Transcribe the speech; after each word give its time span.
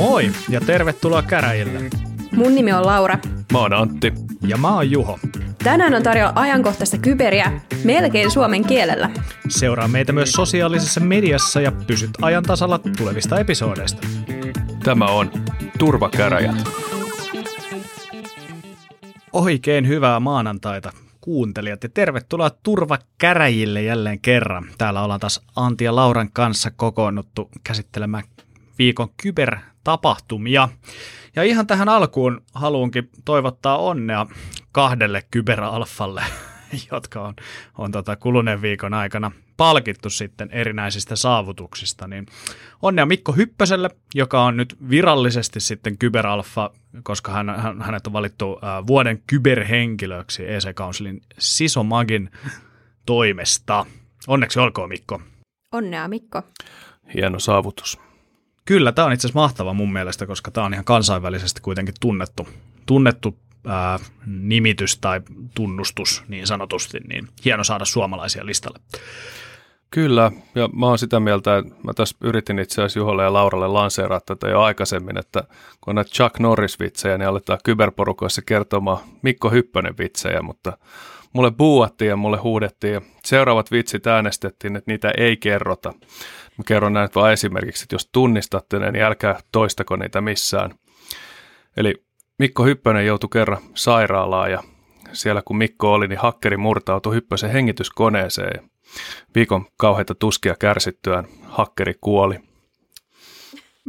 Moi 0.00 0.32
ja 0.48 0.60
tervetuloa 0.60 1.22
käräjille. 1.22 1.80
Mun 2.32 2.54
nimi 2.54 2.72
on 2.72 2.86
Laura. 2.86 3.18
Mä 3.52 3.58
oon 3.58 3.72
Antti. 3.72 4.12
Ja 4.46 4.56
mä 4.56 4.74
oon 4.74 4.90
Juho. 4.90 5.18
Tänään 5.64 5.94
on 5.94 6.02
tarjolla 6.02 6.32
ajankohtaista 6.34 6.98
kyberiä 6.98 7.60
melkein 7.84 8.30
suomen 8.30 8.64
kielellä. 8.64 9.10
Seuraa 9.48 9.88
meitä 9.88 10.12
myös 10.12 10.32
sosiaalisessa 10.32 11.00
mediassa 11.00 11.60
ja 11.60 11.72
pysyt 11.72 12.10
ajan 12.22 12.42
tasalla 12.42 12.80
tulevista 12.98 13.40
episodeista. 13.40 14.06
Tämä 14.84 15.06
on 15.06 15.30
Turvakäräjät. 15.78 16.68
Oikein 19.32 19.88
hyvää 19.88 20.20
maanantaita 20.20 20.92
kuuntelijat 21.20 21.82
ja 21.82 21.88
tervetuloa 21.88 22.50
Turvakäräjille 22.62 23.82
jälleen 23.82 24.20
kerran. 24.20 24.64
Täällä 24.78 25.02
ollaan 25.02 25.20
taas 25.20 25.40
Antti 25.56 25.84
ja 25.84 25.96
Lauran 25.96 26.32
kanssa 26.32 26.70
kokoonnuttu 26.70 27.50
käsittelemään 27.64 28.24
viikon 28.78 29.08
kybertapahtumia. 29.84 30.68
Ja 31.36 31.42
ihan 31.42 31.66
tähän 31.66 31.88
alkuun 31.88 32.42
haluankin 32.54 33.10
toivottaa 33.24 33.78
onnea 33.78 34.26
kahdelle 34.72 35.22
kyberalfalle, 35.30 36.22
jotka 36.92 37.22
on, 37.22 37.34
on 37.78 37.92
tota 37.92 38.16
kuluneen 38.16 38.62
viikon 38.62 38.94
aikana 38.94 39.32
palkittu 39.56 40.10
sitten 40.10 40.48
erinäisistä 40.52 41.16
saavutuksista. 41.16 42.06
Niin 42.08 42.26
onnea 42.82 43.06
Mikko 43.06 43.32
Hyppöselle, 43.32 43.90
joka 44.14 44.44
on 44.44 44.56
nyt 44.56 44.76
virallisesti 44.90 45.60
sitten 45.60 45.98
kyberalfa, 45.98 46.70
koska 47.02 47.32
hän, 47.32 47.48
hän, 47.56 47.82
hänet 47.82 48.06
on 48.06 48.12
valittu 48.12 48.58
äh, 48.64 48.86
vuoden 48.86 49.22
kyberhenkilöksi 49.26 50.52
EC 50.52 50.74
Councilin 50.74 51.20
Sisomagin 51.38 52.30
toimesta. 53.06 53.86
Onneksi 54.26 54.60
olkoon 54.60 54.88
Mikko. 54.88 55.20
Onnea 55.72 56.08
Mikko. 56.08 56.42
Hieno 57.14 57.38
saavutus. 57.38 58.09
Kyllä, 58.70 58.92
tämä 58.92 59.06
on 59.06 59.12
itse 59.12 59.26
asiassa 59.26 59.40
mahtava 59.40 59.74
mun 59.74 59.92
mielestä, 59.92 60.26
koska 60.26 60.50
tämä 60.50 60.66
on 60.66 60.72
ihan 60.72 60.84
kansainvälisesti 60.84 61.60
kuitenkin 61.60 61.94
tunnettu, 62.00 62.48
tunnettu 62.86 63.38
ää, 63.66 63.98
nimitys 64.26 64.98
tai 64.98 65.20
tunnustus 65.54 66.24
niin 66.28 66.46
sanotusti, 66.46 66.98
niin 67.08 67.28
hieno 67.44 67.64
saada 67.64 67.84
suomalaisia 67.84 68.46
listalle. 68.46 68.78
Kyllä, 69.90 70.32
ja 70.54 70.68
mä 70.72 70.86
oon 70.86 70.98
sitä 70.98 71.20
mieltä, 71.20 71.58
että 71.58 71.74
mä 71.84 71.92
tässä 71.94 72.16
yritin 72.20 72.58
itse 72.58 72.74
asiassa 72.82 72.98
Juholle 72.98 73.22
ja 73.22 73.32
Lauralle 73.32 73.68
lanseeraa 73.68 74.20
tätä 74.20 74.48
jo 74.48 74.60
aikaisemmin, 74.60 75.18
että 75.18 75.44
kun 75.80 75.90
on 75.92 75.94
näitä 75.94 76.10
Chuck 76.10 76.38
Norris-vitsejä, 76.38 77.18
niin 77.18 77.28
aletaan 77.28 77.58
kyberporukoissa 77.64 78.42
kertomaan 78.46 78.98
Mikko 79.22 79.50
Hyppönen 79.50 79.94
vitsejä, 79.98 80.42
mutta 80.42 80.78
mulle 81.32 81.50
buuattiin 81.50 82.08
ja 82.08 82.16
mulle 82.16 82.36
huudettiin 82.36 82.94
ja 82.94 83.00
seuraavat 83.24 83.70
vitsit 83.70 84.06
äänestettiin, 84.06 84.76
että 84.76 84.90
niitä 84.90 85.12
ei 85.18 85.36
kerrota. 85.36 85.92
Mä 86.60 86.64
kerron 86.66 86.92
näin 86.92 87.08
vain 87.14 87.32
esimerkiksi, 87.32 87.84
että 87.84 87.94
jos 87.94 88.08
tunnistatte 88.12 88.78
ne, 88.78 88.90
niin 88.90 89.04
älkää 89.04 89.40
toistako 89.52 89.96
niitä 89.96 90.20
missään. 90.20 90.70
Eli 91.76 91.94
Mikko 92.38 92.64
Hyppönen 92.64 93.06
joutui 93.06 93.28
kerran 93.32 93.58
sairaalaan 93.74 94.50
ja 94.50 94.62
siellä 95.12 95.42
kun 95.44 95.56
Mikko 95.56 95.92
oli, 95.92 96.08
niin 96.08 96.18
hakkeri 96.18 96.56
murtautui 96.56 97.14
Hyppösen 97.14 97.50
hengityskoneeseen. 97.50 98.70
Viikon 99.34 99.66
kauheita 99.76 100.14
tuskia 100.14 100.54
kärsittyään 100.58 101.24
hakkeri 101.44 101.94
kuoli. 102.00 102.49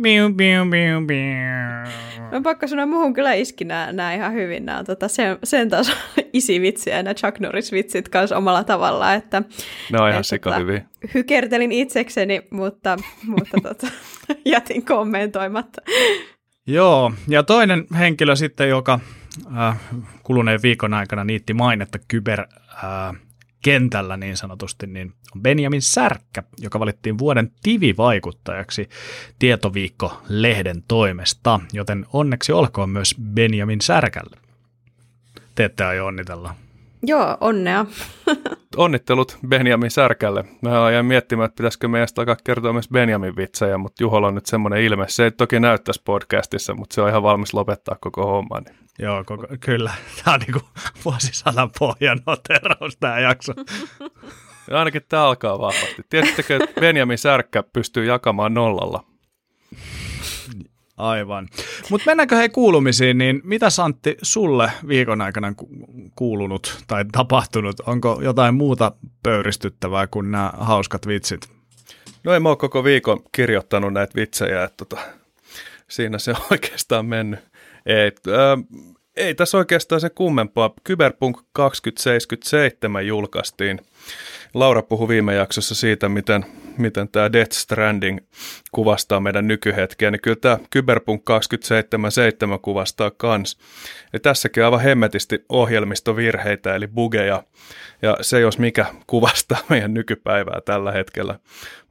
Biu, 0.01 0.29
biu, 0.33 0.65
biu, 0.65 1.01
biu. 1.05 2.21
No 2.31 2.41
pakko 2.41 2.67
sanoa, 2.67 2.85
muuhun 2.85 3.13
kyllä 3.13 3.33
iski 3.33 3.65
nämä, 3.65 3.91
nämä 3.91 4.13
ihan 4.13 4.33
hyvin. 4.33 4.65
Nämä 4.65 4.83
tota, 4.83 5.07
sen, 5.07 5.37
sen 5.43 5.69
taas 5.69 5.91
isivitsiä 6.33 6.97
ja 6.97 7.03
nämä 7.03 7.13
Chuck 7.13 7.39
Norris-vitsit 7.39 8.09
kanssa 8.09 8.37
omalla 8.37 8.63
tavalla. 8.63 9.13
Että, 9.13 9.43
Ne 9.91 10.01
on 10.01 10.09
ihan 10.09 10.23
sika 10.23 10.55
hyviä. 10.55 10.85
Hykertelin 11.13 11.71
itsekseni, 11.71 12.41
mutta, 12.51 12.97
mutta 13.25 13.57
tota, 13.67 13.87
jätin 14.45 14.85
kommentoimatta. 14.85 15.81
Joo, 16.67 17.13
ja 17.27 17.43
toinen 17.43 17.85
henkilö 17.99 18.35
sitten, 18.35 18.69
joka 18.69 18.99
äh, 19.57 19.77
kuluneen 20.23 20.59
viikon 20.63 20.93
aikana 20.93 21.23
niitti 21.23 21.53
mainetta 21.53 21.99
kyber 22.07 22.39
äh, 22.39 23.15
kentällä 23.61 24.17
niin 24.17 24.37
sanotusti, 24.37 24.87
niin 24.87 25.13
on 25.35 25.41
Benjamin 25.41 25.81
Särkkä, 25.81 26.43
joka 26.57 26.79
valittiin 26.79 27.17
vuoden 27.17 27.51
TV-vaikuttajaksi 27.63 28.89
Tietoviikko-lehden 29.39 30.83
toimesta, 30.87 31.59
joten 31.73 32.05
onneksi 32.13 32.51
olkoon 32.51 32.89
myös 32.89 33.15
Benjamin 33.33 33.81
Särkälle. 33.81 34.37
Te 35.55 35.65
ette 35.65 35.83
aio 35.83 36.05
onnitella. 36.05 36.55
Joo, 37.03 37.37
onnea. 37.41 37.85
Onnittelut 38.77 39.37
Benjamin 39.47 39.91
Särkälle. 39.91 40.45
Mä 40.61 40.91
jäin 40.91 41.05
miettimään, 41.05 41.45
että 41.45 41.55
pitäisikö 41.55 41.87
meidän 41.87 42.07
alkaa 42.17 42.35
kertoa 42.43 42.73
myös 42.73 42.89
Benjamin 42.89 43.35
vitsejä, 43.35 43.77
mutta 43.77 44.03
Juholla 44.03 44.27
on 44.27 44.35
nyt 44.35 44.45
semmoinen 44.45 44.81
ilme. 44.81 45.05
Se 45.07 45.23
ei 45.23 45.31
toki 45.31 45.59
näyttäisi 45.59 46.01
podcastissa, 46.05 46.73
mutta 46.73 46.93
se 46.93 47.01
on 47.01 47.09
ihan 47.09 47.23
valmis 47.23 47.53
lopettaa 47.53 47.95
koko 48.01 48.25
homman. 48.25 48.63
Niin. 48.63 48.75
Joo, 48.99 49.23
koko, 49.23 49.47
kyllä. 49.59 49.91
Tämä 50.23 50.33
on 50.33 50.39
niin 50.39 50.51
kuin 50.51 50.63
vuosisadan 51.05 51.69
pohjan 51.79 52.19
noteraus 52.25 52.97
tämä 52.99 53.19
jakso. 53.19 53.53
Ja 54.69 54.79
ainakin 54.79 55.01
tämä 55.09 55.23
alkaa 55.23 55.59
vahvasti. 55.59 56.05
Tiedättekö, 56.09 56.55
että 56.55 56.81
Benjamin 56.81 57.17
Särkkä 57.17 57.63
pystyy 57.63 58.05
jakamaan 58.05 58.53
nollalla? 58.53 59.03
Aivan. 61.01 61.47
Mutta 61.89 62.05
mennäänkö 62.05 62.35
hei 62.35 62.49
kuulumisiin, 62.49 63.17
niin 63.17 63.41
mitä 63.43 63.69
Santti 63.69 64.17
sulle 64.21 64.71
viikon 64.87 65.21
aikana 65.21 65.53
ku- 65.53 65.69
kuulunut 66.15 66.83
tai 66.87 67.05
tapahtunut? 67.11 67.79
Onko 67.79 68.19
jotain 68.23 68.55
muuta 68.55 68.91
pöyristyttävää 69.23 70.07
kuin 70.07 70.31
nämä 70.31 70.51
hauskat 70.57 71.07
vitsit? 71.07 71.49
No 72.23 72.33
ei 72.33 72.39
mä 72.39 72.49
oon 72.49 72.57
koko 72.57 72.83
viikon 72.83 73.23
kirjoittanut 73.31 73.93
näitä 73.93 74.15
vitsejä, 74.15 74.63
että 74.63 74.85
tota, 74.85 75.01
siinä 75.89 76.17
se 76.17 76.31
on 76.31 76.37
oikeastaan 76.51 77.05
mennyt. 77.05 77.39
Ei, 77.85 78.11
ää, 78.37 78.57
ei 79.15 79.35
tässä 79.35 79.57
oikeastaan 79.57 80.01
se 80.01 80.09
kummempaa. 80.09 80.73
Cyberpunk 80.87 81.37
2077 81.53 83.07
julkaistiin. 83.07 83.81
Laura 84.53 84.81
puhui 84.81 85.07
viime 85.07 85.35
jaksossa 85.35 85.75
siitä, 85.75 86.09
miten, 86.09 86.45
miten 86.77 87.09
tämä 87.09 87.33
Death 87.33 87.51
Stranding 87.51 88.19
kuvastaa 88.71 89.19
meidän 89.19 89.47
nykyhetkeä, 89.47 90.11
niin 90.11 90.21
kyllä 90.21 90.37
tämä 90.41 90.57
Cyberpunk 90.73 91.25
2077 91.25 92.59
kuvastaa 92.59 93.11
kans. 93.11 93.57
Ja 94.13 94.19
tässäkin 94.19 94.65
aivan 94.65 94.79
hemmetisti 94.79 95.45
ohjelmistovirheitä, 95.49 96.75
eli 96.75 96.87
bugeja, 96.87 97.43
ja 98.01 98.17
se 98.21 98.39
jos 98.39 98.59
mikä 98.59 98.85
kuvastaa 99.07 99.57
meidän 99.69 99.93
nykypäivää 99.93 100.61
tällä 100.65 100.91
hetkellä. 100.91 101.39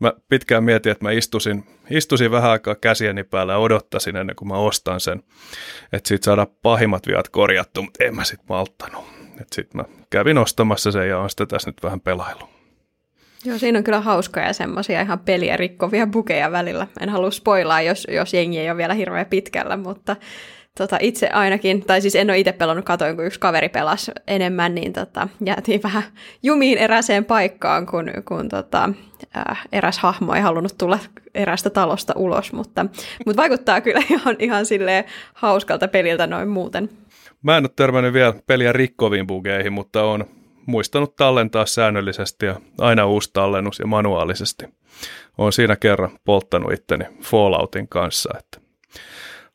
Mä 0.00 0.12
pitkään 0.28 0.64
mietin, 0.64 0.92
että 0.92 1.04
mä 1.04 1.10
istusin, 1.10 1.64
istusin 1.90 2.30
vähän 2.30 2.50
aikaa 2.50 2.74
käsieni 2.74 3.24
päällä 3.24 3.52
ja 3.52 3.58
odottasin 3.58 4.16
ennen 4.16 4.36
kuin 4.36 4.48
mä 4.48 4.54
ostan 4.54 5.00
sen, 5.00 5.22
että 5.92 6.08
siitä 6.08 6.24
saadaan 6.24 6.48
pahimmat 6.62 7.06
viat 7.06 7.28
korjattu, 7.28 7.82
mutta 7.82 8.04
en 8.04 8.16
mä 8.16 8.24
sit 8.24 8.40
malttanut. 8.48 9.04
Sitten 9.52 9.80
mä 9.80 9.84
kävin 10.10 10.38
ostamassa 10.38 10.92
sen 10.92 11.08
ja 11.08 11.18
on 11.18 11.30
sitä 11.30 11.46
tässä 11.46 11.70
nyt 11.70 11.82
vähän 11.82 12.00
pelailu. 12.00 12.59
Joo, 13.44 13.58
siinä 13.58 13.78
on 13.78 13.84
kyllä 13.84 14.00
hauskoja 14.00 14.46
ja 14.46 14.52
semmoisia 14.52 15.00
ihan 15.00 15.18
peliä 15.18 15.56
rikkovia 15.56 16.06
bukeja 16.06 16.52
välillä. 16.52 16.86
En 17.00 17.08
halua 17.08 17.30
spoilaa, 17.30 17.82
jos, 17.82 18.06
jos 18.10 18.34
jengi 18.34 18.58
ei 18.58 18.70
ole 18.70 18.76
vielä 18.76 18.94
hirveän 18.94 19.26
pitkällä, 19.26 19.76
mutta 19.76 20.16
tota, 20.78 20.96
itse 21.00 21.28
ainakin, 21.28 21.84
tai 21.84 22.00
siis 22.00 22.14
en 22.14 22.30
ole 22.30 22.38
itse 22.38 22.52
pelannut, 22.52 22.84
katoin 22.84 23.16
kun 23.16 23.26
yksi 23.26 23.40
kaveri 23.40 23.68
pelasi 23.68 24.12
enemmän, 24.26 24.74
niin 24.74 24.92
tota, 24.92 25.28
jäätiin 25.44 25.82
vähän 25.88 26.02
jumiin 26.42 26.78
eräseen 26.78 27.24
paikkaan, 27.24 27.86
kun, 27.86 28.10
kun 28.28 28.48
tota, 28.48 28.90
äh, 29.36 29.66
eräs 29.72 29.98
hahmo 29.98 30.34
ei 30.34 30.40
halunnut 30.40 30.78
tulla 30.78 30.98
erästä 31.34 31.70
talosta 31.70 32.12
ulos, 32.16 32.52
mutta, 32.52 32.86
mutta 33.26 33.42
vaikuttaa 33.42 33.80
kyllä 33.80 34.02
ihan, 34.10 34.36
ihan 34.38 34.66
silleen 34.66 35.04
hauskalta 35.34 35.88
peliltä 35.88 36.26
noin 36.26 36.48
muuten. 36.48 36.88
Mä 37.42 37.56
en 37.56 37.64
ole 37.64 37.70
törmännyt 37.76 38.12
vielä 38.12 38.34
peliä 38.46 38.72
rikkoviin 38.72 39.26
bugeihin, 39.26 39.72
mutta 39.72 40.04
on 40.04 40.24
muistanut 40.66 41.16
tallentaa 41.16 41.66
säännöllisesti 41.66 42.46
ja 42.46 42.60
aina 42.78 43.06
uusi 43.06 43.30
tallennus 43.32 43.78
ja 43.78 43.86
manuaalisesti. 43.86 44.64
Olen 45.38 45.52
siinä 45.52 45.76
kerran 45.76 46.10
polttanut 46.24 46.72
itteni 46.72 47.04
Falloutin 47.22 47.88
kanssa, 47.88 48.30
että 48.38 48.60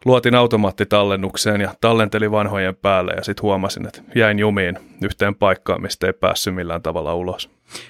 luotin 0.06 0.36
automaattitallennukseen 0.36 1.62
ja 1.62 1.76
tallentelin 1.82 2.32
vanhojen 2.32 2.76
päälle 2.76 3.14
ja 3.14 3.24
sitten 3.24 3.44
huomasin, 3.44 3.88
että 3.88 4.02
jäin 4.16 4.40
jumiin 4.40 4.78
yhteen 5.04 5.36
paikkaan, 5.36 5.82
mistä 5.82 6.08
ei 6.08 6.14
päässyt 6.14 6.56
millään 6.56 6.82
tavalla 6.82 7.16
ulos. 7.16 7.50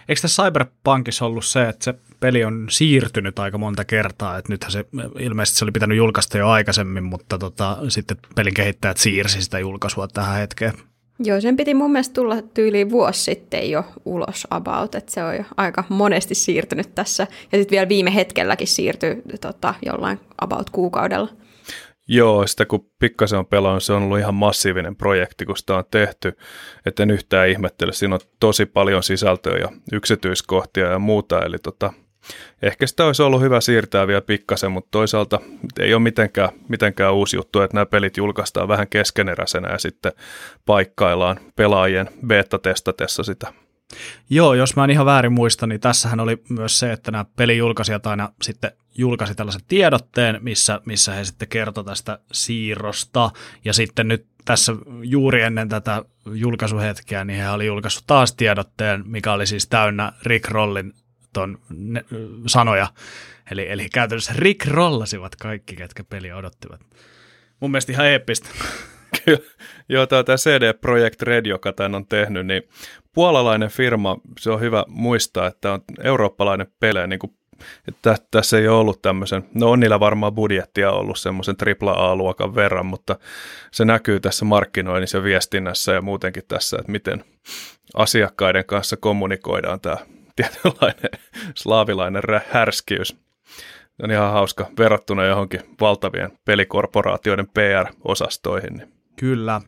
Eikö 0.10 0.22
tässä 0.22 0.44
Cyberpunkissa 0.44 1.26
ollut 1.26 1.46
se, 1.46 1.70
että 1.70 1.84
se 1.84 1.94
peli 2.20 2.44
on 2.44 2.68
siirtynyt 2.70 3.40
aika 3.40 3.58
monta 3.58 3.86
kertaa, 3.86 4.38
että 4.38 4.54
nythän 4.54 4.72
se 4.72 4.86
ilmeisesti 5.20 5.60
se 5.60 5.66
oli 5.66 5.72
pitänyt 5.72 5.98
julkaista 5.98 6.38
jo 6.38 6.50
aikaisemmin, 6.50 7.04
mutta 7.04 7.38
tota, 7.38 7.78
sitten 7.88 8.18
pelin 8.36 8.54
kehittäjät 8.54 8.98
siirsi 8.98 9.42
sitä 9.42 9.60
julkaisua 9.60 10.08
tähän 10.08 10.40
hetkeen. 10.40 10.74
Joo, 11.20 11.42
sen 11.42 11.58
piti 11.58 11.74
mun 11.74 11.92
mielestä 11.92 12.14
tulla 12.14 12.42
tyyliin 12.42 12.90
vuosi 12.90 13.24
sitten 13.24 13.72
jo 13.72 13.84
ulos 14.06 14.48
about, 14.50 14.96
että 14.96 15.12
se 15.12 15.24
on 15.24 15.36
jo 15.36 15.44
aika 15.58 15.84
monesti 15.90 16.36
siirtynyt 16.36 16.96
tässä. 16.96 17.28
Ja 17.52 17.58
sitten 17.58 17.72
vielä 17.72 17.90
viime 17.90 18.16
hetkelläkin 18.16 18.68
siirtyi 18.68 19.22
tota, 19.42 19.74
jollain 19.86 20.20
about 20.42 20.70
kuukaudella. 20.70 21.30
Joo, 22.08 22.48
sitä 22.48 22.66
kun 22.66 22.90
pikkasen 23.00 23.40
on 23.40 23.46
pelannut, 23.46 23.84
se 23.84 23.94
on 23.94 24.04
ollut 24.04 24.20
ihan 24.20 24.36
massiivinen 24.36 24.96
projekti, 24.96 25.46
kun 25.46 25.58
sitä 25.58 25.78
on 25.78 25.84
tehty. 25.92 26.38
Että 26.86 27.04
en 27.04 27.12
yhtään 27.12 27.50
ihmettele, 27.50 27.94
siinä 27.94 28.16
on 28.16 28.22
tosi 28.40 28.66
paljon 28.66 29.04
sisältöä 29.04 29.58
ja 29.58 29.70
yksityiskohtia 29.92 30.88
ja 30.88 31.00
muuta. 31.00 31.46
Eli 31.46 31.58
tota, 31.60 31.94
ehkä 32.62 32.88
sitä 32.88 33.06
olisi 33.06 33.24
ollut 33.24 33.42
hyvä 33.42 33.62
siirtää 33.62 34.08
vielä 34.08 34.22
pikkasen, 34.22 34.72
mutta 34.72 34.92
toisaalta 34.92 35.40
ei 35.80 35.94
ole 35.94 36.02
mitenkään, 36.02 36.50
mitenkään 36.68 37.14
uusi 37.14 37.38
juttu, 37.38 37.62
että 37.62 37.78
nämä 37.78 37.86
pelit 37.86 38.18
julkaistaan 38.18 38.68
vähän 38.68 38.88
keskeneräisenä 38.88 39.70
ja 39.70 39.78
sitten 39.78 40.12
paikkaillaan 40.66 41.40
pelaajien 41.56 42.10
beta-testatessa 42.28 43.24
sitä. 43.24 43.54
Joo, 44.30 44.54
jos 44.54 44.76
mä 44.76 44.84
en 44.84 44.90
ihan 44.90 45.06
väärin 45.06 45.34
muista, 45.34 45.68
niin 45.68 45.80
tässähän 45.80 46.20
oli 46.20 46.44
myös 46.50 46.80
se, 46.80 46.92
että 46.92 47.12
nämä 47.12 47.26
pelijulkaisijat 47.36 48.08
aina 48.08 48.30
sitten 48.42 48.72
julkaisi 48.98 49.36
tällaisen 49.36 49.62
tiedotteen, 49.68 50.40
missä, 50.42 50.82
missä 50.86 51.14
he 51.14 51.24
sitten 51.24 51.48
kertoi 51.48 51.84
tästä 51.84 52.20
siirrosta. 52.32 53.32
Ja 53.66 53.74
sitten 53.74 54.08
nyt 54.08 54.26
tässä 54.46 54.74
juuri 55.04 55.42
ennen 55.42 55.70
tätä 55.70 56.06
julkaisuhetkeä, 56.34 57.26
niin 57.26 57.40
he 57.40 57.50
oli 57.50 57.66
julkaissut 57.66 58.04
taas 58.08 58.34
tiedotteen, 58.34 59.04
mikä 59.06 59.34
oli 59.34 59.48
siis 59.48 59.68
täynnä 59.68 60.14
Rick 60.24 60.52
Rollin 60.52 60.94
ton 61.36 61.58
ne, 61.70 62.06
sanoja. 62.48 62.88
Eli, 63.52 63.72
eli 63.72 63.90
käytännössä 63.94 64.34
Rick 64.36 64.68
rollasivat 64.68 65.36
kaikki, 65.36 65.76
ketkä 65.76 66.04
peli 66.04 66.32
odottivat. 66.32 66.82
Mun 67.60 67.72
mielestä 67.72 67.92
ihan 67.92 68.06
eeppistä. 68.06 68.50
Kyllä. 69.26 69.40
Joo, 69.90 70.06
tämä 70.06 70.38
CD 70.38 70.74
Projekt 70.74 71.22
Red, 71.22 71.46
joka 71.46 71.74
tämän 71.74 71.96
on 71.96 72.08
tehnyt, 72.08 72.48
niin 72.48 72.64
puolalainen 73.14 73.70
firma, 73.70 74.18
se 74.40 74.52
on 74.52 74.60
hyvä 74.60 74.84
muistaa, 74.88 75.48
että 75.48 75.74
on 75.74 75.82
eurooppalainen 76.04 76.68
pele, 76.80 77.08
niin 77.08 77.20
kuin 77.20 77.34
että 77.88 78.18
tässä 78.32 78.58
ei 78.58 78.68
ole 78.68 78.80
ollut 78.80 79.02
tämmöisen, 79.02 79.46
no 79.54 79.72
on 79.72 79.80
niillä 79.80 80.00
varmaan 80.00 80.36
budjettia 80.36 80.92
ollut 80.92 81.20
semmoisen 81.20 81.56
AAA-luokan 81.82 82.56
verran, 82.56 82.86
mutta 82.86 83.20
se 83.72 83.86
näkyy 83.86 84.20
tässä 84.20 84.46
markkinoinnissa 84.46 85.18
ja 85.18 85.24
viestinnässä 85.24 85.94
ja 85.94 86.02
muutenkin 86.02 86.44
tässä, 86.48 86.78
että 86.80 86.92
miten 86.92 87.24
asiakkaiden 87.94 88.66
kanssa 88.66 88.98
kommunikoidaan 88.98 89.82
tämä 89.82 89.98
tietynlainen 90.36 91.12
slaavilainen 91.56 92.24
härskiys. 92.52 93.16
On 94.04 94.12
ihan 94.12 94.32
hauska 94.32 94.70
verrattuna 94.80 95.26
johonkin 95.26 95.62
valtavien 95.82 96.32
pelikorporaatioiden 96.46 97.48
PR-osastoihin. 97.48 98.78
Niin 98.78 98.96
Kyllä, 99.20 99.62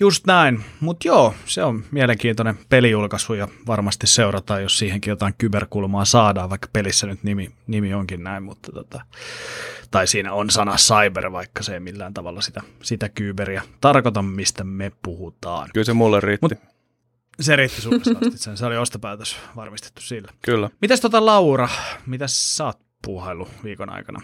just 0.00 0.26
näin. 0.26 0.64
Mutta 0.80 1.08
joo, 1.08 1.34
se 1.46 1.64
on 1.64 1.84
mielenkiintoinen 1.90 2.58
pelijulkaisu 2.68 3.34
ja 3.34 3.48
varmasti 3.66 4.06
seurataan, 4.06 4.62
jos 4.62 4.78
siihenkin 4.78 5.10
jotain 5.10 5.34
kyberkulmaa 5.38 6.04
saadaan, 6.04 6.50
vaikka 6.50 6.68
pelissä 6.72 7.06
nyt 7.06 7.22
nimi, 7.22 7.50
nimi 7.66 7.94
onkin 7.94 8.24
näin, 8.24 8.42
mutta 8.42 8.72
tota, 8.72 9.00
tai 9.90 10.06
siinä 10.06 10.32
on 10.32 10.50
sana 10.50 10.76
cyber, 10.76 11.32
vaikka 11.32 11.62
se 11.62 11.74
ei 11.74 11.80
millään 11.80 12.14
tavalla 12.14 12.40
sitä, 12.40 12.60
sitä 12.82 13.08
kyberiä 13.08 13.62
tarkoita, 13.80 14.22
mistä 14.22 14.64
me 14.64 14.92
puhutaan. 15.02 15.68
Kyllä 15.74 15.84
se 15.84 15.92
mulle 15.92 16.20
riitti. 16.20 16.46
Mut 16.48 16.72
se 17.40 17.56
riitti 17.56 17.80
sulle 17.80 18.00
sen. 18.36 18.56
Se 18.56 18.66
oli 18.66 18.76
ostopäätös 18.76 19.36
varmistettu 19.56 20.02
sillä. 20.02 20.32
Kyllä. 20.42 20.70
Mitäs 20.80 21.00
tota 21.00 21.26
Laura, 21.26 21.68
mitä 22.06 22.26
sä 22.26 22.64
oot 22.64 22.80
puuhailu 23.04 23.48
viikon 23.64 23.90
aikana? 23.90 24.20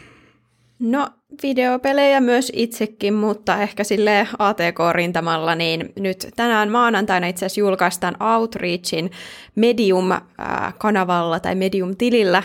No 0.79 1.11
videopelejä 1.43 2.21
myös 2.21 2.53
itsekin, 2.55 3.15
mutta 3.15 3.63
ehkä 3.63 3.85
sille 3.85 4.29
ATK-rintamalla, 4.39 5.55
niin 5.55 5.93
nyt 5.99 6.29
tänään 6.37 6.71
maanantaina 6.71 7.27
itse 7.27 7.47
asiassa 7.47 7.61
julkaistaan 7.61 8.23
Outreachin 8.23 9.11
Medium-kanavalla 9.55 11.41
tai 11.41 11.55
Medium-tilillä 11.55 12.43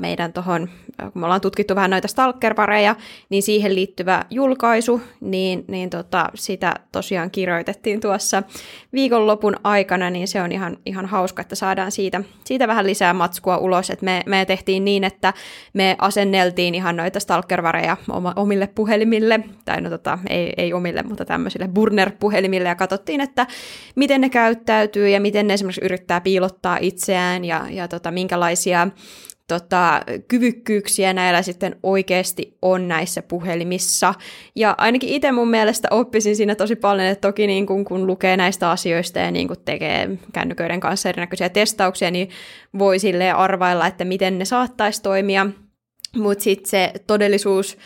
meidän 0.00 0.32
tuohon, 0.32 0.68
kun 1.12 1.20
me 1.20 1.26
ollaan 1.26 1.40
tutkittu 1.40 1.74
vähän 1.74 1.90
noita 1.90 2.08
stalkerpareja, 2.08 2.96
niin 3.28 3.42
siihen 3.42 3.74
liittyvä 3.74 4.24
julkaisu, 4.30 5.00
niin, 5.20 5.64
niin 5.68 5.90
tota, 5.90 6.28
sitä 6.34 6.74
tosiaan 6.92 7.30
kirjoitettiin 7.30 8.00
tuossa 8.00 8.42
viikonlopun 8.92 9.56
aikana, 9.64 10.10
niin 10.10 10.28
se 10.28 10.42
on 10.42 10.52
ihan, 10.52 10.76
ihan 10.86 11.06
hauska, 11.06 11.42
että 11.42 11.54
saadaan 11.54 11.92
siitä, 11.92 12.20
siitä 12.44 12.68
vähän 12.68 12.86
lisää 12.86 13.12
matskua 13.12 13.58
ulos, 13.58 13.90
että 13.90 14.04
me, 14.04 14.22
me 14.26 14.44
tehtiin 14.44 14.84
niin, 14.84 15.04
että 15.04 15.32
me 15.72 15.96
asenneltiin 15.98 16.74
ihan 16.74 16.96
noita 16.96 17.20
stalkerpareja 18.30 18.42
omille 18.42 18.66
puhelimille, 18.66 19.40
tai 19.64 19.80
no 19.80 19.90
tota, 19.90 20.18
ei, 20.30 20.52
ei 20.56 20.72
omille, 20.72 21.02
mutta 21.02 21.24
tämmöisille 21.24 21.68
burner-puhelimille, 21.68 22.68
ja 22.68 22.74
katsottiin, 22.74 23.20
että 23.20 23.46
miten 23.96 24.20
ne 24.20 24.28
käyttäytyy 24.28 25.08
ja 25.08 25.20
miten 25.20 25.46
ne 25.46 25.54
esimerkiksi 25.54 25.84
yrittää 25.84 26.20
piilottaa 26.20 26.78
itseään 26.80 27.44
ja, 27.44 27.66
ja 27.70 27.88
tota, 27.88 28.10
minkälaisia 28.10 28.88
tota, 29.48 30.00
kyvykkyyksiä 30.28 31.12
näillä 31.12 31.42
sitten 31.42 31.76
oikeasti 31.82 32.58
on 32.62 32.88
näissä 32.88 33.22
puhelimissa. 33.22 34.14
Ja 34.56 34.74
ainakin 34.78 35.08
itse 35.08 35.32
mun 35.32 35.50
mielestä 35.50 35.88
oppisin 35.90 36.36
siinä 36.36 36.54
tosi 36.54 36.76
paljon, 36.76 37.08
että 37.08 37.28
toki 37.28 37.46
niin 37.46 37.66
kun, 37.66 37.84
kun 37.84 38.06
lukee 38.06 38.36
näistä 38.36 38.70
asioista 38.70 39.18
ja 39.18 39.30
niin 39.30 39.48
kun 39.48 39.56
tekee 39.64 40.18
kännyköiden 40.32 40.80
kanssa 40.80 41.08
erinäköisiä 41.08 41.48
testauksia, 41.48 42.10
niin 42.10 42.28
voi 42.78 42.98
sille 42.98 43.32
arvailla, 43.32 43.86
että 43.86 44.04
miten 44.04 44.38
ne 44.38 44.44
saattaisi 44.44 45.02
toimia. 45.02 45.46
Mutta 46.16 46.44
sitten 46.44 46.70
se 46.70 46.92
todellisuus 47.06 47.76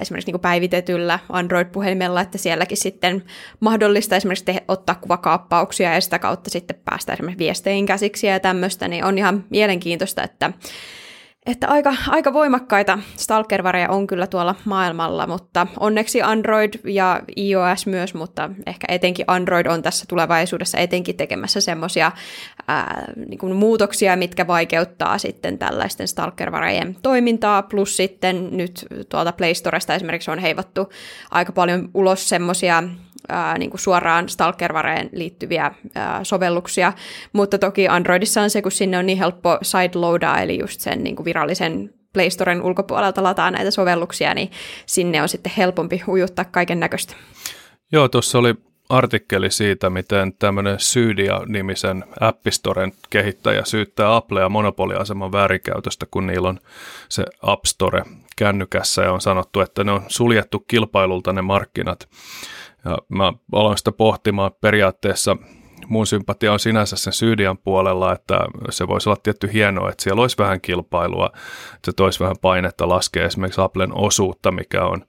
esimerkiksi 0.00 0.32
niin 0.32 0.40
päivitetyllä 0.40 1.18
Android-puhelimella, 1.28 2.20
että 2.20 2.38
sielläkin 2.38 2.76
sitten 2.76 3.24
mahdollista 3.60 4.16
esimerkiksi 4.16 4.44
te- 4.44 4.64
ottaa 4.68 4.94
kuvakaappauksia 4.94 5.94
ja 5.94 6.00
sitä 6.00 6.18
kautta 6.18 6.50
sitten 6.50 6.80
päästä 6.84 7.12
esimerkiksi 7.12 7.38
viesteihin 7.38 7.86
käsiksi 7.86 8.26
ja 8.26 8.40
tämmöistä, 8.40 8.88
niin 8.88 9.04
on 9.04 9.18
ihan 9.18 9.44
mielenkiintoista, 9.50 10.22
että 10.22 10.52
että 11.46 11.68
aika, 11.68 11.94
aika 12.08 12.32
voimakkaita 12.32 12.98
stalker 13.16 13.62
on 13.88 14.06
kyllä 14.06 14.26
tuolla 14.26 14.54
maailmalla, 14.64 15.26
mutta 15.26 15.66
onneksi 15.80 16.22
Android 16.22 16.74
ja 16.84 17.22
iOS 17.36 17.86
myös, 17.86 18.14
mutta 18.14 18.50
ehkä 18.66 18.86
etenkin 18.88 19.24
Android 19.28 19.66
on 19.66 19.82
tässä 19.82 20.04
tulevaisuudessa 20.08 20.78
etenkin 20.78 21.16
tekemässä 21.16 21.60
semmoisia 21.60 22.12
niin 23.28 23.56
muutoksia, 23.56 24.16
mitkä 24.16 24.46
vaikeuttaa 24.46 25.18
sitten 25.18 25.58
tällaisten 25.58 26.08
stalker 26.08 26.50
toimintaa, 27.02 27.62
plus 27.62 27.96
sitten 27.96 28.56
nyt 28.56 28.86
tuolta 29.08 29.32
Play 29.32 29.54
Storesta 29.54 29.94
esimerkiksi 29.94 30.30
on 30.30 30.38
heivattu 30.38 30.88
aika 31.30 31.52
paljon 31.52 31.88
ulos 31.94 32.28
semmoisia 32.28 32.82
ää, 33.28 33.58
niin 33.58 33.70
kuin 33.70 33.80
suoraan 33.80 34.28
stalkervareen 34.28 35.10
liittyviä 35.12 35.70
ää, 35.94 36.24
sovelluksia, 36.24 36.92
mutta 37.32 37.58
toki 37.58 37.88
Androidissa 37.88 38.42
on 38.42 38.50
se, 38.50 38.62
kun 38.62 38.72
sinne 38.72 38.98
on 38.98 39.06
niin 39.06 39.18
helppo 39.18 39.58
sideloadaa, 39.62 40.40
eli 40.42 40.58
just 40.58 40.80
sen 40.80 41.04
niin 41.04 41.16
kuin 41.16 41.24
virallisen 41.24 41.94
Play 42.12 42.30
Storen 42.30 42.62
ulkopuolelta 42.62 43.22
lataa 43.22 43.50
näitä 43.50 43.70
sovelluksia, 43.70 44.34
niin 44.34 44.50
sinne 44.86 45.22
on 45.22 45.28
sitten 45.28 45.52
helpompi 45.56 46.02
ujuttaa 46.08 46.44
kaiken 46.44 46.80
näköistä. 46.80 47.14
Joo, 47.92 48.08
tuossa 48.08 48.38
oli 48.38 48.54
artikkeli 48.88 49.50
siitä, 49.50 49.90
miten 49.90 50.32
tämmöinen 50.38 50.80
Syydia-nimisen 50.80 52.04
Appistoren 52.20 52.92
kehittäjä 53.10 53.64
syyttää 53.64 54.16
Applea 54.16 54.48
monopoliaseman 54.48 55.32
väärinkäytöstä, 55.32 56.06
kun 56.10 56.26
niillä 56.26 56.48
on 56.48 56.60
se 57.08 57.24
App 57.42 57.64
Store 57.64 58.02
kännykässä 58.36 59.02
ja 59.02 59.12
on 59.12 59.20
sanottu, 59.20 59.60
että 59.60 59.84
ne 59.84 59.92
on 59.92 60.02
suljettu 60.08 60.58
kilpailulta 60.58 61.32
ne 61.32 61.42
markkinat. 61.42 62.08
Ja 62.84 62.98
mä 63.08 63.32
aloin 63.52 63.78
sitä 63.78 63.92
pohtimaan 63.92 64.50
periaatteessa 64.60 65.36
mun 65.88 66.06
sympatia 66.06 66.52
on 66.52 66.60
sinänsä 66.60 66.96
sen 66.96 67.12
Syydian 67.12 67.58
puolella, 67.58 68.12
että 68.12 68.38
se 68.70 68.88
voisi 68.88 69.08
olla 69.08 69.20
tietty 69.22 69.52
hienoa, 69.52 69.90
että 69.90 70.02
siellä 70.02 70.22
olisi 70.22 70.38
vähän 70.38 70.60
kilpailua, 70.60 71.26
että 71.74 71.78
se 71.84 71.92
toisi 71.92 72.20
vähän 72.20 72.36
painetta 72.40 72.88
laskea 72.88 73.26
esimerkiksi 73.26 73.60
Applen 73.60 73.94
osuutta, 73.94 74.50
mikä 74.50 74.84
on 74.84 75.04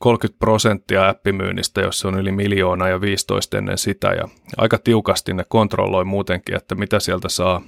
30 0.00 0.38
prosenttia 0.38 1.08
appimyynnistä, 1.08 1.80
jos 1.80 2.00
se 2.00 2.08
on 2.08 2.18
yli 2.18 2.32
miljoona 2.32 2.88
ja 2.88 3.00
15 3.00 3.58
ennen 3.58 3.78
sitä 3.78 4.08
ja 4.08 4.28
aika 4.56 4.78
tiukasti 4.78 5.34
ne 5.34 5.44
kontrolloi 5.48 6.04
muutenkin, 6.04 6.56
että 6.56 6.74
mitä 6.74 7.00
sieltä 7.00 7.28
saa 7.28 7.62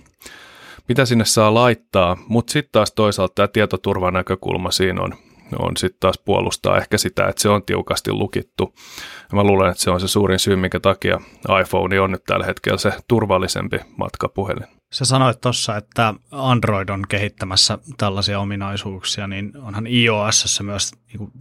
mitä 0.88 1.04
sinne 1.04 1.24
saa 1.24 1.54
laittaa, 1.54 2.16
mutta 2.28 2.52
sitten 2.52 2.72
taas 2.72 2.92
toisaalta 2.92 3.34
tämä 3.34 3.48
tietoturvan 3.48 4.12
näkökulma 4.12 4.70
siinä 4.70 5.02
on, 5.02 5.14
on 5.58 5.76
sitten 5.76 6.00
taas 6.00 6.18
puolustaa 6.24 6.78
ehkä 6.78 6.98
sitä, 6.98 7.28
että 7.28 7.42
se 7.42 7.48
on 7.48 7.62
tiukasti 7.62 8.12
lukittu. 8.12 8.74
Ja 9.30 9.36
mä 9.36 9.44
luulen, 9.44 9.70
että 9.70 9.82
se 9.82 9.90
on 9.90 10.00
se 10.00 10.08
suurin 10.08 10.38
syy, 10.38 10.56
minkä 10.56 10.80
takia 10.80 11.20
iPhone 11.60 12.00
on 12.00 12.10
nyt 12.10 12.24
tällä 12.24 12.46
hetkellä 12.46 12.78
se 12.78 12.92
turvallisempi 13.08 13.78
matkapuhelin. 13.96 14.81
Sä 14.92 15.04
sanoit 15.04 15.40
tuossa, 15.40 15.76
että 15.76 16.14
Android 16.30 16.88
on 16.88 17.04
kehittämässä 17.08 17.78
tällaisia 17.96 18.40
ominaisuuksia, 18.40 19.26
niin 19.26 19.52
onhan 19.56 19.86
iOS 19.86 20.60
myös 20.62 20.92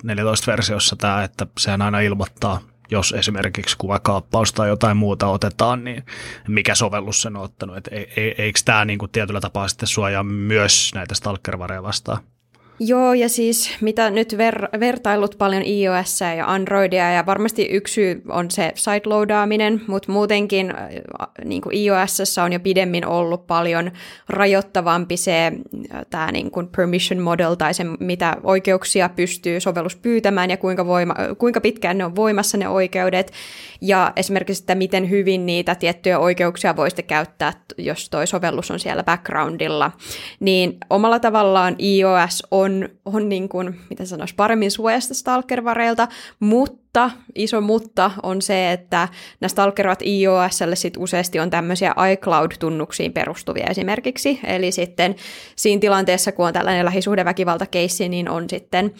14-versiossa 0.03 0.93
niin 0.93 0.99
tämä, 0.99 1.23
että 1.23 1.47
sehän 1.57 1.81
aina 1.81 1.99
ilmoittaa, 1.99 2.59
jos 2.91 3.13
esimerkiksi 3.17 3.77
kuvakaappaus 3.77 4.53
tai 4.53 4.67
jotain 4.67 4.97
muuta 4.97 5.27
otetaan, 5.27 5.83
niin 5.83 6.03
mikä 6.47 6.75
sovellus 6.75 7.21
sen 7.21 7.35
on 7.35 7.43
ottanut. 7.43 7.77
Et 7.77 7.89
eikö 8.37 8.59
tämä 8.65 8.85
niin 8.85 8.99
kuin 8.99 9.11
tietyllä 9.11 9.39
tapaa 9.39 9.67
sitten 9.67 9.87
suojaa 9.87 10.23
myös 10.23 10.91
näitä 10.95 11.15
stalkervareja 11.15 11.83
vastaan? 11.83 12.17
Joo, 12.83 13.13
ja 13.13 13.29
siis 13.29 13.71
mitä 13.81 14.09
nyt 14.09 14.33
ver- 14.33 14.79
vertailut 14.79 15.35
paljon 15.37 15.63
iOS 15.65 16.21
ja 16.37 16.45
Androidia, 16.45 17.11
ja 17.11 17.25
varmasti 17.25 17.65
yksi 17.71 17.93
syy 17.93 18.21
on 18.29 18.51
se 18.51 18.71
sideloadaaminen, 18.75 19.81
mutta 19.87 20.11
muutenkin 20.11 20.71
äh, 20.71 20.89
niin 21.45 21.61
kuin 21.61 21.75
iOS 21.77 22.37
on 22.43 22.53
jo 22.53 22.59
pidemmin 22.59 23.05
ollut 23.05 23.47
paljon 23.47 23.91
rajoittavampi 24.29 25.17
se 25.17 25.45
äh, 25.45 26.05
tämä 26.09 26.31
niin 26.31 26.51
kuin 26.51 26.67
permission 26.67 27.19
model, 27.19 27.55
tai 27.55 27.73
se 27.73 27.83
mitä 27.99 28.37
oikeuksia 28.43 29.09
pystyy 29.09 29.59
sovellus 29.59 29.95
pyytämään, 29.95 30.49
ja 30.49 30.57
kuinka, 30.57 30.85
voima- 30.85 31.35
kuinka 31.37 31.61
pitkään 31.61 31.97
ne 31.97 32.05
on 32.05 32.15
voimassa 32.15 32.57
ne 32.57 32.69
oikeudet, 32.69 33.31
ja 33.81 34.13
esimerkiksi, 34.15 34.63
että 34.63 34.75
miten 34.75 35.09
hyvin 35.09 35.45
niitä 35.45 35.75
tiettyjä 35.75 36.19
oikeuksia 36.19 36.75
voisitte 36.75 37.01
käyttää, 37.01 37.53
jos 37.77 38.09
toi 38.09 38.27
sovellus 38.27 38.71
on 38.71 38.79
siellä 38.79 39.03
backgroundilla, 39.03 39.91
niin 40.39 40.77
omalla 40.89 41.19
tavallaan 41.19 41.75
iOS 41.79 42.43
on, 42.51 42.70
on 43.05 43.29
niin 43.29 43.49
kuin, 43.49 43.79
miten 43.89 44.07
sanoisi, 44.07 44.35
paremmin 44.35 44.71
suojasta 44.71 45.13
stalkervareilta, 45.13 46.07
mutta 46.39 46.80
iso 47.35 47.61
mutta 47.61 48.11
on 48.23 48.41
se, 48.41 48.71
että 48.71 49.07
nämä 49.39 49.49
stalkervat 49.49 50.01
iOSlle 50.01 50.75
sit 50.75 50.97
useasti 50.97 51.39
on 51.39 51.49
tämmöisiä 51.49 51.93
iCloud-tunnuksiin 52.11 53.13
perustuvia 53.13 53.67
esimerkiksi, 53.69 54.39
eli 54.43 54.71
sitten 54.71 55.15
siinä 55.55 55.79
tilanteessa, 55.79 56.31
kun 56.31 56.47
on 56.47 56.53
tällainen 56.53 56.85
lähisuhdeväkivaltakeissi, 56.85 58.09
niin 58.09 58.29
on 58.29 58.49
sitten 58.49 58.93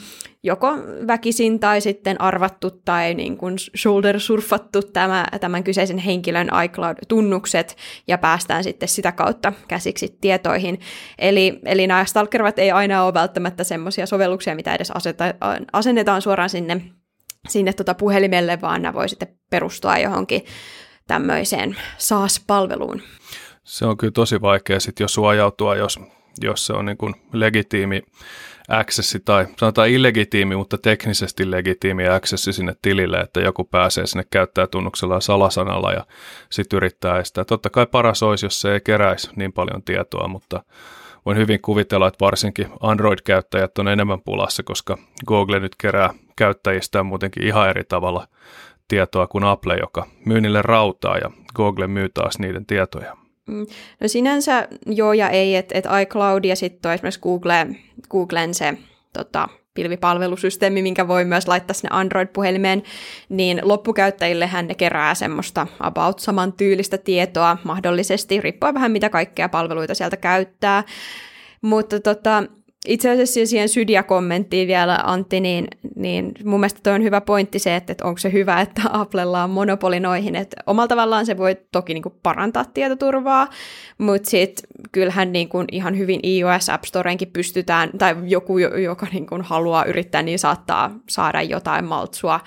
joko 0.43 0.73
väkisin 1.07 1.59
tai 1.59 1.81
sitten 1.81 2.21
arvattu 2.21 2.71
tai 2.71 3.13
niin 3.13 3.37
kuin 3.37 3.55
shoulder-surfattu 3.77 4.81
tämä, 4.93 5.25
tämän 5.39 5.63
kyseisen 5.63 5.97
henkilön 5.97 6.49
iCloud-tunnukset 6.65 7.77
ja 8.07 8.17
päästään 8.17 8.63
sitten 8.63 8.89
sitä 8.89 9.11
kautta 9.11 9.53
käsiksi 9.67 10.17
tietoihin. 10.21 10.79
Eli, 11.19 11.59
eli 11.65 11.87
nämä 11.87 12.05
stalkervat 12.05 12.59
ei 12.59 12.71
aina 12.71 13.03
ole 13.03 13.13
välttämättä 13.13 13.63
semmoisia 13.63 14.05
sovelluksia, 14.05 14.55
mitä 14.55 14.75
edes 14.75 14.91
aseta, 14.91 15.23
asennetaan 15.73 16.21
suoraan 16.21 16.49
sinne, 16.49 16.81
sinne 17.49 17.73
tota 17.73 17.93
puhelimelle, 17.93 18.61
vaan 18.61 18.81
nämä 18.81 18.93
voi 18.93 19.09
sitten 19.09 19.35
perustua 19.49 19.97
johonkin 19.97 20.45
tämmöiseen 21.07 21.77
SaaS-palveluun. 21.97 23.01
Se 23.63 23.85
on 23.85 23.97
kyllä 23.97 24.11
tosi 24.11 24.41
vaikea 24.41 24.79
sitten 24.79 25.03
jo 25.03 25.07
suojautua, 25.07 25.75
jos, 25.75 25.99
jos 26.41 26.65
se 26.65 26.73
on 26.73 26.85
niin 26.85 26.97
kuin 26.97 27.13
legitiimi 27.33 28.01
accessi 28.67 29.19
tai 29.19 29.47
sanotaan 29.57 29.89
illegitiimi, 29.89 30.55
mutta 30.55 30.77
teknisesti 30.77 31.51
legitiimi 31.51 32.07
accessi 32.07 32.53
sinne 32.53 32.75
tilille, 32.81 33.19
että 33.19 33.39
joku 33.39 33.63
pääsee 33.63 34.07
sinne 34.07 34.23
käyttää 34.31 34.67
tunnuksella 34.67 35.21
salasanalla 35.21 35.91
ja 35.91 36.05
sitten 36.49 36.77
yrittää 36.77 37.19
estää. 37.19 37.45
Totta 37.45 37.69
kai 37.69 37.85
paras 37.85 38.23
olisi, 38.23 38.45
jos 38.45 38.61
se 38.61 38.73
ei 38.73 38.81
keräisi 38.81 39.29
niin 39.35 39.53
paljon 39.53 39.83
tietoa, 39.83 40.27
mutta 40.27 40.63
voin 41.25 41.37
hyvin 41.37 41.61
kuvitella, 41.61 42.07
että 42.07 42.25
varsinkin 42.25 42.67
Android-käyttäjät 42.79 43.77
on 43.77 43.87
enemmän 43.87 44.21
pulassa, 44.21 44.63
koska 44.63 44.97
Google 45.27 45.59
nyt 45.59 45.75
kerää 45.75 46.13
käyttäjistä 46.35 47.03
muutenkin 47.03 47.43
ihan 47.43 47.69
eri 47.69 47.83
tavalla 47.83 48.27
tietoa 48.87 49.27
kuin 49.27 49.43
Apple, 49.43 49.77
joka 49.77 50.07
myy 50.25 50.41
niille 50.41 50.61
rautaa 50.61 51.17
ja 51.17 51.31
Google 51.55 51.87
myy 51.87 52.09
taas 52.09 52.39
niiden 52.39 52.65
tietoja. 52.65 53.17
Mm. 53.47 53.65
No 54.01 54.07
sinänsä 54.07 54.67
joo 54.85 55.13
ja 55.13 55.29
ei, 55.29 55.55
että 55.55 55.77
et 55.77 55.85
iCloud 56.01 56.45
ja 56.45 56.55
sitten 56.55 56.91
esimerkiksi 56.91 57.19
Google, 57.21 57.67
Googlen 58.09 58.53
se 58.53 58.77
tota, 59.13 59.47
pilvipalvelusysteemi, 59.73 60.81
minkä 60.81 61.07
voi 61.07 61.25
myös 61.25 61.47
laittaa 61.47 61.73
sinne 61.73 61.89
Android-puhelimeen, 61.91 62.83
niin 63.29 63.59
loppukäyttäjillehän 63.63 64.67
ne 64.67 64.75
kerää 64.75 65.15
semmoista 65.15 65.67
about 65.79 66.19
saman 66.19 66.53
tyylistä 66.53 66.97
tietoa 66.97 67.57
mahdollisesti, 67.63 68.41
riippuen 68.41 68.73
vähän 68.73 68.91
mitä 68.91 69.09
kaikkea 69.09 69.49
palveluita 69.49 69.95
sieltä 69.95 70.17
käyttää. 70.17 70.83
Mutta 71.61 71.99
tota, 71.99 72.43
itse 72.87 73.09
asiassa 73.09 73.45
siihen 73.45 73.69
Sydia-kommenttiin 73.69 74.67
vielä, 74.67 74.99
Antti, 75.03 75.39
niin, 75.39 75.67
niin 75.95 76.31
mun 76.43 76.59
mielestä 76.59 76.79
toi 76.83 76.93
on 76.93 77.03
hyvä 77.03 77.21
pointti 77.21 77.59
se, 77.59 77.75
että, 77.75 77.91
että 77.91 78.05
onko 78.05 78.17
se 78.17 78.31
hyvä, 78.31 78.61
että 78.61 78.81
Applella 78.89 79.43
on 79.43 79.49
monopoli 79.49 79.99
noihin. 79.99 80.35
Että 80.35 80.57
omalla 80.65 80.87
tavallaan 80.87 81.25
se 81.25 81.37
voi 81.37 81.57
toki 81.71 81.93
niin 81.93 82.01
kuin 82.01 82.15
parantaa 82.23 82.65
tietoturvaa, 82.65 83.47
mutta 83.97 84.29
sitten 84.29 84.69
kyllähän 84.91 85.31
niin 85.31 85.49
kuin 85.49 85.67
ihan 85.71 85.97
hyvin 85.97 86.19
iOS 86.23 86.69
App 86.69 86.83
Storeenkin 86.83 87.31
pystytään, 87.31 87.89
tai 87.97 88.15
joku, 88.23 88.57
joka 88.57 89.07
niin 89.13 89.27
kuin 89.27 89.41
haluaa 89.41 89.85
yrittää, 89.85 90.21
niin 90.21 90.39
saattaa 90.39 90.99
saada 91.09 91.41
jotain 91.41 91.85
maltsua 91.85 92.39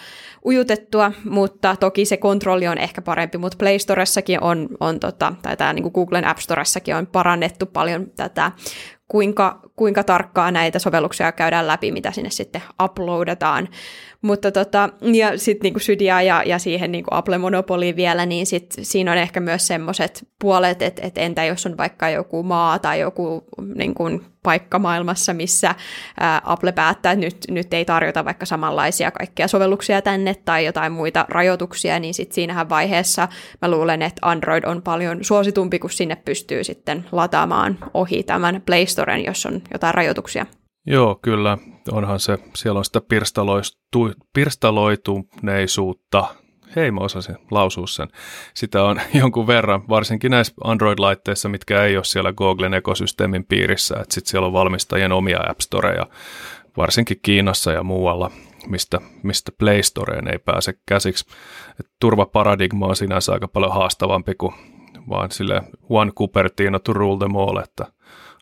ujutettua, 0.47 1.13
mutta 1.25 1.77
toki 1.77 2.05
se 2.05 2.17
kontrolli 2.17 2.69
on 2.69 2.79
ehkä 2.79 3.03
parempi, 3.03 3.39
mutta 3.39 3.57
Play 3.59 3.79
Storessakin 3.79 4.43
on, 4.43 4.69
on 4.81 5.01
tota, 5.01 5.35
tai 5.43 5.57
tämä 5.57 5.73
niin 5.73 5.91
Googlen 5.95 6.25
App 6.25 6.39
Storessakin 6.39 6.97
on 6.97 7.07
parannettu 7.07 7.67
paljon 7.67 8.07
tätä 8.17 8.53
kuinka, 9.09 9.61
kuinka 9.77 10.05
tarkkaa 10.05 10.51
näitä 10.51 10.79
sovelluksia 10.79 11.33
käydään 11.33 11.67
läpi, 11.67 11.93
mitä 11.93 12.13
sinne 12.13 12.31
sitten 12.31 12.63
uploadataan. 12.83 13.69
Mutta 14.25 14.53
tota, 14.53 14.89
ja 15.13 15.39
sitten 15.39 15.61
niinku 15.63 15.79
Sydia 15.79 16.23
ja, 16.23 16.43
ja 16.47 16.59
siihen 16.59 16.93
niinku 16.93 17.11
Apple 17.13 17.39
Monopoliin 17.39 17.97
vielä, 17.97 18.27
niin 18.27 18.47
sit 18.47 18.75
siinä 18.83 19.13
on 19.13 19.19
ehkä 19.19 19.41
myös 19.41 19.67
semmoiset 19.67 20.29
puolet, 20.39 20.83
että 20.83 21.03
et 21.07 21.19
entä 21.19 21.45
jos 21.45 21.67
on 21.67 21.77
vaikka 21.77 22.09
joku 22.09 22.43
maa 22.43 22.79
tai 22.79 23.01
joku 23.01 23.45
niinku, 23.75 24.05
paikka 24.43 24.79
maailmassa, 24.79 25.35
missä 25.35 25.75
ää, 26.21 26.43
Apple 26.45 26.73
päättää, 26.73 27.13
että 27.13 27.25
nyt, 27.25 27.37
nyt 27.51 27.75
ei 27.75 27.85
tarjota 27.85 28.25
vaikka 28.25 28.47
samanlaisia 28.47 29.11
kaikkia 29.11 29.49
sovelluksia 29.49 30.03
tänne 30.03 30.35
tai 30.35 30.65
jotain 30.65 30.93
muita 30.93 31.27
rajoituksia, 31.29 31.99
niin 31.99 32.15
sitten 32.15 32.35
siinähän 32.35 32.69
vaiheessa 32.69 33.29
mä 33.63 33.71
luulen, 33.71 34.03
että 34.03 34.29
Android 34.29 34.65
on 34.65 34.83
paljon 34.83 35.25
suositumpi, 35.25 35.79
kun 35.79 35.91
sinne 35.91 36.17
pystyy 36.17 36.65
sitten 36.65 37.05
lataamaan 37.13 37.79
ohi 37.95 38.23
tämän 38.23 38.63
Play 38.67 38.87
Storen, 38.87 39.25
jos 39.25 39.47
on 39.47 39.63
jotain 39.73 39.95
rajoituksia. 39.95 40.47
Joo, 40.87 41.19
kyllä. 41.23 41.59
Onhan 41.93 42.21
se, 42.21 42.39
siellä 42.57 42.79
on 42.79 42.85
sitä 42.85 43.01
pirstaloistu, 43.01 44.11
pirstaloituneisuutta. 44.33 46.25
Hei, 46.77 46.91
mä 46.91 47.01
osasin 47.01 47.37
lausua 47.51 47.87
sen. 47.87 48.09
Sitä 48.55 48.85
on 48.85 49.01
jonkun 49.21 49.47
verran, 49.47 49.89
varsinkin 49.89 50.31
näissä 50.31 50.55
Android-laitteissa, 50.65 51.49
mitkä 51.49 51.85
ei 51.85 51.97
ole 51.97 52.05
siellä 52.05 52.33
Googlen 52.33 52.75
ekosysteemin 52.75 53.45
piirissä. 53.45 53.95
Että 54.01 54.15
sitten 54.15 54.31
siellä 54.31 54.47
on 54.47 54.53
valmistajien 54.53 55.13
omia 55.13 55.41
App 55.49 55.61
Storeja, 55.61 56.07
varsinkin 56.77 57.21
Kiinassa 57.23 57.73
ja 57.73 57.83
muualla, 57.83 58.31
mistä, 58.67 59.01
mistä 59.23 59.53
Play 59.59 59.83
Storeen 59.83 60.29
ei 60.29 60.39
pääse 60.39 60.75
käsiksi. 60.89 61.27
Et 61.81 61.87
turvaparadigma 62.01 62.87
on 62.87 62.97
sinänsä 62.97 63.33
aika 63.33 63.49
paljon 63.49 63.75
haastavampi 63.75 64.35
kuin 64.35 64.55
vaan 65.09 65.31
sille 65.31 65.63
one 65.89 66.13
Cupertino 66.13 66.79
to 66.79 66.93
rule 66.93 67.19
them 67.19 67.37
all, 67.37 67.57
että 67.57 67.87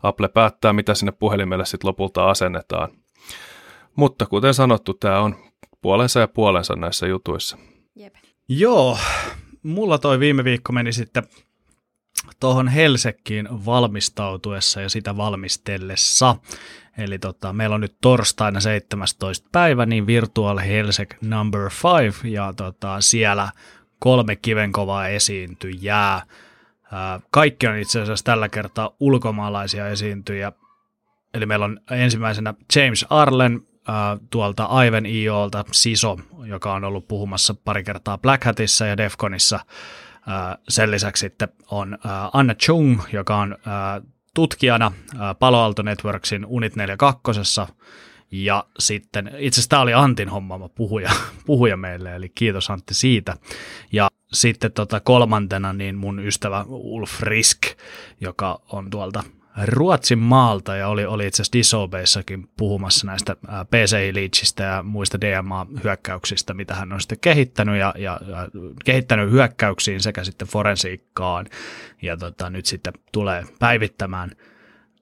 Apple 0.03 0.29
päättää, 0.29 0.73
mitä 0.73 0.95
sinne 0.95 1.13
puhelimelle 1.13 1.65
sitten 1.65 1.89
lopulta 1.89 2.31
asennetaan. 2.31 2.89
Mutta 3.97 4.27
kuten 4.27 4.55
sanottu, 4.55 4.95
tämä 4.95 5.21
on 5.21 5.37
puolensa 5.83 6.21
ja 6.21 6.29
puolensa 6.29 6.77
näissä 6.77 7.07
jutuissa. 7.07 7.59
Jep. 7.97 8.15
Joo, 8.49 8.99
mulla 9.63 9.99
toi 9.99 10.19
viime 10.19 10.45
viikko 10.45 10.73
meni 10.73 10.93
sitten 10.93 11.23
tuohon 12.41 12.69
Helsekkiin 12.69 13.49
valmistautuessa 13.67 14.81
ja 14.81 14.89
sitä 14.89 15.17
valmistellessa. 15.17 16.37
Eli 16.99 17.19
tota, 17.19 17.53
meillä 17.53 17.75
on 17.75 17.81
nyt 17.81 17.97
torstaina 18.01 18.61
17. 18.61 19.49
päivä, 19.53 19.87
niin 19.87 20.07
Virtual 20.07 20.59
Helsek 20.59 21.17
number 21.21 21.71
5, 22.03 22.33
ja 22.33 22.53
tota, 22.57 23.01
siellä 23.01 23.49
kolme 23.99 24.37
kivenkovaa 24.37 25.09
esiintyjää. 25.09 26.23
Kaikki 27.31 27.67
on 27.67 27.77
itse 27.77 28.01
asiassa 28.01 28.25
tällä 28.25 28.49
kertaa 28.49 28.97
ulkomaalaisia 29.01 29.89
esiintyjä. 29.89 30.53
Eli 31.35 31.47
meillä 31.47 31.65
on 31.65 31.81
ensimmäisenä 31.91 32.55
James 32.77 33.07
Arlen 33.11 33.61
tuolta 34.31 34.83
Ivan 34.83 35.07
IOlta, 35.07 35.65
Siso, 35.73 36.17
joka 36.45 36.73
on 36.73 36.85
ollut 36.85 37.09
puhumassa 37.09 37.55
pari 37.65 37.85
kertaa 37.85 38.19
Black 38.19 38.45
Hatissa 38.45 38.87
ja 38.87 38.97
Defconissa. 38.97 39.61
Sen 40.69 40.91
lisäksi 40.91 41.21
sitten 41.21 41.49
on 41.71 41.99
Anna 42.33 42.55
Chung, 42.55 43.01
joka 43.13 43.37
on 43.37 43.57
tutkijana 44.35 44.93
Palo 45.39 45.65
Alto 45.65 45.83
Networksin 45.83 46.47
Unit 46.47 46.77
42. 46.77 47.31
Ja 48.33 48.65
sitten, 48.79 49.31
itse 49.39 49.59
asiassa 49.59 49.69
tämä 49.69 49.83
oli 49.83 49.95
Antin 49.95 50.29
hommaama 50.29 50.69
puhuja, 50.69 51.11
puhuja 51.47 51.77
meille, 51.77 52.17
eli 52.17 52.29
kiitos 52.29 52.71
Antti 52.71 52.95
siitä. 52.95 53.37
Ja 53.93 54.09
sitten 54.33 54.73
tota 54.73 55.01
kolmantena 55.01 55.73
niin 55.73 55.97
mun 55.97 56.19
ystävä 56.27 56.65
Ulf 56.69 57.21
Risk, 57.23 57.59
joka 58.21 58.61
on 58.73 58.91
tuolta 58.91 59.23
Ruotsin 59.67 60.19
maalta 60.19 60.77
ja 60.77 60.89
oli, 60.89 61.05
oli 61.05 61.27
itse 61.27 61.43
asiassa 61.43 61.59
Disobeissakin 61.59 62.49
puhumassa 62.57 63.07
näistä 63.07 63.37
PCI-liitsistä 63.71 64.63
ja 64.63 64.83
muista 64.83 65.21
DMA-hyökkäyksistä, 65.21 66.55
mitä 66.55 66.75
hän 66.75 66.93
on 66.93 67.01
sitten 67.01 67.19
kehittänyt 67.21 67.79
ja, 67.79 67.95
ja, 67.99 68.21
ja 68.27 68.49
kehittänyt 68.85 69.31
hyökkäyksiin 69.31 70.01
sekä 70.01 70.25
sitten 70.25 70.49
forensiikkaan 70.49 71.47
ja 72.03 72.17
tota, 72.17 72.51
nyt 72.51 72.67
sitten 72.67 72.93
tulee 73.13 73.45
päivittämään 73.59 74.31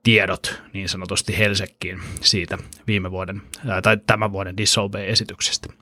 tiedot 0.03 0.63
niin 0.73 0.89
sanotusti 0.89 1.39
Helsekkiin 1.39 2.01
siitä 2.21 2.59
viime 2.87 3.11
vuoden 3.11 3.43
tai 3.83 3.97
tämän 4.07 4.33
vuoden 4.33 4.57
Disobey-esityksestä. 4.57 5.73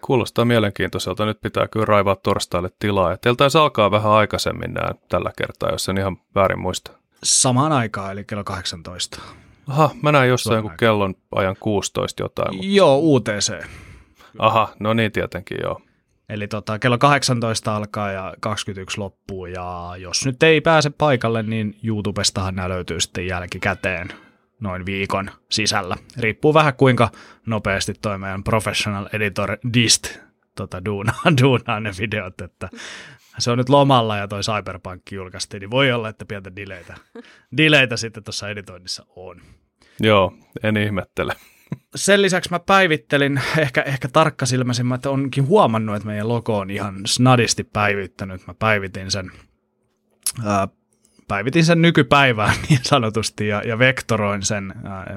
Kuulostaa 0.00 0.44
mielenkiintoiselta. 0.44 1.26
Nyt 1.26 1.40
pitää 1.40 1.68
kyllä 1.68 1.86
raivaa 1.86 2.16
torstaille 2.16 2.70
tilaa. 2.78 3.10
Ja 3.10 3.16
teiltä 3.16 3.38
taisi 3.38 3.58
alkaa 3.58 3.90
vähän 3.90 4.12
aikaisemmin 4.12 4.74
nämä 4.74 4.92
tällä 5.08 5.32
kertaa, 5.38 5.70
jos 5.70 5.88
en 5.88 5.98
ihan 5.98 6.16
väärin 6.34 6.60
muista. 6.60 6.92
Samaan 7.22 7.72
aikaan, 7.72 8.12
eli 8.12 8.24
kello 8.24 8.44
18. 8.44 9.20
Aha, 9.68 9.90
mä 10.02 10.12
näin 10.12 10.28
jossain 10.28 10.56
joku 10.56 10.70
kellon 10.78 11.14
ajan 11.34 11.56
16 11.60 12.22
jotain. 12.22 12.56
Mutta... 12.56 12.70
Joo, 12.70 12.98
UTC. 13.02 13.64
Aha, 14.38 14.74
no 14.78 14.94
niin 14.94 15.12
tietenkin 15.12 15.58
joo. 15.62 15.80
Eli 16.32 16.48
tota, 16.48 16.78
kello 16.78 16.98
18 16.98 17.76
alkaa 17.76 18.12
ja 18.12 18.34
21 18.40 18.98
loppuu 18.98 19.46
ja 19.46 19.92
jos 19.98 20.26
nyt 20.26 20.42
ei 20.42 20.60
pääse 20.60 20.90
paikalle, 20.90 21.42
niin 21.42 21.78
YouTubestahan 21.82 22.54
nämä 22.54 22.68
löytyy 22.68 23.00
sitten 23.00 23.26
jälkikäteen 23.26 24.08
noin 24.60 24.86
viikon 24.86 25.30
sisällä. 25.50 25.96
Riippuu 26.18 26.54
vähän 26.54 26.74
kuinka 26.74 27.10
nopeasti 27.46 27.94
toi 27.94 28.18
meidän 28.18 28.44
professional 28.44 29.08
editor 29.12 29.56
Dist 29.74 30.18
tota, 30.56 30.84
duunaa, 30.84 31.22
duunaa 31.42 31.80
ne 31.80 31.90
videot, 31.98 32.40
että 32.40 32.68
se 33.38 33.50
on 33.50 33.58
nyt 33.58 33.68
lomalla 33.68 34.16
ja 34.16 34.28
toi 34.28 34.40
Cyberpunk 34.40 35.02
julkaistiin, 35.12 35.60
niin 35.60 35.70
voi 35.70 35.92
olla, 35.92 36.08
että 36.08 36.24
pientä 36.24 36.56
dileitä, 36.56 36.94
dileitä 37.56 37.96
sitten 37.96 38.24
tuossa 38.24 38.48
editoinnissa 38.48 39.06
on. 39.16 39.40
Joo, 40.00 40.34
en 40.62 40.76
ihmettele. 40.76 41.34
Sen 41.94 42.22
lisäksi 42.22 42.50
mä 42.50 42.58
päivittelin, 42.58 43.40
ehkä, 43.58 43.82
ehkä 43.82 44.08
tarkkasilmäisimmät, 44.08 44.98
että 44.98 45.10
onkin 45.10 45.46
huomannut, 45.46 45.96
että 45.96 46.06
meidän 46.06 46.28
logo 46.28 46.58
on 46.58 46.70
ihan 46.70 47.00
snadisti 47.06 47.64
päivittänyt. 47.64 48.46
Mä 48.46 48.54
päivitin 48.54 49.10
sen 49.10 49.30
ää, 50.44 50.68
päivitin 51.28 51.64
sen 51.64 51.82
nykypäivään 51.82 52.54
niin 52.68 52.80
sanotusti 52.82 53.48
ja, 53.48 53.62
ja 53.64 53.78
vektoroin 53.78 54.42
sen, 54.42 54.74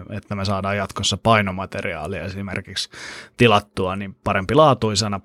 että 0.09 0.35
me 0.35 0.45
saadaan 0.45 0.77
jatkossa 0.77 1.17
painomateriaalia 1.17 2.24
esimerkiksi 2.24 2.89
tilattua 3.38 3.95
niin 3.95 4.15
parempi 4.24 4.55
laatuisena. 4.55 5.21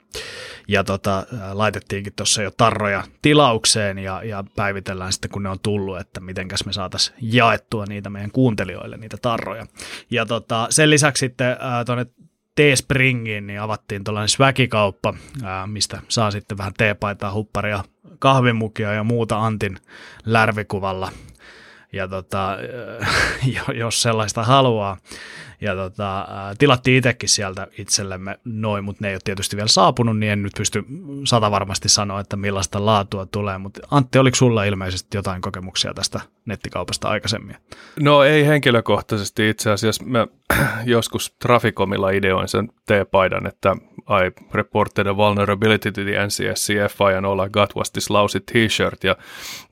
Ja 0.68 0.84
tota, 0.84 1.26
laitettiinkin 1.52 2.12
tuossa 2.16 2.42
jo 2.42 2.50
tarroja 2.50 3.04
tilaukseen 3.22 3.98
ja, 3.98 4.22
ja 4.24 4.44
päivitellään 4.56 5.12
sitten 5.12 5.30
kun 5.30 5.42
ne 5.42 5.48
on 5.48 5.60
tullut, 5.62 5.98
että 5.98 6.20
mitenkäs 6.20 6.66
me 6.66 6.72
saataisiin 6.72 7.16
jaettua 7.20 7.84
niitä 7.88 8.10
meidän 8.10 8.30
kuuntelijoille, 8.30 8.96
niitä 8.96 9.16
tarroja. 9.22 9.66
Ja 10.10 10.26
tota, 10.26 10.66
sen 10.70 10.90
lisäksi 10.90 11.20
sitten 11.20 11.56
tuonne 11.86 12.06
Teespringiin 12.54 13.46
niin 13.46 13.60
avattiin 13.60 14.04
tuollainen 14.04 14.28
sväkikauppa, 14.28 15.14
mistä 15.66 16.02
saa 16.08 16.30
sitten 16.30 16.58
vähän 16.58 16.72
teepaitaa, 16.78 17.32
hupparia, 17.32 17.84
kahvimukia 18.18 18.92
ja 18.92 19.04
muuta 19.04 19.46
Antin 19.46 19.78
lärvikuvalla. 20.24 21.12
Ja 21.92 22.08
tota, 22.08 22.56
jos 23.80 24.02
sellaista 24.02 24.44
haluaa. 24.44 24.96
Ja 25.60 25.74
tota, 25.74 26.26
tilattiin 26.58 26.96
itsekin 26.96 27.28
sieltä 27.28 27.66
itsellemme 27.78 28.38
noin, 28.44 28.84
mutta 28.84 29.04
ne 29.04 29.08
ei 29.08 29.14
ole 29.14 29.20
tietysti 29.24 29.56
vielä 29.56 29.68
saapunut, 29.68 30.18
niin 30.18 30.32
en 30.32 30.42
nyt 30.42 30.52
pysty 30.56 30.84
sata 31.24 31.50
varmasti 31.50 31.88
sanoa, 31.88 32.20
että 32.20 32.36
millaista 32.36 32.86
laatua 32.86 33.26
tulee. 33.26 33.58
Mutta 33.58 33.80
Antti, 33.90 34.18
oliko 34.18 34.34
sulla 34.34 34.64
ilmeisesti 34.64 35.16
jotain 35.16 35.42
kokemuksia 35.42 35.94
tästä 35.94 36.20
nettikaupasta 36.44 37.08
aikaisemmin? 37.08 37.56
No 38.00 38.22
ei 38.22 38.46
henkilökohtaisesti 38.46 39.48
itse 39.48 39.70
asiassa. 39.70 40.04
Mä 40.04 40.26
joskus 40.84 41.34
Traficomilla 41.38 42.10
ideoin 42.10 42.48
sen 42.48 42.68
T-paidan, 42.86 43.46
että 43.46 43.76
I 44.00 44.44
reported 44.52 45.06
a 45.06 45.16
vulnerability 45.16 45.92
to 45.92 46.00
the 46.00 46.26
NCSCFI 46.26 47.14
and 47.16 47.26
all 47.26 47.46
I 47.46 47.48
got 47.48 47.76
was 47.76 47.90
this 47.90 48.10
lousy 48.10 48.40
t-shirt. 48.40 49.04
Ja 49.04 49.16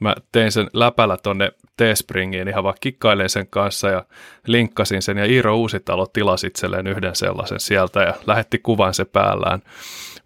mä 0.00 0.14
tein 0.32 0.52
sen 0.52 0.70
läpällä 0.72 1.16
tonne 1.16 1.52
Teespringiin 1.78 2.49
ihan 2.49 2.64
vaan 2.64 2.75
kikkailen 2.80 3.28
sen 3.28 3.47
kanssa 3.47 3.88
ja 3.88 4.04
linkkasin 4.47 5.02
sen. 5.02 5.18
Ja 5.18 5.25
Iiro 5.25 5.56
Uusitalo 5.56 6.06
tilasi 6.06 6.47
itselleen 6.47 6.87
yhden 6.87 7.16
sellaisen 7.16 7.61
sieltä 7.61 8.00
ja 8.00 8.14
lähetti 8.26 8.58
kuvan 8.58 8.94
se 8.94 9.04
päällään. 9.04 9.62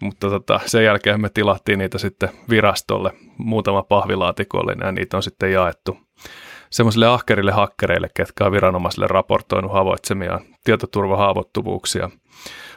Mutta 0.00 0.30
tota, 0.30 0.60
sen 0.66 0.84
jälkeen 0.84 1.20
me 1.20 1.28
tilattiin 1.28 1.78
niitä 1.78 1.98
sitten 1.98 2.28
virastolle. 2.50 3.12
Muutama 3.38 3.82
pahvilaatikollinen 3.82 4.86
ja 4.86 4.92
niitä 4.92 5.16
on 5.16 5.22
sitten 5.22 5.52
jaettu 5.52 5.98
semmoisille 6.70 7.06
ahkerille 7.06 7.52
hakkereille, 7.52 8.08
ketkä 8.14 8.44
on 8.44 8.52
viranomaisille 8.52 9.06
raportoinut 9.06 9.72
havoitsemiaan 9.72 10.40
tietoturvahaavoittuvuuksia– 10.64 12.10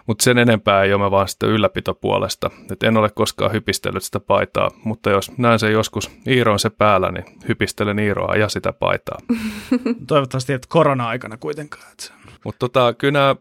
mutta 0.07 0.23
sen 0.23 0.37
enempää 0.37 0.83
ei 0.83 0.93
ole 0.93 1.03
mä 1.03 1.11
vaan 1.11 1.27
sitä 1.27 1.47
ylläpitopuolesta. 1.47 2.51
Et 2.71 2.83
en 2.83 2.97
ole 2.97 3.09
koskaan 3.09 3.51
hypistellyt 3.51 4.03
sitä 4.03 4.19
paitaa, 4.19 4.71
mutta 4.83 5.09
jos 5.09 5.37
näen 5.37 5.59
sen 5.59 5.71
joskus 5.71 6.11
Iiroon 6.27 6.59
se 6.59 6.69
päällä, 6.69 7.11
niin 7.11 7.25
hypistelen 7.47 7.99
Iiroa 7.99 8.35
ja 8.35 8.49
sitä 8.49 8.73
paitaa. 8.73 9.17
Toivottavasti 10.07 10.53
et 10.53 10.65
korona-aikana 10.65 11.37
kuitenkaan. 11.37 11.83
Mutta 12.45 12.59
tota, 12.59 12.93
kyllä 12.93 13.19
nämä, 13.19 13.35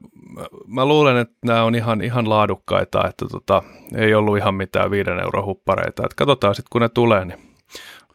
mä 0.66 0.86
luulen, 0.86 1.16
että 1.16 1.34
nämä 1.44 1.62
on 1.62 1.74
ihan, 1.74 2.02
ihan 2.02 2.28
laadukkaita, 2.28 3.08
että 3.08 3.26
tota, 3.30 3.62
ei 3.96 4.14
ollut 4.14 4.36
ihan 4.36 4.54
mitään 4.54 4.90
viiden 4.90 5.18
euron 5.18 5.44
huppareita. 5.44 6.02
Et 6.04 6.14
katsotaan 6.14 6.54
sitten, 6.54 6.70
kun 6.70 6.82
ne 6.82 6.88
tulee, 6.88 7.24
niin 7.24 7.38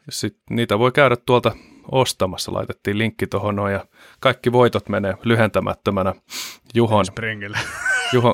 sit 0.09 0.37
niitä 0.49 0.79
voi 0.79 0.91
käydä 0.91 1.15
tuolta 1.25 1.51
ostamassa. 1.91 2.53
Laitettiin 2.53 2.97
linkki 2.97 3.27
tuohon 3.27 3.55
noin 3.55 3.73
ja 3.73 3.85
kaikki 4.19 4.51
voitot 4.51 4.89
menee 4.89 5.13
lyhentämättömänä 5.23 6.13
Juhon, 6.73 7.05
Springille. 7.05 7.57
Juhon, 8.13 8.33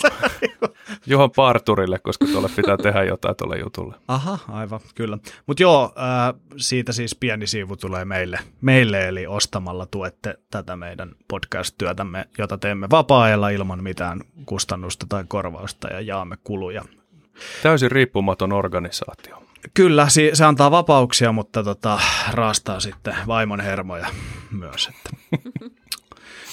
Juhon 1.08 1.32
parturille, 1.32 2.00
koska 2.00 2.26
tuolle 2.26 2.50
pitää 2.56 2.78
tehdä 2.78 3.04
jotain 3.04 3.36
tuolle 3.36 3.60
jutulle. 3.60 3.96
Aha, 4.08 4.40
aivan, 4.48 4.80
kyllä. 4.96 5.18
Mutta 5.46 5.64
joo, 5.64 5.94
äh, 5.98 6.42
siitä 6.58 6.92
siis 6.92 7.16
pieni 7.16 7.48
siivu 7.48 7.76
tulee 7.78 8.06
meille, 8.06 8.40
meille, 8.62 9.08
eli 9.08 9.28
ostamalla 9.28 9.86
tuette 9.86 10.40
tätä 10.52 10.76
meidän 10.76 11.12
podcast-työtämme, 11.28 12.26
jota 12.38 12.58
teemme 12.58 12.88
vapaa-ajalla 12.90 13.50
ilman 13.50 13.84
mitään 13.84 14.22
kustannusta 14.46 15.06
tai 15.10 15.24
korvausta 15.28 15.88
ja 15.88 16.02
jaamme 16.02 16.38
kuluja. 16.44 16.86
Täysin 17.64 17.92
riippumaton 17.92 18.54
organisaatio. 18.54 19.44
Kyllä, 19.74 20.08
se 20.34 20.46
antaa 20.46 20.72
vapauksia, 20.72 21.32
mutta 21.32 21.64
tota, 21.64 22.00
raastaa 22.32 22.80
sitten 22.80 23.16
vaimon 23.28 23.60
hermoja 23.60 24.08
myös. 24.52 24.90
Että. 24.90 25.10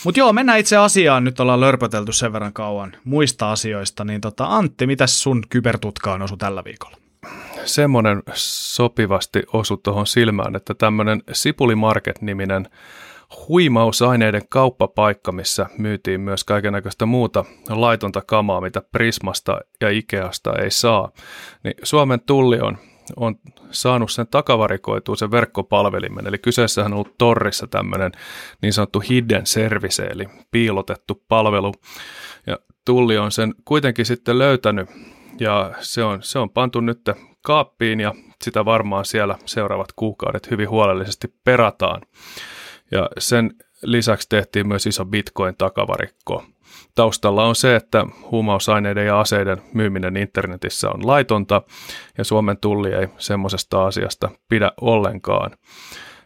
Mutta 0.05 0.21
joo, 0.21 0.33
mennään 0.33 0.59
itse 0.59 0.77
asiaan. 0.77 1.25
Nyt 1.25 1.41
ollaan 1.41 1.61
lörpötelty 1.61 2.13
sen 2.13 2.33
verran 2.33 2.53
kauan 2.53 2.93
muista 3.05 3.53
asioista. 3.53 4.05
Niin 4.05 4.21
tota, 4.21 4.45
Antti, 4.45 4.87
mitä 4.87 5.07
sun 5.07 5.43
kybertutkaan 5.49 6.23
osu 6.23 6.37
tällä 6.37 6.65
viikolla? 6.65 6.97
Semmoinen 7.65 8.23
sopivasti 8.35 9.43
osu 9.53 9.77
tuohon 9.77 10.07
silmään, 10.07 10.57
että 10.57 10.75
tämmöinen 10.75 11.23
Sipuli 11.33 11.75
Market-niminen 11.75 12.69
huimausaineiden 13.49 14.43
kauppapaikka, 14.49 15.33
missä 15.33 15.67
myytiin 15.79 16.21
myös 16.21 16.45
kaikenlaista 16.45 17.07
muuta 17.07 17.45
laitonta 17.69 18.23
kamaa, 18.27 18.61
mitä 18.61 18.83
Prismasta 18.93 19.61
ja 19.81 19.91
Ikeasta 19.91 20.53
ei 20.63 20.71
saa. 20.71 21.11
Niin 21.65 21.75
Suomen 21.83 22.21
tulli 22.21 22.61
on 22.61 22.79
on 23.17 23.35
saanut 23.71 24.11
sen 24.11 24.27
takavarikoitua 24.27 25.17
sen 25.17 25.31
verkkopalvelimen. 25.31 26.27
Eli 26.27 26.39
kyseessähän 26.39 26.93
on 26.93 26.99
ollut 26.99 27.19
Torrissa 27.19 27.67
tämmöinen 27.67 28.13
niin 28.63 28.73
sanottu 28.73 29.01
hidden 29.01 29.47
service, 29.47 30.03
eli 30.03 30.27
piilotettu 30.51 31.23
palvelu. 31.29 31.75
Ja 32.47 32.59
Tulli 32.85 33.19
on 33.19 33.33
sen 33.33 33.55
kuitenkin 33.65 34.07
sitten 34.07 34.39
löytänyt 34.39 34.91
ja 35.41 35.75
se 35.81 36.05
on, 36.05 36.23
se 36.23 36.39
on 36.39 36.51
pantu 36.51 36.81
nyt 36.81 37.01
kaappiin 37.43 38.01
ja 38.01 38.15
sitä 38.43 38.65
varmaan 38.65 39.05
siellä 39.05 39.39
seuraavat 39.47 39.93
kuukaudet 39.97 40.51
hyvin 40.51 40.69
huolellisesti 40.69 41.35
perataan. 41.45 42.03
Ja 42.91 43.11
sen 43.19 43.51
lisäksi 43.83 44.29
tehtiin 44.29 44.69
myös 44.69 44.87
iso 44.87 45.05
bitcoin-takavarikko 45.05 46.45
Taustalla 46.95 47.45
on 47.45 47.57
se, 47.57 47.77
että 47.77 48.07
huumausaineiden 48.31 49.07
ja 49.07 49.21
aseiden 49.21 49.63
myyminen 49.75 50.17
internetissä 50.17 50.91
on 50.91 51.07
laitonta 51.07 51.63
ja 52.19 52.25
Suomen 52.25 52.59
tulli 52.61 52.93
ei 52.93 53.09
semmoisesta 53.19 53.87
asiasta 53.87 54.31
pidä 54.49 54.73
ollenkaan. 54.81 55.51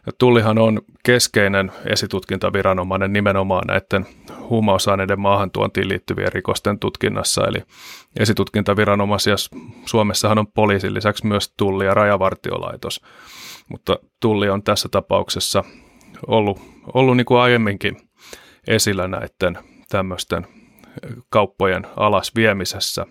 Ja 0.05 0.13
tullihan 0.17 0.57
on 0.57 0.81
keskeinen 1.03 1.71
esitutkintaviranomainen 1.85 3.13
nimenomaan 3.13 3.67
näiden 3.67 4.05
huumausaineiden 4.39 5.19
maahantuontiin 5.19 5.89
liittyvien 5.89 6.33
rikosten 6.33 6.79
tutkinnassa. 6.79 7.47
Eli 7.47 7.63
esitutkintaviranomaisia 8.19 9.35
Suomessahan 9.85 10.37
on 10.37 10.47
poliisin 10.47 10.93
lisäksi 10.93 11.27
myös 11.27 11.53
tulli 11.57 11.85
ja 11.85 11.93
rajavartiolaitos. 11.93 13.01
Mutta 13.69 13.99
tulli 14.19 14.49
on 14.49 14.63
tässä 14.63 14.89
tapauksessa 14.89 15.63
ollut, 16.27 16.61
ollut 16.93 17.17
niin 17.17 17.25
kuin 17.25 17.39
aiemminkin 17.39 17.97
esillä 18.67 19.07
näiden 19.07 19.57
tämmöisten 19.89 20.47
kauppojen 21.29 21.87
alas 21.95 22.35
viemisessä. 22.35 23.05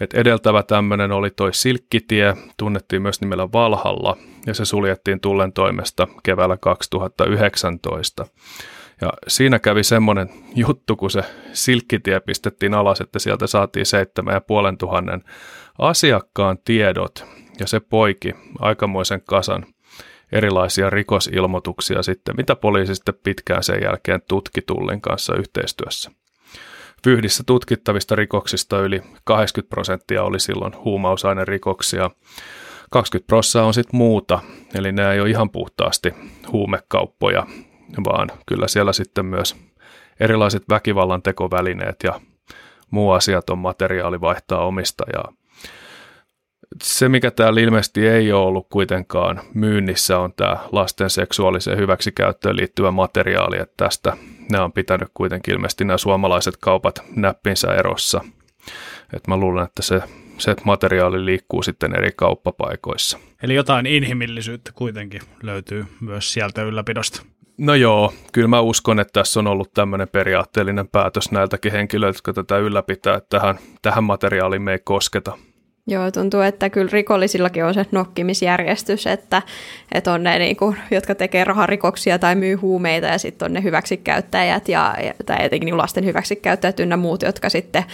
Et 0.00 0.14
edeltävä 0.14 0.62
tämmöinen 0.62 1.12
oli 1.12 1.30
toi 1.30 1.54
Silkkitie, 1.54 2.34
tunnettiin 2.56 3.02
myös 3.02 3.20
nimellä 3.20 3.52
Valhalla, 3.52 4.16
ja 4.46 4.54
se 4.54 4.64
suljettiin 4.64 5.20
tullen 5.20 5.52
toimesta 5.52 6.08
keväällä 6.22 6.56
2019. 6.56 8.26
Ja 9.00 9.12
siinä 9.28 9.58
kävi 9.58 9.84
semmoinen 9.84 10.30
juttu, 10.54 10.96
kun 10.96 11.10
se 11.10 11.22
Silkkitie 11.52 12.20
pistettiin 12.20 12.74
alas, 12.74 13.00
että 13.00 13.18
sieltä 13.18 13.46
saatiin 13.46 13.86
7500 13.86 15.20
asiakkaan 15.78 16.58
tiedot, 16.64 17.24
ja 17.60 17.66
se 17.66 17.80
poiki 17.80 18.34
aikamoisen 18.58 19.22
kasan 19.22 19.66
erilaisia 20.32 20.90
rikosilmoituksia 20.90 22.02
sitten, 22.02 22.36
mitä 22.36 22.56
poliisi 22.56 22.94
sitten 22.94 23.14
pitkään 23.24 23.62
sen 23.62 23.82
jälkeen 23.82 24.22
tutki 24.28 24.62
Tullin 24.62 25.00
kanssa 25.00 25.36
yhteistyössä. 25.36 26.10
Vyhdissä 27.06 27.42
tutkittavista 27.46 28.14
rikoksista 28.14 28.80
yli 28.80 29.02
80 29.24 29.70
prosenttia 29.70 30.22
oli 30.22 30.40
silloin 30.40 30.72
huumausainerikoksia. 30.84 32.10
20 32.90 33.26
prosenttia 33.26 33.64
on 33.64 33.74
sitten 33.74 33.96
muuta, 33.98 34.40
eli 34.74 34.92
nämä 34.92 35.12
ei 35.12 35.20
ole 35.20 35.30
ihan 35.30 35.50
puhtaasti 35.50 36.14
huumekauppoja, 36.52 37.46
vaan 38.06 38.28
kyllä 38.46 38.68
siellä 38.68 38.92
sitten 38.92 39.26
myös 39.26 39.56
erilaiset 40.20 40.62
väkivallan 40.70 41.22
tekovälineet 41.22 41.96
ja 42.04 42.20
muu 42.90 43.10
asiaton 43.10 43.58
materiaali 43.58 44.20
vaihtaa 44.20 44.66
omistajaa. 44.66 45.32
Se, 46.82 47.08
mikä 47.08 47.30
täällä 47.30 47.60
ilmeisesti 47.60 48.08
ei 48.08 48.32
ole 48.32 48.46
ollut 48.46 48.66
kuitenkaan 48.70 49.40
myynnissä, 49.54 50.18
on 50.18 50.32
tämä 50.32 50.56
lasten 50.72 51.10
seksuaaliseen 51.10 51.78
hyväksikäyttöön 51.78 52.56
liittyvä 52.56 52.90
materiaali, 52.90 53.58
että 53.58 53.74
tästä 53.76 54.16
nämä 54.50 54.64
on 54.64 54.72
pitänyt 54.72 55.08
kuitenkin 55.14 55.54
ilmeisesti 55.54 55.84
nämä 55.84 55.98
suomalaiset 55.98 56.56
kaupat 56.56 57.02
näppinsä 57.16 57.74
erossa. 57.74 58.20
Et 59.16 59.26
mä 59.26 59.36
luulen, 59.36 59.64
että 59.64 59.82
se, 59.82 60.00
se 60.38 60.56
materiaali 60.64 61.24
liikkuu 61.24 61.62
sitten 61.62 61.96
eri 61.96 62.10
kauppapaikoissa. 62.16 63.18
Eli 63.42 63.54
jotain 63.54 63.86
inhimillisyyttä 63.86 64.72
kuitenkin 64.74 65.20
löytyy 65.42 65.86
myös 66.00 66.32
sieltä 66.32 66.62
ylläpidosta. 66.62 67.22
No 67.58 67.74
joo, 67.74 68.12
kyllä 68.32 68.48
mä 68.48 68.60
uskon, 68.60 69.00
että 69.00 69.12
tässä 69.12 69.40
on 69.40 69.46
ollut 69.46 69.74
tämmöinen 69.74 70.08
periaatteellinen 70.08 70.88
päätös 70.88 71.30
näiltäkin 71.30 71.72
henkilöiltä, 71.72 72.16
jotka 72.16 72.32
tätä 72.32 72.58
ylläpitää, 72.58 73.16
että 73.16 73.38
tähän, 73.38 73.58
tähän 73.82 74.04
materiaaliin 74.04 74.62
me 74.62 74.72
ei 74.72 74.78
kosketa. 74.84 75.38
Joo, 75.90 76.10
tuntuu, 76.10 76.40
että 76.40 76.70
kyllä 76.70 76.88
rikollisillakin 76.92 77.64
on 77.64 77.74
se 77.74 77.86
nokkimisjärjestys, 77.92 79.06
että, 79.06 79.42
että 79.92 80.12
on 80.12 80.22
ne, 80.22 80.38
niin 80.38 80.56
kuin, 80.56 80.76
jotka 80.90 81.14
tekee 81.14 81.44
raharikoksia 81.44 82.18
tai 82.18 82.34
myy 82.34 82.54
huumeita 82.54 83.06
ja 83.06 83.18
sitten 83.18 83.46
on 83.46 83.52
ne 83.52 83.62
hyväksikäyttäjät 83.62 84.68
ja, 84.68 84.94
tai 85.26 85.36
etenkin 85.40 85.66
niin 85.66 85.76
lasten 85.76 86.04
hyväksikäyttäjät 86.04 86.80
ynnä 86.80 86.96
muut, 86.96 87.22
jotka 87.22 87.48
sitten 87.48 87.84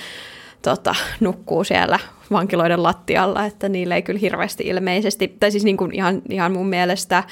tota, 0.63 0.95
nukkuu 1.21 1.65
siellä 1.65 1.99
vankiloiden 2.31 2.83
lattialla, 2.83 3.47
että 3.47 3.69
niille 3.69 3.95
ei 3.95 4.03
kyllä 4.03 4.21
hirveästi 4.21 4.65
ilmeisesti, 4.67 5.37
tai 5.41 5.51
siis 5.51 5.65
niin 5.65 5.77
kuin 5.77 5.95
ihan, 5.95 6.23
ihan 6.31 6.53
mun 6.53 6.67
mielestä 6.67 7.25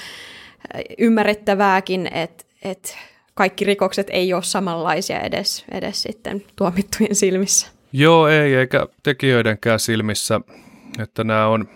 ymmärrettävääkin, 0.99 2.07
että, 2.13 2.45
että 2.63 2.89
kaikki 3.35 3.65
rikokset 3.65 4.07
ei 4.11 4.35
ole 4.35 4.43
samanlaisia 4.43 5.21
edes, 5.21 5.65
edes 5.71 6.03
sitten 6.03 6.43
tuomittujen 6.57 7.15
silmissä. 7.15 7.82
Joo, 7.93 8.29
ei, 8.29 8.55
eikä 8.55 8.87
tekijöidenkään 9.03 9.81
silmissä, 9.81 10.41
että 10.99 11.25
nämä 11.25 11.47
on, 11.47 11.69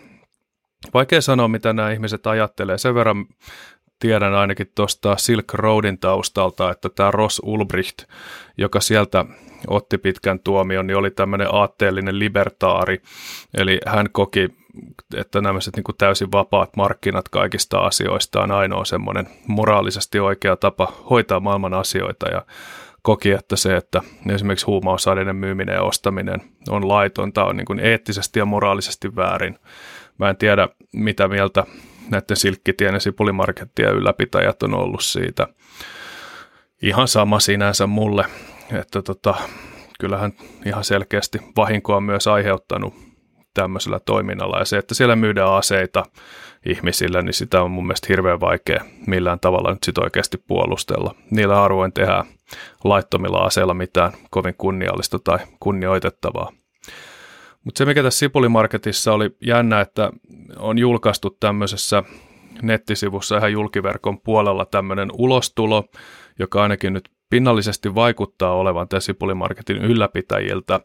vaikea 0.95 1.21
sanoa 1.21 1.49
mitä 1.49 1.73
nämä 1.73 1.91
ihmiset 1.91 2.27
ajattelee. 2.27 2.79
Sen 2.79 2.95
verran 2.95 3.27
tiedän 3.99 4.35
ainakin 4.35 4.73
tuosta 4.75 5.17
Silk 5.17 5.55
Roadin 5.55 5.99
taustalta, 5.99 6.71
että 6.71 6.89
tämä 6.89 7.11
Ross 7.11 7.41
Ulbricht, 7.45 7.99
joka 8.59 8.81
sieltä 8.81 9.25
otti 9.69 9.99
pitkän 9.99 10.41
tuomion, 10.41 10.87
niin 10.87 10.97
oli 10.97 11.11
tämmöinen 11.11 11.49
aatteellinen 11.53 12.19
libertaari, 12.19 13.03
eli 13.55 13.81
hän 13.87 14.07
koki, 14.13 14.49
että 15.15 15.41
nämä 15.41 15.59
niin 15.77 15.85
täysin 15.99 16.33
vapaat 16.33 16.77
markkinat 16.77 17.29
kaikista 17.29 17.79
asioista 17.79 18.43
on 18.43 18.51
ainoa 18.51 18.85
semmoinen 18.85 19.29
moraalisesti 19.47 20.21
oikea 20.21 20.57
tapa 20.57 20.93
hoitaa 21.11 21.41
maailman 21.41 21.75
asioita, 21.75 22.29
ja 22.29 22.43
koki, 23.07 23.33
että 23.33 23.57
se, 23.57 23.77
että 23.77 24.03
esimerkiksi 24.35 24.67
huumausaineiden 24.67 25.37
myyminen 25.37 25.75
ja 25.75 25.83
ostaminen 25.83 26.41
on 26.69 26.89
laitonta, 26.89 27.45
on 27.45 27.57
niin 27.57 27.65
kuin 27.65 27.81
eettisesti 27.81 28.39
ja 28.39 28.45
moraalisesti 28.45 29.17
väärin. 29.17 29.59
Mä 30.19 30.31
en 30.31 30.37
tiedä, 30.37 30.69
mitä 30.93 31.29
mieltä 31.29 31.65
näiden 32.11 32.37
silkkitien 32.37 32.95
ja 32.95 33.01
sipulimarkettien 33.01 33.93
ylläpitäjät 33.93 34.63
on 34.63 34.75
ollut 34.75 35.03
siitä. 35.03 35.49
Ihan 36.83 37.09
sama 37.09 37.41
sinänsä 37.41 37.87
mulle, 37.87 38.25
että 38.73 39.03
tota, 39.03 39.35
kyllähän 40.01 40.33
ihan 40.65 40.85
selkeästi 40.85 41.39
vahinkoa 41.57 41.97
on 41.97 42.03
myös 42.03 42.27
aiheuttanut 42.27 42.95
tämmöisellä 43.55 44.01
toiminnalla. 44.01 44.59
Ja 44.59 44.65
se, 44.65 44.79
että 44.79 44.95
siellä 44.95 45.17
myydään 45.17 45.53
aseita 45.53 46.05
ihmisille, 46.67 47.23
niin 47.23 47.35
sitä 47.35 47.63
on 47.63 47.71
mun 47.71 47.87
mielestä 47.87 48.07
hirveän 48.11 48.41
vaikea 48.41 48.85
millään 49.07 49.41
tavalla 49.41 49.71
nyt 49.71 49.83
sit 49.83 49.99
oikeasti 49.99 50.39
puolustella. 50.47 51.15
Niillä 51.31 51.55
harvoin 51.55 51.93
tehdään 51.93 52.25
laittomilla 52.85 53.39
aseilla 53.39 53.75
mitään 53.75 54.13
kovin 54.31 54.55
kunniallista 54.59 55.19
tai 55.19 55.39
kunnioitettavaa. 55.61 56.53
Mutta 57.65 57.79
se, 57.79 57.85
mikä 57.85 58.03
tässä 58.03 58.19
Sipulimarketissa 58.19 59.13
oli 59.13 59.37
jännä, 59.41 59.81
että 59.81 60.11
on 60.57 60.79
julkaistu 60.79 61.31
tämmöisessä 61.31 62.03
nettisivussa 62.63 63.37
ihan 63.37 63.53
julkiverkon 63.53 64.21
puolella 64.21 64.65
tämmöinen 64.65 65.09
ulostulo, 65.13 65.85
joka 66.39 66.63
ainakin 66.63 66.93
nyt 66.93 67.11
pinnallisesti 67.31 67.95
vaikuttaa 67.95 68.55
olevan 68.55 68.89
tämän 68.89 69.03
Sipulimarketin 69.03 69.77
ylläpitäjiltä, 69.77 70.81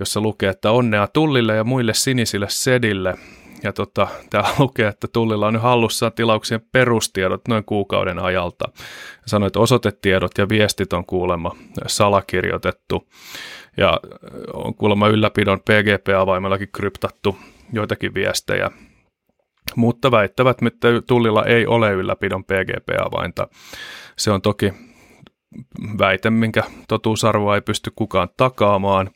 jossa 0.00 0.20
lukee, 0.20 0.50
että 0.50 0.70
onnea 0.70 1.06
Tullille 1.06 1.54
ja 1.56 1.64
muille 1.64 1.94
sinisille 1.94 2.46
sedille. 2.48 3.14
Ja 3.62 3.72
tota, 3.72 4.08
täällä 4.30 4.50
lukee, 4.58 4.88
että 4.88 5.08
Tullilla 5.12 5.46
on 5.46 5.52
nyt 5.52 5.62
hallussaan 5.62 6.12
tilauksien 6.12 6.60
perustiedot 6.72 7.48
noin 7.48 7.64
kuukauden 7.64 8.18
ajalta. 8.18 8.64
Sanoi, 9.26 9.46
että 9.46 9.60
osoitetiedot 9.60 10.38
ja 10.38 10.48
viestit 10.48 10.92
on 10.92 11.06
kuulemma 11.06 11.56
salakirjoitettu. 11.86 13.08
Ja 13.76 14.00
on 14.52 14.74
kuulemma 14.74 15.08
ylläpidon 15.08 15.60
PGP-avaimellakin 15.60 16.68
kryptattu 16.72 17.36
joitakin 17.72 18.14
viestejä. 18.14 18.70
Mutta 19.76 20.10
väittävät, 20.10 20.56
että 20.66 20.88
Tullilla 21.06 21.44
ei 21.44 21.66
ole 21.66 21.92
ylläpidon 21.92 22.44
PGP-avainta. 22.44 23.48
Se 24.16 24.30
on 24.30 24.42
toki 24.42 24.72
väite, 25.98 26.30
minkä 26.30 26.62
totuusarvoa 26.88 27.54
ei 27.54 27.60
pysty 27.60 27.92
kukaan 27.96 28.28
takaamaan. 28.36 29.10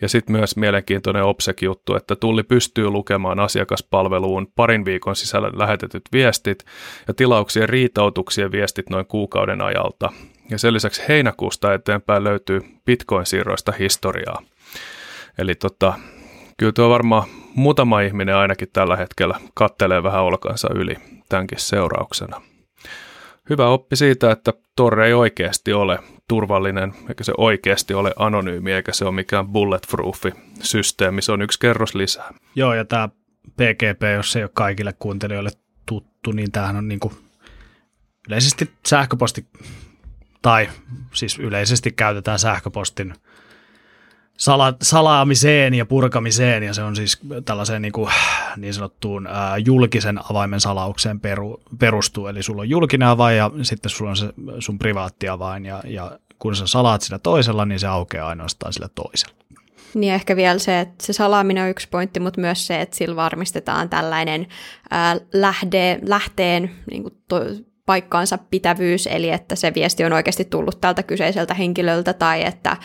Ja 0.00 0.08
sitten 0.08 0.36
myös 0.36 0.56
mielenkiintoinen 0.56 1.24
OPSEC-juttu, 1.24 1.96
että 1.96 2.16
Tulli 2.16 2.42
pystyy 2.42 2.90
lukemaan 2.90 3.40
asiakaspalveluun 3.40 4.52
parin 4.56 4.84
viikon 4.84 5.16
sisällä 5.16 5.50
lähetetyt 5.54 6.02
viestit 6.12 6.64
ja 7.08 7.14
tilauksien 7.14 7.68
riitautuksien 7.68 8.52
viestit 8.52 8.90
noin 8.90 9.06
kuukauden 9.06 9.60
ajalta. 9.60 10.12
Ja 10.50 10.58
sen 10.58 10.74
lisäksi 10.74 11.02
heinäkuusta 11.08 11.74
eteenpäin 11.74 12.24
löytyy 12.24 12.60
Bitcoin-siirroista 12.84 13.72
historiaa. 13.78 14.42
Eli 15.38 15.54
tota, 15.54 15.94
kyllä 16.56 16.72
tuo 16.72 16.90
varmaan 16.90 17.28
muutama 17.54 18.00
ihminen 18.00 18.36
ainakin 18.36 18.68
tällä 18.72 18.96
hetkellä 18.96 19.40
kattelee 19.54 20.02
vähän 20.02 20.22
olkansa 20.22 20.68
yli 20.74 20.96
tämänkin 21.28 21.60
seurauksena 21.60 22.40
hyvä 23.50 23.68
oppi 23.68 23.96
siitä, 23.96 24.30
että 24.30 24.52
Torre 24.76 25.06
ei 25.06 25.12
oikeasti 25.12 25.72
ole 25.72 25.98
turvallinen, 26.28 26.94
eikä 27.08 27.24
se 27.24 27.32
oikeasti 27.38 27.94
ole 27.94 28.12
anonyymi, 28.16 28.72
eikä 28.72 28.92
se 28.92 29.04
ole 29.04 29.14
mikään 29.14 29.48
bulletproofi 29.48 30.32
systeemi, 30.62 31.22
se 31.22 31.32
on 31.32 31.42
yksi 31.42 31.58
kerros 31.58 31.94
lisää. 31.94 32.34
Joo, 32.54 32.74
ja 32.74 32.84
tämä 32.84 33.08
PGP, 33.56 34.02
jos 34.16 34.32
se 34.32 34.38
ei 34.38 34.44
ole 34.44 34.50
kaikille 34.54 34.94
kuuntelijoille 34.98 35.50
tuttu, 35.86 36.32
niin 36.32 36.52
tämähän 36.52 36.76
on 36.76 36.88
niin 36.88 37.00
kuin 37.00 37.14
yleisesti 38.28 38.70
sähköposti, 38.86 39.46
tai 40.42 40.68
siis 41.14 41.38
yleisesti 41.38 41.92
käytetään 41.92 42.38
sähköpostin 42.38 43.14
sala, 44.38 44.74
salaamiseen 44.82 45.74
ja 45.74 45.86
purkamiseen, 45.86 46.62
ja 46.62 46.74
se 46.74 46.82
on 46.82 46.96
siis 46.96 47.18
tällaiseen 47.44 47.82
niin, 47.82 47.92
kuin, 47.92 48.12
niin 48.56 48.74
sanottuun 48.74 49.26
ää, 49.26 49.58
julkisen 49.58 50.20
avaimen 50.30 50.60
salaukseen 50.60 51.20
peru, 51.20 51.60
perustuu. 51.78 52.26
Eli 52.26 52.42
sulla 52.42 52.62
on 52.62 52.68
julkinen 52.68 53.08
avain 53.08 53.36
ja 53.36 53.50
sitten 53.62 53.90
sulla 53.90 54.10
on 54.10 54.16
se 54.16 54.32
sun 54.58 54.78
privaatti 54.78 55.28
avain, 55.28 55.66
ja, 55.66 55.82
ja 55.86 56.18
kun 56.38 56.56
sä 56.56 56.66
salaat 56.66 57.02
sitä 57.02 57.18
toisella, 57.18 57.64
niin 57.64 57.80
se 57.80 57.86
aukeaa 57.86 58.28
ainoastaan 58.28 58.72
sillä 58.72 58.88
toisella. 58.94 59.34
Niin 59.94 60.14
ehkä 60.14 60.36
vielä 60.36 60.58
se, 60.58 60.80
että 60.80 61.06
se 61.06 61.12
salaaminen 61.12 61.64
on 61.64 61.70
yksi 61.70 61.88
pointti, 61.88 62.20
mutta 62.20 62.40
myös 62.40 62.66
se, 62.66 62.80
että 62.80 62.96
sillä 62.96 63.16
varmistetaan 63.16 63.88
tällainen 63.88 64.46
ää, 64.90 65.16
lähde, 65.32 65.98
lähteen 66.02 66.70
niin 66.90 67.02
kuin 67.02 67.14
to, 67.28 67.40
paikkaansa 67.86 68.38
pitävyys, 68.38 69.06
eli 69.06 69.30
että 69.30 69.54
se 69.54 69.72
viesti 69.74 70.04
on 70.04 70.12
oikeasti 70.12 70.44
tullut 70.44 70.80
tältä 70.80 71.02
kyseiseltä 71.02 71.54
henkilöltä 71.54 72.12
tai 72.12 72.46
että, 72.46 72.76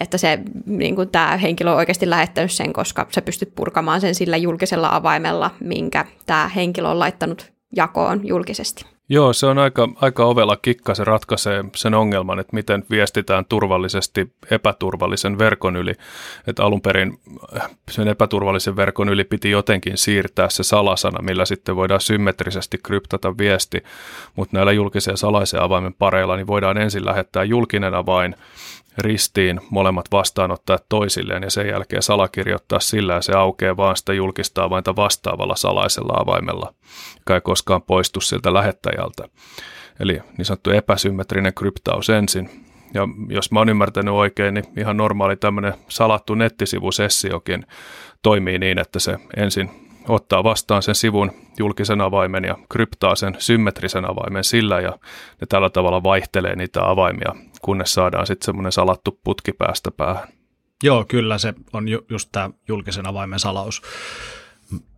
että 0.00 0.18
se, 0.18 0.38
niin 0.66 0.96
kuin 0.96 1.08
tämä 1.08 1.36
henkilö 1.36 1.70
on 1.70 1.76
oikeasti 1.76 2.10
lähettänyt 2.10 2.52
sen, 2.52 2.72
koska 2.72 3.06
sä 3.10 3.22
pystyt 3.22 3.54
purkamaan 3.54 4.00
sen 4.00 4.14
sillä 4.14 4.36
julkisella 4.36 4.88
avaimella, 4.92 5.50
minkä 5.60 6.06
tämä 6.26 6.48
henkilö 6.48 6.88
on 6.88 6.98
laittanut 6.98 7.52
jakoon 7.76 8.26
julkisesti. 8.28 8.86
Joo, 9.12 9.32
se 9.32 9.46
on 9.46 9.58
aika, 9.58 9.88
aika 10.00 10.24
ovella 10.24 10.56
kikka, 10.56 10.94
se 10.94 11.04
ratkaisee 11.04 11.64
sen 11.76 11.94
ongelman, 11.94 12.38
että 12.38 12.56
miten 12.56 12.84
viestitään 12.90 13.44
turvallisesti 13.44 14.32
epäturvallisen 14.50 15.38
verkon 15.38 15.76
yli. 15.76 15.94
Että 16.46 16.64
alun 16.64 16.80
perin 16.80 17.18
äh, 17.56 17.70
sen 17.90 18.08
epäturvallisen 18.08 18.76
verkon 18.76 19.08
yli 19.08 19.24
piti 19.24 19.50
jotenkin 19.50 19.98
siirtää 19.98 20.48
se 20.50 20.62
salasana, 20.62 21.22
millä 21.22 21.44
sitten 21.44 21.76
voidaan 21.76 22.00
symmetrisesti 22.00 22.78
kryptata 22.82 23.38
viesti, 23.38 23.82
mutta 24.36 24.56
näillä 24.56 24.72
julkisen 24.72 25.16
salaisen 25.16 25.62
avaimen 25.62 25.94
pareilla 25.94 26.36
niin 26.36 26.46
voidaan 26.46 26.78
ensin 26.78 27.04
lähettää 27.04 27.44
julkinen 27.44 27.94
avain 27.94 28.36
ristiin 28.98 29.60
molemmat 29.70 30.06
vastaanottaa 30.12 30.78
toisilleen 30.88 31.42
ja 31.42 31.50
sen 31.50 31.68
jälkeen 31.68 32.02
salakirjoittaa 32.02 32.80
sillä 32.80 33.14
ja 33.14 33.22
se 33.22 33.32
aukeaa 33.32 33.76
vaan 33.76 33.96
sitä 33.96 34.12
julkista 34.12 34.64
avainta 34.64 34.96
vastaavalla 34.96 35.56
salaisella 35.56 36.12
avaimella, 36.16 36.74
joka 37.18 37.34
ei 37.34 37.40
koskaan 37.40 37.82
poistu 37.82 38.20
siltä 38.20 38.52
lähettäjältä. 39.02 39.42
Eli 40.00 40.20
niin 40.38 40.44
sanottu 40.44 40.70
epäsymmetrinen 40.70 41.54
kryptaus 41.54 42.10
ensin. 42.10 42.50
Ja 42.94 43.08
jos 43.28 43.52
mä 43.52 43.58
oon 43.58 43.68
ymmärtänyt 43.68 44.14
oikein, 44.14 44.54
niin 44.54 44.64
ihan 44.76 44.96
normaali 44.96 45.36
tämmöinen 45.36 45.74
salattu 45.88 46.34
nettisivusessiokin 46.34 47.66
toimii 48.22 48.58
niin, 48.58 48.78
että 48.78 48.98
se 48.98 49.18
ensin 49.36 49.70
ottaa 50.08 50.44
vastaan 50.44 50.82
sen 50.82 50.94
sivun 50.94 51.32
julkisen 51.58 52.00
avaimen 52.00 52.44
ja 52.44 52.58
kryptaa 52.68 53.14
sen 53.14 53.36
symmetrisen 53.38 54.10
avaimen 54.10 54.44
sillä 54.44 54.80
ja 54.80 54.98
ne 55.40 55.46
tällä 55.48 55.70
tavalla 55.70 56.02
vaihtelee 56.02 56.56
niitä 56.56 56.90
avaimia, 56.90 57.34
kunnes 57.62 57.94
saadaan 57.94 58.26
sitten 58.26 58.44
semmoinen 58.44 58.72
salattu 58.72 59.20
putki 59.24 59.52
päästä 59.52 59.90
päähän. 59.90 60.28
Joo, 60.82 61.04
kyllä 61.08 61.38
se 61.38 61.54
on 61.72 61.88
ju- 61.88 62.06
just 62.10 62.28
tämä 62.32 62.50
julkisen 62.68 63.06
avaimen 63.06 63.38
salaus 63.38 63.82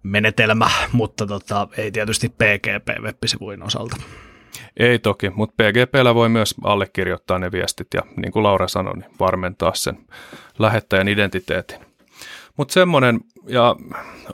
menetelmä, 0.02 0.70
mutta 0.92 1.26
tota, 1.26 1.68
ei 1.76 1.90
tietysti 1.90 2.28
PGP 2.28 3.02
web-sivujen 3.02 3.62
osalta. 3.62 3.96
Ei 4.76 4.98
toki, 4.98 5.30
mutta 5.30 5.54
PGPllä 5.56 6.14
voi 6.14 6.28
myös 6.28 6.54
allekirjoittaa 6.64 7.38
ne 7.38 7.52
viestit 7.52 7.88
ja 7.94 8.02
niin 8.16 8.32
kuin 8.32 8.42
Laura 8.42 8.68
sanoi, 8.68 8.94
niin 8.94 9.10
varmentaa 9.20 9.74
sen 9.74 9.98
lähettäjän 10.58 11.08
identiteetin. 11.08 11.78
Mutta 12.56 12.72
semmoinen, 12.74 13.20
ja 13.46 13.76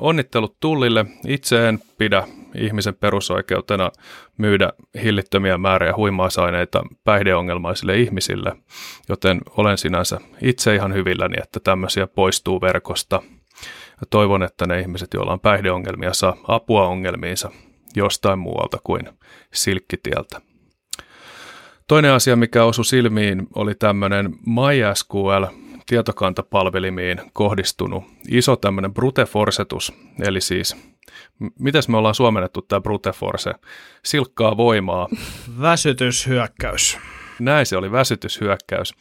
onnittelut 0.00 0.56
Tullille, 0.60 1.04
itse 1.26 1.68
en 1.68 1.78
pidä 1.98 2.28
ihmisen 2.54 2.94
perusoikeutena 2.94 3.90
myydä 4.36 4.72
hillittömiä 5.02 5.58
määriä 5.58 5.96
huimausaineita 5.96 6.82
päihdeongelmaisille 7.04 7.96
ihmisille, 7.96 8.56
joten 9.08 9.40
olen 9.56 9.78
sinänsä 9.78 10.20
itse 10.42 10.74
ihan 10.74 10.94
hyvilläni, 10.94 11.36
että 11.42 11.60
tämmöisiä 11.60 12.06
poistuu 12.06 12.60
verkosta. 12.60 13.22
Ja 14.00 14.06
toivon, 14.10 14.42
että 14.42 14.66
ne 14.66 14.80
ihmiset, 14.80 15.14
joilla 15.14 15.32
on 15.32 15.40
päihdeongelmia, 15.40 16.12
saa 16.12 16.36
apua 16.48 16.86
ongelmiinsa 16.86 17.50
jostain 17.96 18.38
muualta 18.38 18.78
kuin 18.84 19.08
silkkitieltä. 19.52 20.40
Toinen 21.88 22.12
asia, 22.12 22.36
mikä 22.36 22.64
osui 22.64 22.84
silmiin, 22.84 23.46
oli 23.54 23.74
tämmöinen 23.74 24.34
MySQL 24.46 25.44
tietokantapalvelimiin 25.86 27.20
kohdistunut 27.32 28.04
iso 28.28 28.56
tämmöinen 28.56 28.94
brute 28.94 29.24
forcetus, 29.24 29.92
eli 30.22 30.40
siis 30.40 30.76
Mites 31.58 31.88
me 31.88 31.96
ollaan 31.96 32.14
suomennettu 32.14 32.62
tämä 32.62 32.80
brute 32.80 33.12
force? 33.12 33.52
Silkkaa 34.04 34.56
voimaa. 34.56 35.08
Väsytyshyökkäys. 35.60 36.98
Näin 37.38 37.66
se 37.66 37.76
oli, 37.76 37.92
väsytyshyökkäys. 37.92 38.94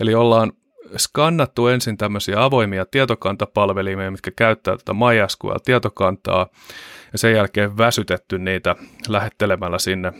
Eli 0.00 0.14
ollaan 0.14 0.52
skannattu 0.96 1.66
ensin 1.66 1.96
tämmöisiä 1.96 2.44
avoimia 2.44 2.86
tietokantapalvelimia, 2.86 4.10
mitkä 4.10 4.30
käyttää 4.36 4.76
tätä 4.76 4.92
MySQL-tietokantaa, 4.92 6.46
ja 7.12 7.18
sen 7.18 7.32
jälkeen 7.32 7.78
väsytetty 7.78 8.38
niitä 8.38 8.76
lähettelemällä 9.08 9.78
sinne 9.78 10.12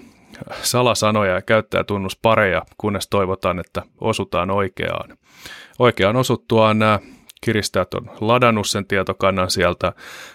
salasanoja 0.62 1.34
ja 1.34 1.42
käyttäjätunnuspareja, 1.42 2.62
kunnes 2.78 3.08
toivotaan, 3.08 3.58
että 3.58 3.82
osutaan 4.00 4.50
oikeaan. 4.50 5.18
Oikeaan 5.78 6.16
osuttuaan 6.16 6.78
nämä 6.78 6.98
kiristäjät 7.40 7.94
on 7.94 8.10
ladannut 8.20 8.66
sen 8.68 8.86
tietokannan 8.86 9.50
sieltä, 9.50 9.92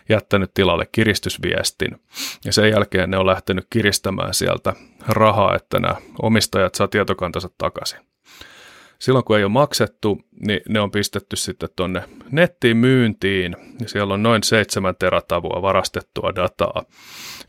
jättänyt 0.09 0.53
tilalle 0.53 0.85
kiristysviestin 0.91 2.01
ja 2.45 2.53
sen 2.53 2.69
jälkeen 2.69 3.11
ne 3.11 3.17
on 3.17 3.25
lähtenyt 3.25 3.67
kiristämään 3.69 4.33
sieltä 4.33 4.73
rahaa, 5.07 5.55
että 5.55 5.79
nämä 5.79 5.95
omistajat 6.21 6.75
saa 6.75 6.87
tietokantansa 6.87 7.49
takaisin. 7.57 8.08
Silloin 8.99 9.25
kun 9.25 9.37
ei 9.37 9.43
ole 9.43 9.51
maksettu, 9.51 10.21
niin 10.47 10.61
ne 10.69 10.79
on 10.79 10.91
pistetty 10.91 11.35
sitten 11.35 11.69
tuonne 11.75 12.03
nettiin 12.31 12.77
myyntiin 12.77 13.55
siellä 13.85 14.13
on 14.13 14.23
noin 14.23 14.43
seitsemän 14.43 14.95
teratavua 14.99 15.61
varastettua 15.61 16.35
dataa. 16.35 16.83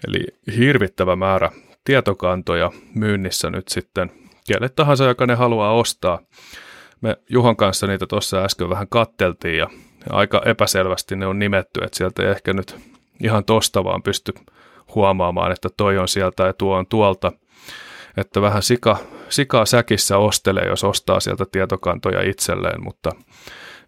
Eli 0.08 0.24
hirvittävä 0.56 1.16
määrä 1.16 1.50
tietokantoja 1.84 2.72
myynnissä 2.94 3.50
nyt 3.50 3.68
sitten 3.68 4.12
kelle 4.46 4.68
tahansa, 4.68 5.04
joka 5.04 5.26
ne 5.26 5.34
haluaa 5.34 5.74
ostaa 5.74 6.18
me 7.00 7.16
Juhon 7.28 7.56
kanssa 7.56 7.86
niitä 7.86 8.06
tuossa 8.06 8.44
äsken 8.44 8.70
vähän 8.70 8.88
katteltiin 8.88 9.58
ja 9.58 9.68
aika 10.10 10.42
epäselvästi 10.44 11.16
ne 11.16 11.26
on 11.26 11.38
nimetty, 11.38 11.80
että 11.84 11.96
sieltä 11.96 12.22
ei 12.22 12.30
ehkä 12.30 12.52
nyt 12.52 12.76
ihan 13.24 13.44
tosta 13.44 13.84
vaan 13.84 14.02
pysty 14.02 14.32
huomaamaan, 14.94 15.52
että 15.52 15.68
toi 15.76 15.98
on 15.98 16.08
sieltä 16.08 16.46
ja 16.46 16.52
tuo 16.52 16.76
on 16.76 16.86
tuolta. 16.86 17.32
Että 18.16 18.42
vähän 18.42 18.62
sika, 18.62 18.96
sikaa 19.28 19.66
säkissä 19.66 20.18
ostelee, 20.18 20.66
jos 20.68 20.84
ostaa 20.84 21.20
sieltä 21.20 21.44
tietokantoja 21.52 22.30
itselleen, 22.30 22.84
mutta 22.84 23.10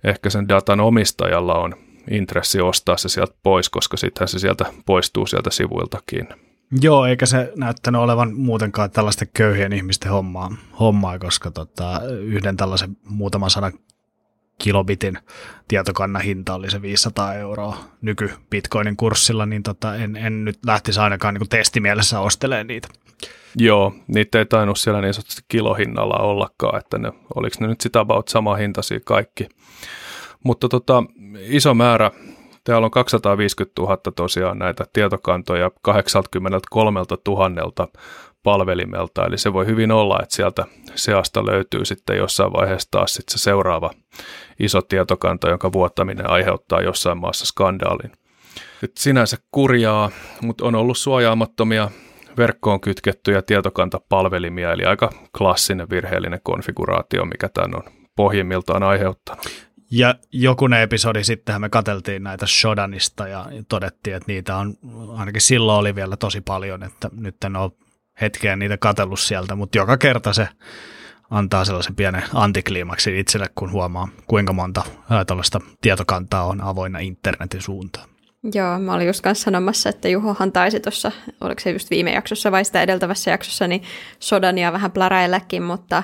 ehkä 0.05 0.31
sen 0.31 0.49
datan 0.49 0.81
omistajalla 0.81 1.55
on 1.55 1.75
intressi 2.11 2.61
ostaa 2.61 2.97
se 2.97 3.09
sieltä 3.09 3.35
pois, 3.43 3.71
koska 3.71 3.97
sittenhän 3.97 4.29
se 4.29 4.39
sieltä 4.39 4.65
poistuu 4.87 5.27
sieltä 5.27 5.51
sivuiltakin. 5.51 6.29
Joo, 6.81 7.07
eikä 7.07 7.27
se 7.27 7.53
näyttänyt 7.57 8.01
olevan 8.01 8.35
muutenkaan 8.35 8.91
tällaista 8.91 9.27
köyhien 9.27 9.73
ihmisten 9.73 10.11
hommaa, 10.11 10.53
hommaa 10.81 11.19
koska 11.19 11.51
tota, 11.51 12.01
yhden 12.21 12.57
tällaisen 12.57 12.97
muutaman 13.05 13.51
sadan 13.51 13.73
kilobitin 14.59 15.19
tietokannan 15.69 16.23
hinta 16.23 16.55
oli 16.55 16.71
se 16.71 16.83
500 16.83 17.35
euroa 17.35 17.85
nyky 18.03 18.31
bitcoinin 18.51 18.97
kurssilla, 18.97 19.47
niin 19.47 19.63
tota, 19.63 19.97
en, 19.97 20.17
en 20.17 20.45
nyt 20.45 20.59
lähtisi 20.67 21.01
ainakaan 21.01 21.35
niin 21.35 21.49
testimielessä 21.49 22.21
ostelemaan 22.21 22.67
niitä. 22.67 22.89
Joo, 23.57 23.95
niitä 24.09 24.39
ei 24.39 24.47
tainnut 24.47 24.79
siellä 24.79 25.01
niin 25.01 25.15
sanotusti 25.15 25.43
kilohinnalla 25.49 26.19
ollakaan, 26.19 26.79
että 26.79 26.99
ne, 26.99 27.13
oliko 27.35 27.57
ne 27.61 27.67
nyt 27.67 27.81
sitä 27.81 28.01
about 28.01 28.29
sama 28.29 28.55
hintaisia 28.55 29.01
kaikki. 29.05 29.49
Mutta 30.45 30.69
tota, 30.69 31.05
iso 31.49 31.75
määrä 31.75 32.11
Täällä 32.65 32.85
on 32.85 32.91
250 32.91 33.83
000 33.83 33.97
tosiaan 34.17 34.59
näitä 34.59 34.85
tietokantoja 34.93 35.71
83 35.83 37.01
000 37.29 37.89
palvelimelta, 38.43 39.27
eli 39.27 39.39
se 39.39 39.53
voi 39.53 39.67
hyvin 39.67 39.93
olla, 39.93 40.19
että 40.23 40.35
sieltä 40.35 40.65
seasta 40.95 41.47
löytyy 41.47 41.85
sitten 41.85 42.17
jossain 42.17 42.53
vaiheessa 42.53 42.89
taas 42.91 43.15
sitten 43.15 43.39
se 43.39 43.43
seuraava 43.43 43.91
iso 44.59 44.83
tietokanta, 44.83 45.49
jonka 45.49 45.73
vuottaminen 45.73 46.31
aiheuttaa 46.31 46.81
jossain 46.81 47.19
maassa 47.19 47.47
skandaalin. 47.47 48.13
Et 48.83 48.97
sinänsä 48.97 49.37
kurjaa, 49.51 50.11
mutta 50.41 50.65
on 50.65 50.75
ollut 50.75 50.99
suojaamattomia 50.99 51.91
verkkoon 52.37 52.81
kytkettyjä 52.81 53.43
tietokantapalvelimia, 53.43 54.73
eli 54.73 54.85
aika 54.85 55.11
klassinen 55.39 55.91
virheellinen 55.91 56.41
konfiguraatio, 56.43 57.25
mikä 57.25 57.49
tämän 57.49 57.75
on 57.75 57.83
pohjimmiltaan 58.17 58.83
aiheuttanut. 58.83 59.73
Ja 59.91 60.15
jokunen 60.33 60.81
episodi 60.81 61.25
sitten 61.25 61.61
me 61.61 61.69
katseltiin 61.69 62.23
näitä 62.23 62.47
Shodanista 62.47 63.29
ja 63.29 63.47
todettiin, 63.69 64.17
että 64.17 64.33
niitä 64.33 64.57
on, 64.57 64.75
ainakin 65.17 65.41
silloin 65.41 65.81
oli 65.81 65.95
vielä 65.95 66.17
tosi 66.17 66.41
paljon, 66.41 66.83
että 66.83 67.11
nyt 67.13 67.45
en 67.45 67.57
ole 67.57 67.73
hetkeä 68.21 68.57
niitä 68.57 68.77
katellut 68.77 69.21
sieltä, 69.21 69.55
mutta 69.55 69.79
joka 69.79 69.97
kerta 69.97 70.33
se 70.33 70.49
antaa 71.31 71.65
sellaisen 71.65 71.97
pienen 71.97 72.23
antikliimaksi 72.35 73.19
itselle, 73.19 73.47
kun 73.55 73.73
huomaa, 73.73 74.09
kuinka 74.27 74.53
monta 74.53 74.83
tällaista 75.27 75.61
tietokantaa 75.81 76.45
on 76.45 76.61
avoinna 76.61 76.99
internetin 76.99 77.63
suuntaan. 77.63 78.12
Joo, 78.55 78.79
mä 78.79 78.95
olin 78.95 79.07
just 79.07 79.21
kanssa 79.21 79.45
sanomassa, 79.45 79.89
että 79.89 80.09
Juhohan 80.09 80.53
taisi 80.53 80.81
tuossa, 80.81 81.13
oliko 81.41 81.61
se 81.61 81.71
just 81.71 81.91
viime 81.91 82.13
jaksossa 82.13 82.53
vai 82.53 82.65
sitä 82.65 82.83
edeltävässä 82.83 83.31
jaksossa, 83.31 83.67
niin 83.67 83.83
Sodania 84.19 84.73
vähän 84.73 84.93
pläräilläkin, 84.93 85.63
mutta 85.63 86.03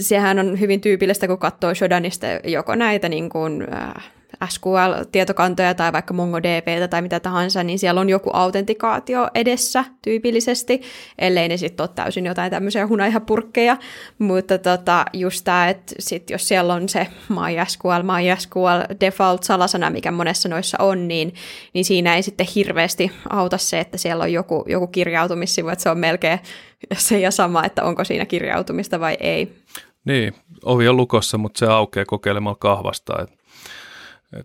sehän 0.00 0.38
on 0.38 0.60
hyvin 0.60 0.80
tyypillistä, 0.80 1.26
kun 1.26 1.38
katsoo 1.38 1.74
Shodanista 1.74 2.26
joko 2.44 2.74
näitä 2.74 3.08
niin 3.08 3.30
kuin, 3.30 3.66
äh, 3.74 4.12
SQL-tietokantoja 4.46 5.74
tai 5.74 5.92
vaikka 5.92 6.14
MongoDBtä 6.14 6.88
tai 6.88 7.02
mitä 7.02 7.20
tahansa, 7.20 7.62
niin 7.62 7.78
siellä 7.78 8.00
on 8.00 8.08
joku 8.08 8.30
autentikaatio 8.32 9.28
edessä 9.34 9.84
tyypillisesti, 10.02 10.82
ellei 11.18 11.48
ne 11.48 11.56
sitten 11.56 11.84
ole 11.84 11.90
täysin 11.94 12.26
jotain 12.26 12.50
tämmöisiä 12.50 12.86
hunajapurkkeja, 12.86 13.76
mutta 14.18 14.58
tota, 14.58 15.04
just 15.12 15.44
tämä, 15.44 15.68
että 15.68 15.94
sit 15.98 16.30
jos 16.30 16.48
siellä 16.48 16.74
on 16.74 16.88
se 16.88 17.06
MySQL, 17.28 18.02
MySQL 18.02 18.94
default-salasana, 19.00 19.90
mikä 19.90 20.10
monessa 20.10 20.48
noissa 20.48 20.78
on, 20.80 21.08
niin, 21.08 21.34
niin 21.74 21.84
siinä 21.84 22.16
ei 22.16 22.22
sitten 22.22 22.46
hirveästi 22.54 23.12
auta 23.30 23.58
se, 23.58 23.80
että 23.80 23.98
siellä 23.98 24.24
on 24.24 24.32
joku, 24.32 24.64
joku 24.68 24.86
kirjautumissivu, 24.86 25.68
että 25.68 25.82
se 25.82 25.90
on 25.90 25.98
melkein 25.98 26.38
se 26.96 27.18
ja 27.18 27.30
sama, 27.30 27.64
että 27.64 27.84
onko 27.84 28.04
siinä 28.04 28.26
kirjautumista 28.26 29.00
vai 29.00 29.16
ei. 29.20 29.52
Niin, 30.04 30.34
ovi 30.64 30.88
on 30.88 30.96
lukossa, 30.96 31.38
mutta 31.38 31.58
se 31.58 31.66
aukeaa 31.66 32.04
kokeilemalla 32.04 32.56
kahvasta. 32.60 33.22
Että 33.22 33.41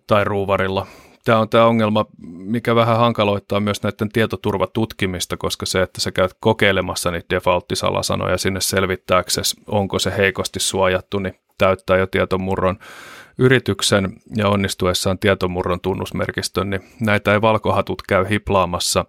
tai 0.08 0.24
ruuvarilla. 0.24 0.88
Tämä 1.26 1.40
on 1.40 1.50
tämä 1.50 1.66
ongelma, 1.66 2.06
mikä 2.28 2.76
vähän 2.76 2.98
hankaloittaa 2.98 3.60
myös 3.60 3.84
näiden 3.84 4.10
tietoturvatutkimista, 4.10 5.38
koska 5.38 5.66
se, 5.66 5.82
että 5.82 6.02
sä 6.02 6.12
käyt 6.12 6.32
kokeilemassa 6.40 7.12
niitä 7.12 7.36
default-salasanoja 7.36 8.38
sinne 8.38 8.62
selvittääksesi, 8.62 9.62
onko 9.68 10.00
se 10.00 10.18
heikosti 10.18 10.60
suojattu, 10.60 11.20
niin 11.20 11.34
täyttää 11.58 11.98
jo 11.98 12.08
tietomurron 12.08 12.80
yrityksen 13.38 14.14
ja 14.36 14.50
onnistuessaan 14.50 15.20
tietomurron 15.20 15.82
tunnusmerkistön, 15.82 16.70
niin 16.70 16.82
näitä 17.00 17.34
ei 17.34 17.42
valkohatut 17.42 18.02
käy 18.02 18.26
hiplaamassa. 18.30 19.06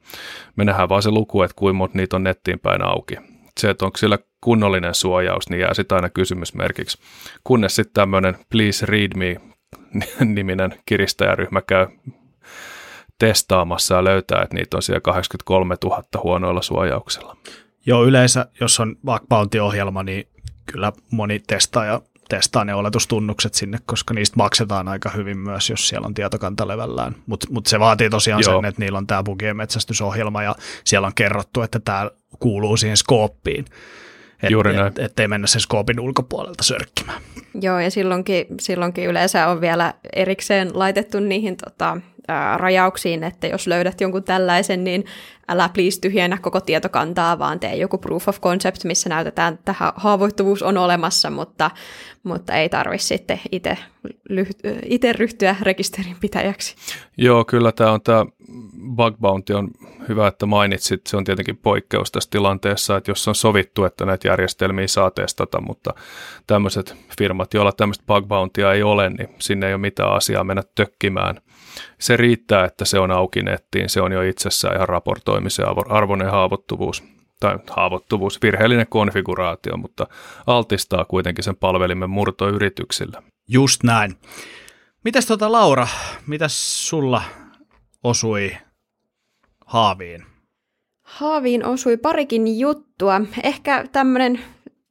Me 0.57 0.65
nähdään 0.65 0.89
vaan 0.89 1.03
se 1.03 1.11
luku, 1.11 1.43
että 1.43 1.57
kuinka 1.57 1.77
monta 1.77 1.99
niitä 1.99 2.17
on 2.17 2.25
nettiin 2.25 2.61
päin 2.61 2.85
auki. 2.85 3.17
Se, 3.61 3.71
että 3.71 3.85
onko 3.85 3.99
siellä 3.99 4.19
kunnollinen 4.41 4.95
suojaus, 4.95 5.51
niin 5.51 5.61
jää 5.61 5.75
sitten 5.75 5.97
aina 5.97 6.11
kysymysmerkiksi. 6.11 6.99
Kunnes 7.45 7.77
sitten 7.77 7.95
tämmöinen 7.95 8.37
please 8.51 8.87
read 8.87 9.17
me 9.17 9.41
niminen 10.35 10.75
kiristäjäryhmä 10.87 11.63
käy 11.63 11.87
testaamassa 13.19 13.95
ja 13.95 14.05
löytää, 14.05 14.43
että 14.43 14.55
niitä 14.55 14.77
on 14.77 14.83
siellä 14.83 15.01
83 15.01 15.77
000 15.85 16.03
huonoilla 16.23 16.63
suojauksella. 16.63 17.37
Joo, 17.87 18.05
yleensä 18.05 18.47
jos 18.61 18.81
on 18.81 18.97
bug 19.05 19.55
ohjelma 19.63 20.03
niin 20.03 20.29
kyllä 20.67 20.93
moni 21.11 21.39
testaaja 21.47 22.03
testaa 22.29 22.65
ne 22.65 22.75
oletustunnukset 22.75 23.55
sinne, 23.55 23.79
koska 23.87 24.15
niistä 24.15 24.37
maksetaan 24.37 24.89
aika 24.89 25.11
hyvin 25.11 25.39
myös, 25.39 25.71
jos 25.71 25.89
siellä 25.89 26.07
on 26.07 26.15
tietokanta 26.15 26.69
levällään. 26.69 27.15
Mutta 27.27 27.47
mut 27.51 27.67
se 27.67 27.81
vaatii 27.81 28.11
tosiaan 28.11 28.43
Joo. 28.47 28.57
sen, 28.57 28.65
että 28.65 28.81
niillä 28.81 28.99
on 28.99 29.07
tämä 29.07 29.23
bugien 29.23 29.57
metsästysohjelma 29.57 30.43
ja 30.43 30.57
siellä 30.85 31.07
on 31.07 31.15
kerrottu, 31.15 31.63
että 31.63 31.81
tämä 31.81 32.11
kuuluu 32.39 32.77
siihen 32.77 32.97
skooppiin. 32.97 33.65
Et, 34.43 34.51
Juuri 34.51 34.73
näin. 34.73 34.87
Et, 34.87 34.99
ettei 34.99 35.29
mennä 35.29 35.47
sen 35.47 35.61
skoopin 35.61 36.01
ulkopuolelta 36.01 36.65
sörkkimään. 36.65 37.23
Joo, 37.61 37.79
ja 37.79 37.91
silloinkin, 37.91 38.47
silloinkin 38.61 39.07
yleensä 39.07 39.49
on 39.49 39.61
vielä 39.61 39.95
erikseen 40.13 40.71
laitettu 40.75 41.21
niihin 41.21 41.57
tota, 41.57 41.97
ää, 42.29 42.59
rajauksiin, 42.59 43.25
että 43.25 43.47
jos 43.47 43.67
löydät 43.67 44.01
jonkun 44.01 44.25
tällaisen, 44.25 44.85
niin 44.85 45.05
älä 45.49 45.69
please 45.69 46.01
tyhjennä 46.01 46.39
koko 46.39 46.61
tietokantaa, 46.61 47.39
vaan 47.39 47.61
tee 47.61 47.77
joku 47.77 47.99
proof 47.99 48.29
of 48.29 48.41
concept, 48.41 48.85
missä 48.85 49.09
näytetään, 49.09 49.55
että 49.55 49.75
haavoittuvuus 49.97 50.63
on 50.63 50.79
olemassa, 50.79 51.31
mutta, 51.31 51.71
mutta 52.23 52.55
ei 52.55 52.69
tarvitse 52.69 53.07
sitten 53.07 53.41
itse 54.85 55.13
ryhtyä 55.13 55.57
rekisterinpitäjäksi. 55.63 56.75
Joo, 57.17 57.45
kyllä 57.45 57.73
tämä 57.73 57.93
on 57.93 58.01
tämä 58.01 58.27
bug 58.97 59.17
bounty 59.21 59.53
on 59.55 59.71
hyvä, 60.09 60.27
että 60.27 60.47
mainitsit. 60.47 61.07
Se 61.07 61.17
on 61.17 61.25
tietenkin 61.25 61.57
poikkeus 61.57 62.13
tässä 62.13 62.31
tilanteessa, 62.31 62.97
että 62.97 63.11
jos 63.11 63.29
on 63.29 63.35
sovittu, 63.35 63.85
että 63.85 64.07
näitä 64.07 64.29
järjestelmiä 64.29 64.89
saa 64.89 65.11
testata, 65.11 65.61
mutta 65.61 65.95
tämmöiset 66.47 66.97
firmat, 67.19 67.55
joilla 67.55 67.73
tämmöistä 67.73 68.05
bug 68.07 68.27
bountyä 68.27 68.73
ei 68.73 68.83
ole, 68.83 69.11
niin 69.11 69.29
sinne 69.39 69.67
ei 69.67 69.75
ole 69.75 69.81
mitään 69.81 70.13
asiaa 70.13 70.45
mennä 70.45 70.63
tökkimään. 70.75 71.41
Se 71.99 72.17
riittää, 72.17 72.65
että 72.65 72.85
se 72.85 72.99
on 72.99 73.11
auki 73.11 73.43
nettiin, 73.43 73.89
se 73.89 74.01
on 74.01 74.13
jo 74.13 74.23
itsessään 74.23 74.77
ihan 74.77 74.89
raportoimisen 74.89 75.67
arvoinen 75.89 76.31
haavoittuvuus 76.31 77.05
tai 77.41 77.59
haavoittuvuus, 77.71 78.43
virheellinen 78.43 78.87
konfiguraatio, 78.89 79.77
mutta 79.77 80.07
altistaa 80.47 81.05
kuitenkin 81.05 81.45
sen 81.45 81.57
palvelimen 81.57 82.11
murtoyrityksille. 82.11 83.23
Just 83.49 83.83
näin. 83.83 84.15
Mitäs 85.05 85.27
tuota 85.27 85.53
Laura, 85.53 85.89
mitäs 86.27 86.89
sulla 86.89 87.23
osui 88.05 88.57
haaviin? 89.67 90.27
Haaviin 91.03 91.65
osui 91.65 91.97
parikin 91.97 92.59
juttua. 92.59 93.21
Ehkä 93.43 93.85
tämmöinen 93.93 94.41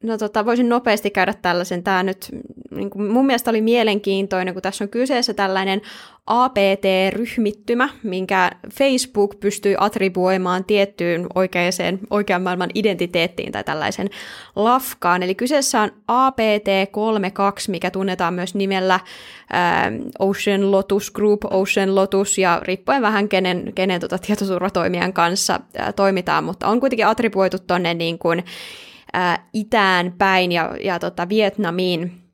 No 0.04 0.18
tota, 0.18 0.46
voisin 0.46 0.70
nopeasti 0.70 1.10
käydä 1.10 1.34
tällaisen. 1.42 1.84
Tämä 1.84 2.04
nyt 2.04 2.30
niin 2.72 2.90
kuin 2.90 3.12
mun 3.12 3.26
mielestä 3.26 3.50
oli 3.50 3.62
mielenkiintoinen, 3.62 4.54
kun 4.54 4.64
tässä 4.64 4.84
on 4.84 4.90
kyseessä 4.90 5.34
tällainen 5.34 5.82
APT-ryhmittymä, 6.28 7.90
minkä 8.04 8.52
Facebook 8.74 9.40
pystyy 9.40 9.76
attribuoimaan 9.78 10.66
tiettyyn 10.66 11.28
oikeaan, 11.36 11.72
oikean 12.10 12.42
maailman 12.42 12.70
identiteettiin 12.76 13.52
tai 13.52 13.64
tällaisen 13.64 14.10
lafkaan. 14.56 15.24
Eli 15.24 15.36
kyseessä 15.36 15.82
on 15.82 15.92
APT32, 16.12 17.64
mikä 17.68 17.92
tunnetaan 17.92 18.34
myös 18.34 18.56
nimellä 18.56 18.96
äh, 18.96 19.02
Ocean 20.20 20.72
Lotus 20.72 21.12
Group, 21.12 21.46
Ocean 21.50 21.96
Lotus, 21.96 22.38
ja 22.38 22.62
riippuen 22.64 23.02
vähän 23.02 23.30
kenen, 23.30 23.72
kenen 23.76 24.02
tota 24.02 24.18
tietoturvatoimijan 24.18 25.14
kanssa 25.14 25.60
äh, 25.80 25.94
toimitaan, 25.94 26.44
mutta 26.44 26.68
on 26.68 26.80
kuitenkin 26.80 27.08
attribuoitu 27.08 27.58
tuonne 27.68 27.94
niin 27.94 28.20
kuin, 28.20 28.44
ää, 29.18 29.50
itään 29.54 30.14
päin 30.18 30.52
ja, 30.52 30.76
ja 30.84 31.00
tota 31.00 31.30
Vietnamiin 31.30 32.27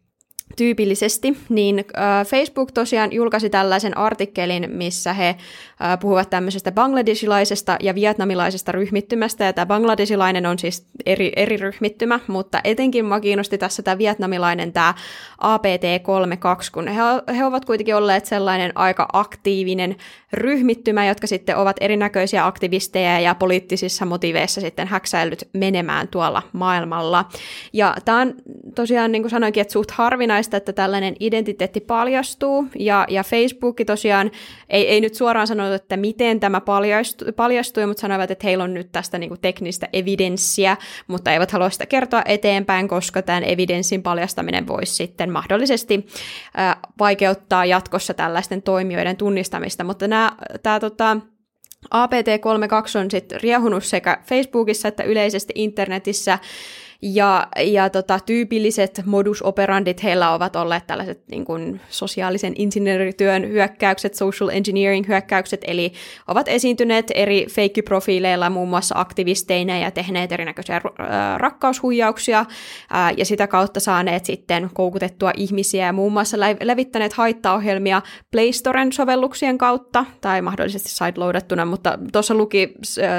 tyypillisesti, 0.55 1.37
niin 1.49 1.85
äh, 1.97 2.27
Facebook 2.27 2.71
tosiaan 2.71 3.13
julkaisi 3.13 3.49
tällaisen 3.49 3.97
artikkelin, 3.97 4.69
missä 4.71 5.13
he 5.13 5.27
äh, 5.27 5.99
puhuvat 5.99 6.29
tämmöisestä 6.29 6.71
bangladesilaisesta 6.71 7.77
ja 7.79 7.95
vietnamilaisesta 7.95 8.71
ryhmittymästä, 8.71 9.43
ja 9.43 9.53
tämä 9.53 9.65
bangladesilainen 9.65 10.45
on 10.45 10.59
siis 10.59 10.87
eri, 11.05 11.31
eri 11.35 11.57
ryhmittymä, 11.57 12.19
mutta 12.27 12.61
etenkin 12.63 13.05
mä 13.05 13.19
kiinnosti 13.19 13.57
tässä 13.57 13.83
tämä 13.83 13.97
vietnamilainen, 13.97 14.73
tämä 14.73 14.93
APT32, 15.41 16.69
kun 16.73 16.87
he, 16.87 17.01
he 17.37 17.45
ovat 17.45 17.65
kuitenkin 17.65 17.95
olleet 17.95 18.25
sellainen 18.25 18.71
aika 18.75 19.07
aktiivinen 19.13 19.95
ryhmittymä, 20.33 21.05
jotka 21.05 21.27
sitten 21.27 21.57
ovat 21.57 21.75
erinäköisiä 21.81 22.45
aktivisteja 22.45 23.19
ja 23.19 23.35
poliittisissa 23.35 24.05
motiveissa 24.05 24.61
sitten 24.61 24.87
häksäillyt 24.87 25.49
menemään 25.53 26.07
tuolla 26.07 26.41
maailmalla. 26.53 27.25
Ja 27.73 27.95
tämä 28.05 28.21
on 28.21 28.33
tosiaan, 28.75 29.11
niin 29.11 29.21
kuin 29.23 29.29
sanoinkin, 29.29 29.61
että 29.61 29.71
suht 29.71 29.91
harvinaista, 30.43 30.57
että 30.57 30.73
tällainen 30.73 31.15
identiteetti 31.19 31.79
paljastuu, 31.79 32.67
ja, 32.79 33.05
ja 33.09 33.23
Facebook 33.23 33.77
tosiaan 33.85 34.31
ei, 34.69 34.87
ei 34.87 35.01
nyt 35.01 35.15
suoraan 35.15 35.47
sanonut, 35.47 35.73
että 35.73 35.97
miten 35.97 36.39
tämä 36.39 36.61
paljastui, 36.61 37.31
paljastui 37.31 37.85
mutta 37.85 38.01
sanoivat, 38.01 38.31
että 38.31 38.47
heillä 38.47 38.63
on 38.63 38.73
nyt 38.73 38.91
tästä 38.91 39.17
niin 39.17 39.29
kuin 39.29 39.41
teknistä 39.41 39.87
evidenssiä, 39.93 40.77
mutta 41.07 41.31
eivät 41.31 41.51
halua 41.51 41.69
sitä 41.69 41.85
kertoa 41.85 42.21
eteenpäin, 42.25 42.87
koska 42.87 43.21
tämän 43.21 43.43
evidenssin 43.43 44.03
paljastaminen 44.03 44.67
voisi 44.67 44.95
sitten 44.95 45.31
mahdollisesti 45.31 46.05
äh, 46.59 46.75
vaikeuttaa 46.99 47.65
jatkossa 47.65 48.13
tällaisten 48.13 48.61
toimijoiden 48.61 49.17
tunnistamista, 49.17 49.83
mutta 49.83 50.07
nämä 50.07 50.31
tämä 50.63 50.79
tota, 50.79 51.17
APT32 51.93 52.99
on 52.99 53.11
sitten 53.11 53.41
riehunut 53.41 53.83
sekä 53.83 54.17
Facebookissa 54.25 54.87
että 54.87 55.03
yleisesti 55.03 55.53
internetissä 55.55 56.39
ja, 57.03 57.47
ja 57.65 57.89
tota, 57.89 58.19
tyypilliset 58.25 59.01
modus 59.05 59.41
operandit 59.41 60.03
heillä 60.03 60.33
ovat 60.33 60.55
olleet 60.55 60.87
tällaiset 60.87 61.21
niin 61.31 61.45
kuin, 61.45 61.81
sosiaalisen 61.89 62.53
insinöörityön 62.57 63.47
hyökkäykset, 63.49 64.13
social 64.13 64.49
engineering 64.49 65.07
hyökkäykset, 65.07 65.61
eli 65.67 65.93
ovat 66.27 66.47
esiintyneet 66.47 67.11
eri 67.15 67.45
feikkiprofiileilla 67.49 68.49
muun 68.49 68.69
muassa 68.69 68.95
aktivisteina 68.97 69.77
ja 69.77 69.91
tehneet 69.91 70.31
erinäköisiä 70.31 70.81
rakkaushuijauksia 71.37 72.45
ja 73.17 73.25
sitä 73.25 73.47
kautta 73.47 73.79
saaneet 73.79 74.25
sitten 74.25 74.69
koukutettua 74.73 75.31
ihmisiä 75.37 75.85
ja 75.85 75.93
muun 75.93 76.13
muassa 76.13 76.37
levittäneet 76.63 77.13
haittaohjelmia 77.13 78.01
Play 78.31 78.51
Storen 78.53 78.93
sovelluksien 78.93 79.57
kautta 79.57 80.05
tai 80.21 80.41
mahdollisesti 80.41 80.89
sideloadattuna, 80.89 81.65
mutta 81.65 81.99
tuossa 82.11 82.35
luki, 82.35 82.73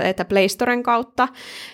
että 0.04 0.24
Play 0.24 0.48
Storen 0.48 0.82
kautta, 0.82 1.28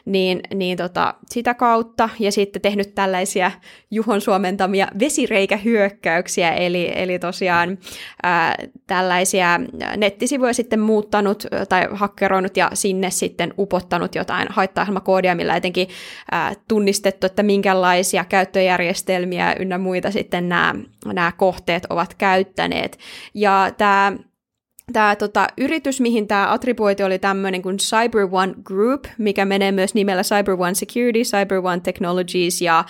niin, 0.04 0.40
niin 0.54 0.76
tota, 0.76 1.14
sitä 1.26 1.54
kautta 1.54 1.99
kautta 2.00 2.16
ja 2.24 2.32
sitten 2.32 2.62
tehnyt 2.62 2.94
tällaisia 2.94 3.50
Juhon 3.90 4.20
suomentamia 4.20 4.88
vesireikähyökkäyksiä, 5.00 6.50
eli, 6.50 6.92
eli 6.94 7.18
tosiaan 7.18 7.78
ää, 8.22 8.54
tällaisia 8.86 9.60
nettisivuja 9.96 10.52
sitten 10.54 10.80
muuttanut 10.80 11.46
tai 11.68 11.88
hakkeroinut 11.90 12.56
ja 12.56 12.70
sinne 12.74 13.10
sitten 13.10 13.54
upottanut 13.58 14.14
jotain 14.14 14.48
haittaohjelmakoodia, 14.50 15.34
millä 15.34 15.56
etenkin 15.56 15.88
ää, 16.30 16.52
tunnistettu, 16.68 17.26
että 17.26 17.42
minkälaisia 17.42 18.24
käyttöjärjestelmiä 18.24 19.54
ynnä 19.58 19.78
muita 19.78 20.10
sitten 20.10 20.48
nämä, 20.48 20.74
nämä 21.06 21.32
kohteet 21.36 21.86
ovat 21.90 22.14
käyttäneet. 22.14 22.98
Ja 23.34 23.70
tämä 23.78 24.12
Tämä 24.92 25.16
tota, 25.16 25.46
yritys, 25.58 26.00
mihin 26.00 26.28
tämä 26.28 26.52
attribuoiti 26.52 27.02
oli 27.02 27.18
tämmöinen 27.18 27.62
kuin 27.62 27.76
Cyber 27.76 28.28
One 28.32 28.54
Group, 28.64 29.04
mikä 29.18 29.44
menee 29.44 29.72
myös 29.72 29.94
nimellä 29.94 30.22
Cyber 30.22 30.54
One 30.58 30.74
Security, 30.74 31.20
Cyber 31.22 31.58
One 31.58 31.80
Technologies 31.80 32.62
ja 32.62 32.84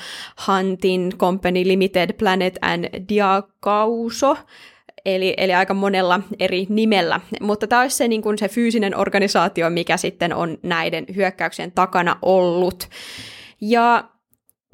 Hunting 0.47 1.13
Company 1.17 1.65
Limited, 1.65 2.13
Planet 2.13 2.59
and 2.63 3.09
Diacauso, 3.09 4.37
eli, 5.05 5.35
eli 5.37 5.55
aika 5.55 5.75
monella 5.75 6.21
eri 6.39 6.67
nimellä. 6.69 7.21
Mutta 7.41 7.67
tämä 7.67 7.83
olisi 7.83 7.97
se, 7.97 8.09
niin 8.09 8.23
kuin 8.23 8.39
se 8.39 8.49
fyysinen 8.49 8.97
organisaatio, 8.97 9.71
mikä 9.71 9.97
sitten 9.97 10.35
on 10.35 10.59
näiden 10.63 11.07
hyökkäyksien 11.17 11.73
takana 11.73 12.17
ollut. 12.23 12.89
Ja 13.61 14.05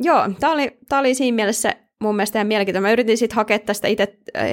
joo, 0.03 0.29
tämä 0.41 0.53
oli, 0.53 0.79
tämä 0.89 1.01
oli 1.01 1.15
siinä 1.15 1.35
mielessä 1.35 1.75
mun 2.03 2.17
mielestä 2.17 2.39
ihan 2.39 2.47
mielenkiintoinen. 2.47 2.89
Mä 2.89 2.93
yritin 2.93 3.19
sitten 3.19 3.37
hakea 3.37 3.59
tästä 3.59 3.89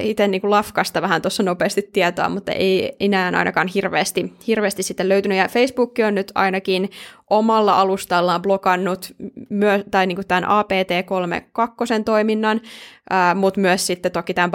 itse 0.01 0.27
niin 0.27 0.41
lafkasta 0.43 1.01
vähän 1.01 1.21
tuossa 1.21 1.43
nopeasti 1.43 1.89
tietoa, 1.93 2.29
mutta 2.29 2.51
ei 2.51 2.95
enää 2.99 3.31
ainakaan 3.35 3.67
hirveästi, 3.67 4.33
hirveästi 4.47 4.83
sitten 4.83 5.09
löytynyt. 5.09 5.37
Ja 5.37 5.47
Facebook 5.47 5.93
on 6.07 6.15
nyt 6.15 6.31
ainakin 6.35 6.89
omalla 7.29 7.81
alustallaan 7.81 8.41
blokannut 8.41 9.15
myö, 9.49 9.83
tai 9.91 10.07
niin 10.07 10.15
kuin 10.15 10.27
tämän 10.27 10.43
APT32 10.43 12.03
toiminnan, 12.05 12.61
ää, 13.09 13.35
mutta 13.35 13.59
myös 13.59 13.87
sitten 13.87 14.11
toki 14.11 14.33
tämän 14.33 14.51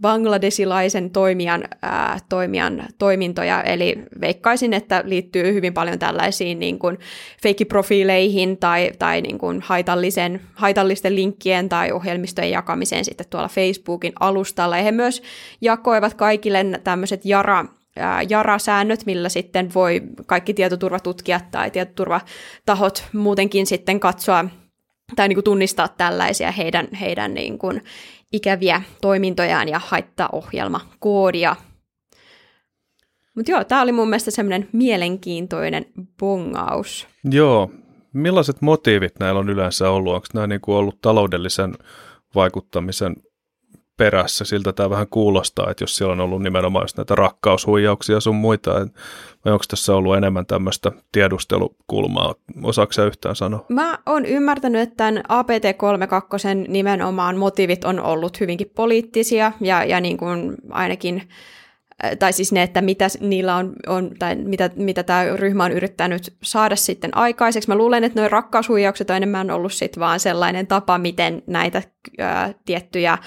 bangladesilaisen 0.00 1.10
toimijan, 1.10 1.64
ää, 1.82 2.18
toimijan 2.28 2.82
toimintoja, 2.98 3.62
eli 3.62 3.98
veikkaisin, 4.20 4.72
että 4.72 5.02
liittyy 5.06 5.54
hyvin 5.54 5.74
paljon 5.74 5.98
tällaisiin 5.98 6.58
niin 6.58 6.78
kuin 6.78 6.98
feikkiprofiileihin 7.42 8.56
tai, 8.58 8.90
tai 8.98 9.20
niin 9.20 9.38
kuin 9.38 9.60
haitallisen, 9.60 10.40
haitallisten 10.54 11.14
linkkien 11.14 11.68
tai 11.68 11.92
ohjelmistojen 11.92 12.50
jakamiseen 12.50 13.04
sitten 13.04 13.26
tuolla 13.30 13.48
Facebookin 13.48 14.12
alustalla, 14.20 14.76
ja 14.76 14.82
he 14.82 14.92
myös 14.92 15.22
jakoivat 15.60 16.14
kaikille 16.14 16.64
tämmöiset 16.84 17.24
Jara 17.24 17.64
JARA-säännöt, 18.28 19.06
millä 19.06 19.28
sitten 19.28 19.74
voi 19.74 20.02
kaikki 20.26 20.54
tietoturvatutkijat 20.54 21.50
tai 21.50 21.70
tietoturvatahot 21.70 23.04
muutenkin 23.12 23.66
sitten 23.66 24.00
katsoa 24.00 24.44
tai 25.16 25.28
niin 25.28 25.36
kuin 25.36 25.44
tunnistaa 25.44 25.88
tällaisia 25.88 26.52
heidän, 26.52 26.88
heidän 27.00 27.34
niin 27.34 27.58
kuin 27.58 27.84
ikäviä 28.32 28.82
toimintojaan 29.00 29.68
ja 29.68 29.80
haittaohjelmakoodia. 29.84 31.56
Mutta 33.36 33.50
joo, 33.52 33.64
tämä 33.64 33.82
oli 33.82 33.92
mun 33.92 34.08
mielestä 34.08 34.30
semmoinen 34.30 34.68
mielenkiintoinen 34.72 35.86
bongaus. 36.18 37.06
Joo, 37.24 37.70
millaiset 38.12 38.62
motiivit 38.62 39.12
näillä 39.20 39.40
on 39.40 39.50
yleensä 39.50 39.90
ollut? 39.90 40.14
Onko 40.14 40.26
nämä 40.34 40.46
niin 40.46 40.60
kuin 40.60 40.76
ollut 40.76 41.00
taloudellisen 41.00 41.74
vaikuttamisen 42.34 43.16
perässä. 43.96 44.44
Siltä 44.44 44.72
tämä 44.72 44.90
vähän 44.90 45.08
kuulostaa, 45.08 45.70
että 45.70 45.82
jos 45.82 45.96
siellä 45.96 46.12
on 46.12 46.20
ollut 46.20 46.42
nimenomaan 46.42 46.88
näitä 46.96 47.14
rakkaushuijauksia 47.14 48.20
sun 48.20 48.36
muita, 48.36 48.70
vai 49.44 49.52
onko 49.52 49.64
tässä 49.68 49.94
ollut 49.94 50.16
enemmän 50.16 50.46
tämmöistä 50.46 50.92
tiedustelukulmaa? 51.12 52.34
Osaako 52.62 53.02
yhtään 53.06 53.36
sanoa? 53.36 53.64
Mä 53.68 53.98
oon 54.06 54.26
ymmärtänyt, 54.26 54.82
että 54.82 54.96
tämän 54.96 55.22
APT-32 55.28 56.68
nimenomaan 56.68 57.36
motiivit 57.36 57.84
on 57.84 58.00
ollut 58.00 58.40
hyvinkin 58.40 58.70
poliittisia 58.74 59.52
ja, 59.60 59.84
ja 59.84 60.00
niin 60.00 60.16
kuin 60.16 60.54
ainakin 60.70 61.28
tai 62.18 62.32
siis 62.32 62.52
ne, 62.52 62.62
että 62.62 62.80
mitä 62.82 63.06
niillä 63.20 63.56
on, 63.56 63.72
on 63.86 64.10
tai 64.18 64.36
mitä, 64.36 64.70
mitä 64.76 65.02
tämä 65.02 65.24
ryhmä 65.36 65.64
on 65.64 65.72
yrittänyt 65.72 66.36
saada 66.42 66.76
sitten 66.76 67.16
aikaiseksi. 67.16 67.68
Mä 67.68 67.76
luulen, 67.76 68.04
että 68.04 68.20
nuo 68.20 68.28
rakkaushuijaukset 68.28 69.10
on 69.10 69.16
enemmän 69.16 69.50
ollut 69.50 69.72
sitten 69.72 70.00
vaan 70.00 70.20
sellainen 70.20 70.66
tapa, 70.66 70.98
miten 70.98 71.42
näitä 71.46 71.82
ää, 72.18 72.54
tiettyjä 72.64 73.18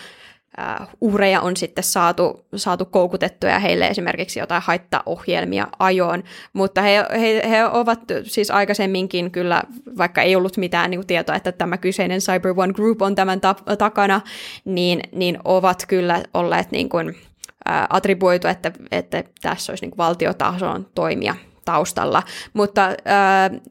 uhreja 1.01 1.41
on 1.41 1.57
sitten 1.57 1.83
saatu, 1.83 2.45
saatu 2.55 2.85
koukutettua 2.85 3.49
ja 3.49 3.59
heille 3.59 3.87
esimerkiksi 3.87 4.39
jotain 4.39 4.61
haittaohjelmia 4.61 5.67
ajoon, 5.79 6.23
mutta 6.53 6.81
he, 6.81 7.05
he, 7.11 7.49
he 7.49 7.65
ovat 7.65 7.99
siis 8.23 8.51
aikaisemminkin 8.51 9.31
kyllä, 9.31 9.63
vaikka 9.97 10.21
ei 10.21 10.35
ollut 10.35 10.57
mitään 10.57 10.89
niin 10.89 10.99
kuin 10.99 11.07
tietoa, 11.07 11.35
että 11.35 11.51
tämä 11.51 11.77
kyseinen 11.77 12.19
Cyber 12.19 12.53
One 12.57 12.73
Group 12.73 13.01
on 13.01 13.15
tämän 13.15 13.41
ta- 13.41 13.55
takana, 13.77 14.21
niin, 14.65 14.99
niin 15.11 15.39
ovat 15.43 15.85
kyllä 15.87 16.23
olleet 16.33 16.71
niin 16.71 16.89
kuin, 16.89 17.15
ä, 17.69 17.87
attribuoitu, 17.89 18.47
että, 18.47 18.71
että 18.91 19.23
tässä 19.41 19.71
olisi 19.71 19.83
niin 19.83 19.91
kuin 19.91 19.97
valtiotason 19.97 20.87
toimia 20.95 21.35
taustalla. 21.65 22.23
Mutta 22.53 22.85
ä, 22.85 22.93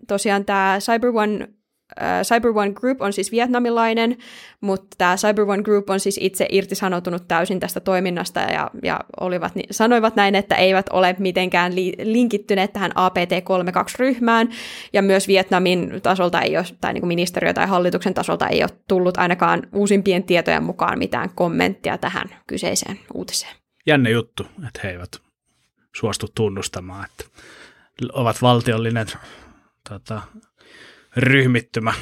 tosiaan 0.07 0.45
tämä 0.45 0.76
Cyber 0.80 1.11
One 1.14 1.49
Cyber 2.22 2.51
One 2.55 2.72
Group 2.72 3.01
on 3.01 3.12
siis 3.12 3.32
vietnamilainen, 3.32 4.16
mutta 4.61 4.86
tämä 4.99 5.16
Cyber 5.16 5.45
One 5.45 5.62
Group 5.62 5.91
on 5.91 6.01
siis 6.01 6.18
itse 6.22 6.47
irtisanoutunut 6.51 7.28
täysin 7.28 7.61
tästä 7.61 7.80
toiminnasta 7.80 8.41
ja, 8.41 8.70
ja 8.82 9.01
olivat, 9.20 9.53
sanoivat 9.70 10.16
näin, 10.16 10.34
että 10.34 10.55
eivät 10.55 10.86
ole 10.93 11.16
mitenkään 11.18 11.74
li, 11.74 11.93
linkittyneet 12.03 12.72
tähän 12.72 12.91
APT32-ryhmään 12.91 14.49
ja 14.93 15.03
myös 15.03 15.28
Vietnamin 15.28 16.01
tasolta 16.03 16.41
ei 16.41 16.57
ole, 16.57 16.64
tai 16.80 16.93
niin 16.93 17.01
kuin 17.01 17.09
ministeriö 17.09 17.55
tai 17.55 17.66
hallituksen 17.66 18.14
tasolta 18.14 18.49
ei 18.49 18.62
ole 18.62 18.70
tullut 18.89 19.18
ainakaan 19.18 19.62
uusimpien 19.72 20.24
tietojen 20.24 20.62
mukaan 20.62 20.99
mitään 20.99 21.30
kommenttia 21.34 21.99
tähän 21.99 22.28
kyseiseen 22.47 22.99
uutiseen. 23.14 23.53
Jänne 23.86 24.11
juttu, 24.11 24.47
että 24.68 24.80
he 24.84 24.91
eivät 24.91 25.16
suostu 25.97 26.26
tunnustamaan, 26.34 27.05
että 27.05 27.24
ovat 28.12 28.43
valtiollinen 28.43 29.07
tota, 29.89 30.22
ryhmittymä. 31.16 31.92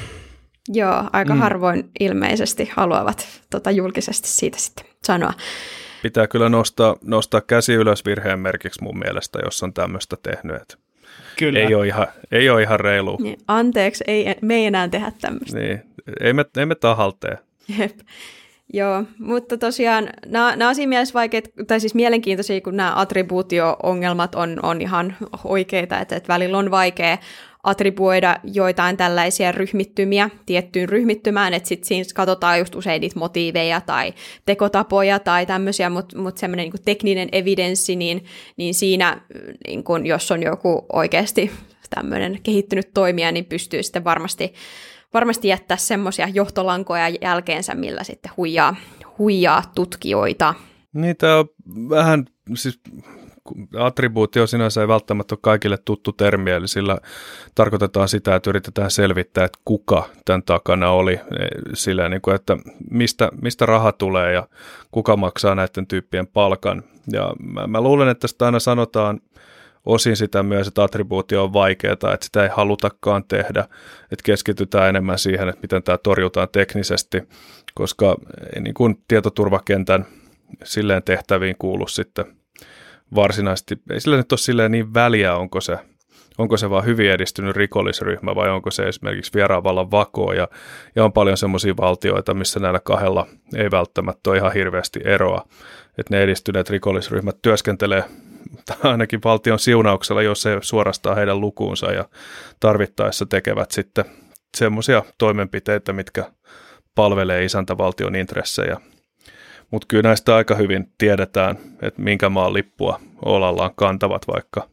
Joo, 0.67 1.03
aika 1.13 1.33
mm. 1.33 1.39
harvoin 1.39 1.89
ilmeisesti 1.99 2.69
haluavat 2.75 3.27
tota, 3.49 3.71
julkisesti 3.71 4.27
siitä 4.27 4.57
sitten 4.57 4.85
sanoa. 5.03 5.33
Pitää 6.03 6.27
kyllä 6.27 6.49
nostaa, 6.49 6.95
nostaa 7.03 7.41
käsi 7.41 7.73
ylös 7.73 8.05
virheen 8.05 8.39
merkiksi 8.39 8.83
mun 8.83 8.99
mielestä, 8.99 9.39
jos 9.45 9.63
on 9.63 9.73
tämmöistä 9.73 10.17
tehnyt. 10.23 10.61
Että 10.61 10.77
kyllä. 11.37 11.59
Ei 11.59 11.75
ole 11.75 11.87
ihan, 11.87 12.07
ei 12.31 12.49
ole 12.49 12.61
ihan 12.61 12.79
reilu. 12.79 13.17
Niin, 13.21 13.37
anteeksi, 13.47 14.03
ei, 14.07 14.35
me 14.41 14.55
ei 14.55 14.65
enää 14.65 14.87
tehdä 14.87 15.11
tämmöistä. 15.21 15.59
Niin, 15.59 15.81
ei 16.19 16.33
me, 16.33 16.45
ei 16.57 16.65
me 16.65 16.75
tahaltee. 16.75 17.37
Jep. 17.79 17.99
Joo, 18.73 19.03
mutta 19.19 19.57
tosiaan 19.57 20.09
nämä, 20.25 20.55
nämä 20.55 20.69
on 20.69 20.75
siinä 20.75 20.89
mielessä 20.89 21.13
vaikeat, 21.13 21.45
tai 21.67 21.79
siis 21.79 21.95
mielenkiintoisia, 21.95 22.61
kun 22.61 22.77
nämä 22.77 22.93
attribuutio-ongelmat 22.95 24.35
on, 24.35 24.59
on 24.63 24.81
ihan 24.81 25.15
oikeita, 25.43 25.99
että, 25.99 26.15
että 26.15 26.33
välillä 26.33 26.57
on 26.57 26.71
vaikea 26.71 27.17
attribuoida 27.69 28.39
joitain 28.43 28.97
tällaisia 28.97 29.51
ryhmittymiä 29.51 30.29
tiettyyn 30.45 30.89
ryhmittymään, 30.89 31.53
että 31.53 31.69
sitten 31.69 31.87
siinä 31.87 32.03
katsotaan 32.15 32.59
just 32.59 32.75
usein 32.75 33.01
niitä 33.01 33.19
motiiveja 33.19 33.81
tai 33.81 34.13
tekotapoja 34.45 35.19
tai 35.19 35.45
tämmöisiä, 35.45 35.89
mutta 35.89 36.17
mut 36.17 36.37
semmoinen 36.37 36.69
niin 36.69 36.83
tekninen 36.85 37.29
evidenssi, 37.31 37.95
niin, 37.95 38.25
niin 38.57 38.73
siinä, 38.73 39.21
niin 39.67 39.83
kun, 39.83 40.05
jos 40.05 40.31
on 40.31 40.43
joku 40.43 40.85
oikeasti 40.93 41.51
tämmöinen 41.89 42.39
kehittynyt 42.43 42.93
toimija, 42.93 43.31
niin 43.31 43.45
pystyy 43.45 43.83
sitten 43.83 44.03
varmasti, 44.03 44.53
varmasti 45.13 45.47
jättää 45.47 45.77
semmoisia 45.77 46.27
johtolankoja 46.27 47.09
jälkeensä, 47.21 47.75
millä 47.75 48.03
sitten 48.03 48.31
huijaa, 48.37 48.75
huijaa 49.17 49.71
tutkijoita. 49.75 50.53
Niitä 50.93 51.37
on 51.37 51.47
vähän, 51.89 52.25
siis 52.55 52.79
attribuutio 53.77 54.47
sinänsä 54.47 54.81
ei 54.81 54.87
välttämättä 54.87 55.35
ole 55.35 55.39
kaikille 55.41 55.77
tuttu 55.85 56.11
termi, 56.11 56.51
eli 56.51 56.67
sillä 56.67 56.97
tarkoitetaan 57.55 58.09
sitä, 58.09 58.35
että 58.35 58.49
yritetään 58.49 58.91
selvittää, 58.91 59.45
että 59.45 59.59
kuka 59.65 60.09
tämän 60.25 60.43
takana 60.43 60.91
oli, 60.91 61.13
e, 61.13 61.19
sillä 61.73 62.09
niin 62.09 62.21
kuin, 62.21 62.35
että 62.35 62.57
mistä, 62.91 63.29
mistä 63.41 63.65
raha 63.65 63.91
tulee 63.91 64.33
ja 64.33 64.47
kuka 64.91 65.17
maksaa 65.17 65.55
näiden 65.55 65.87
tyyppien 65.87 66.27
palkan. 66.27 66.83
Ja 67.11 67.33
mä, 67.39 67.67
mä 67.67 67.81
luulen, 67.81 68.09
että 68.09 68.21
tästä 68.21 68.45
aina 68.45 68.59
sanotaan 68.59 69.19
osin 69.85 70.17
sitä 70.17 70.43
myös, 70.43 70.67
että 70.67 70.83
attribuutio 70.83 71.43
on 71.43 71.53
vaikeaa, 71.53 71.93
että 71.93 72.17
sitä 72.21 72.43
ei 72.43 72.49
halutakaan 72.53 73.23
tehdä, 73.27 73.61
että 74.11 74.23
keskitytään 74.23 74.89
enemmän 74.89 75.19
siihen, 75.19 75.49
että 75.49 75.61
miten 75.61 75.83
tämä 75.83 75.97
torjutaan 75.97 76.47
teknisesti, 76.51 77.23
koska 77.73 78.15
niin 78.59 78.73
kuin 78.73 79.03
tietoturvakentän 79.07 80.05
silleen 80.63 81.03
tehtäviin 81.03 81.55
kuulu 81.59 81.87
sitten 81.87 82.36
varsinaisesti, 83.15 83.77
ei 83.91 84.01
sillä 84.01 84.17
nyt 84.17 84.31
ole 84.31 84.69
niin 84.69 84.93
väliä, 84.93 85.35
onko 85.35 85.61
se, 85.61 85.77
onko 86.37 86.57
se 86.57 86.69
vaan 86.69 86.85
hyvin 86.85 87.11
edistynyt 87.11 87.55
rikollisryhmä 87.55 88.35
vai 88.35 88.49
onko 88.49 88.71
se 88.71 88.83
esimerkiksi 88.83 89.33
vieraanvallan 89.33 89.91
vakoo 89.91 90.33
ja, 90.33 90.47
ja 90.95 91.03
on 91.03 91.13
paljon 91.13 91.37
semmoisia 91.37 91.77
valtioita, 91.77 92.33
missä 92.33 92.59
näillä 92.59 92.79
kahdella 92.79 93.27
ei 93.55 93.71
välttämättä 93.71 94.29
ole 94.29 94.37
ihan 94.37 94.53
hirveästi 94.53 94.99
eroa, 95.03 95.45
että 95.97 96.15
ne 96.15 96.21
edistyneet 96.21 96.69
rikollisryhmät 96.69 97.37
työskentelee 97.41 98.03
ainakin 98.83 99.19
valtion 99.23 99.59
siunauksella, 99.59 100.21
jos 100.21 100.41
se 100.41 100.57
suorastaa 100.61 101.15
heidän 101.15 101.41
lukuunsa 101.41 101.91
ja 101.91 102.05
tarvittaessa 102.59 103.25
tekevät 103.25 103.71
sitten 103.71 104.05
semmoisia 104.57 105.03
toimenpiteitä, 105.17 105.93
mitkä 105.93 106.31
palvelee 106.95 107.43
isäntävaltion 107.43 108.15
intressejä 108.15 108.77
mutta 109.71 109.85
kyllä 109.87 110.09
näistä 110.09 110.35
aika 110.35 110.55
hyvin 110.55 110.91
tiedetään, 110.97 111.57
että 111.81 112.01
minkä 112.01 112.29
maan 112.29 112.53
lippua 112.53 112.99
olallaan 113.25 113.71
kantavat, 113.75 114.21
vaikka 114.27 114.69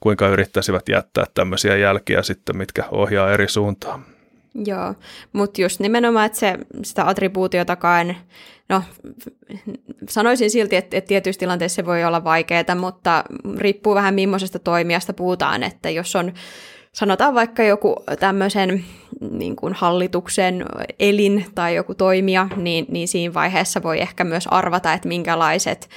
kuinka 0.00 0.28
yrittäisivät 0.28 0.88
jättää 0.88 1.24
tämmöisiä 1.34 1.76
jälkiä 1.76 2.22
sitten, 2.22 2.56
mitkä 2.56 2.84
ohjaa 2.90 3.32
eri 3.32 3.48
suuntaan. 3.48 4.04
Joo, 4.64 4.94
mutta 5.32 5.62
just 5.62 5.80
nimenomaan, 5.80 6.26
että 6.26 6.38
se, 6.38 6.58
sitä 6.82 7.08
attribuutiotakaan, 7.08 8.16
no 8.68 8.82
sanoisin 10.08 10.50
silti, 10.50 10.76
että, 10.76 10.96
että 10.96 11.08
tietyissä 11.08 11.40
tilanteissa 11.40 11.76
se 11.76 11.86
voi 11.86 12.04
olla 12.04 12.24
vaikeaa, 12.24 12.74
mutta 12.80 13.24
riippuu 13.56 13.94
vähän 13.94 14.14
millaisesta 14.14 14.58
toimijasta 14.58 15.12
puhutaan, 15.12 15.62
että 15.62 15.90
jos 15.90 16.16
on 16.16 16.32
sanotaan 16.92 17.34
vaikka 17.34 17.62
joku 17.62 17.96
tämmöisen 18.20 18.84
niin 19.30 19.56
kuin 19.56 19.74
hallituksen 19.74 20.64
elin 20.98 21.46
tai 21.54 21.74
joku 21.74 21.94
toimija, 21.94 22.48
niin, 22.56 22.86
niin 22.88 23.08
siinä 23.08 23.34
vaiheessa 23.34 23.82
voi 23.82 24.00
ehkä 24.00 24.24
myös 24.24 24.46
arvata, 24.46 24.92
että 24.92 25.08
minkälaiset 25.08 25.88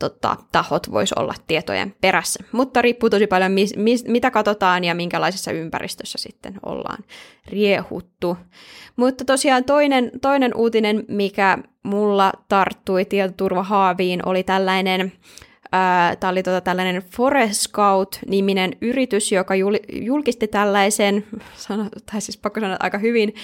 tota, 0.00 0.36
tahot 0.52 0.92
vois 0.92 1.12
olla 1.12 1.34
tietojen 1.46 1.94
perässä. 2.00 2.44
Mutta 2.52 2.82
riippuu 2.82 3.10
tosi 3.10 3.26
paljon, 3.26 3.52
mis, 3.52 3.76
mis, 3.76 4.04
mitä 4.04 4.30
katsotaan 4.30 4.84
ja 4.84 4.94
minkälaisessa 4.94 5.52
ympäristössä 5.52 6.18
sitten 6.18 6.54
ollaan 6.66 7.04
riehuttu. 7.46 8.36
Mutta 8.96 9.24
tosiaan 9.24 9.64
toinen, 9.64 10.10
toinen 10.22 10.56
uutinen, 10.56 11.04
mikä 11.08 11.58
mulla 11.82 12.32
tarttui 12.48 13.04
tietoturvahaaviin, 13.04 14.28
oli 14.28 14.42
tällainen 14.42 15.12
Tämä 16.20 16.30
oli 16.30 16.42
tota 16.42 16.60
tällainen 16.60 17.02
Forest 17.02 17.60
Scout-niminen 17.60 18.72
yritys, 18.80 19.32
joka 19.32 19.54
julkisti 19.92 20.48
tällaisen, 20.48 21.24
tai 22.12 22.20
siis 22.20 22.36
pakko 22.36 22.60
sanoa, 22.60 22.76
aika 22.80 22.98
hyvin, 22.98 23.34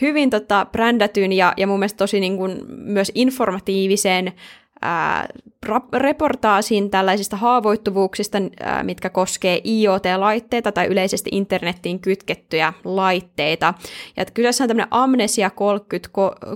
hyvin 0.00 0.30
tota 0.30 0.66
brändätyn 0.72 1.32
ja, 1.32 1.52
ja 1.56 1.66
mun 1.66 1.78
mielestä 1.78 1.96
tosi 1.96 2.20
niin 2.20 2.36
kuin 2.36 2.60
myös 2.68 3.12
informatiivisen 3.14 4.32
ää, 4.82 5.28
reportaasin 5.92 6.90
tällaisista 6.90 7.36
haavoittuvuuksista, 7.36 8.38
mitkä 8.82 9.10
koskee 9.10 9.60
IoT-laitteita 9.64 10.72
tai 10.72 10.86
yleisesti 10.86 11.30
internettiin 11.32 12.00
kytkettyjä 12.00 12.72
laitteita. 12.84 13.74
Ja 14.16 14.24
kyseessä 14.34 14.64
on 14.64 14.68
tämmöinen 14.68 14.88
Amnesia 14.90 15.50
30, 15.50 16.08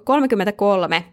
33, 0.04 1.04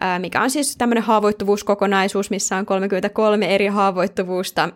ää, 0.00 0.18
mikä 0.18 0.42
on 0.42 0.50
siis 0.50 0.76
tämmöinen 0.76 1.04
haavoittuvuuskokonaisuus, 1.04 2.30
missä 2.30 2.56
on 2.56 2.66
33 2.66 3.54
eri 3.54 3.66
haavoittuvuusta, 3.66 4.68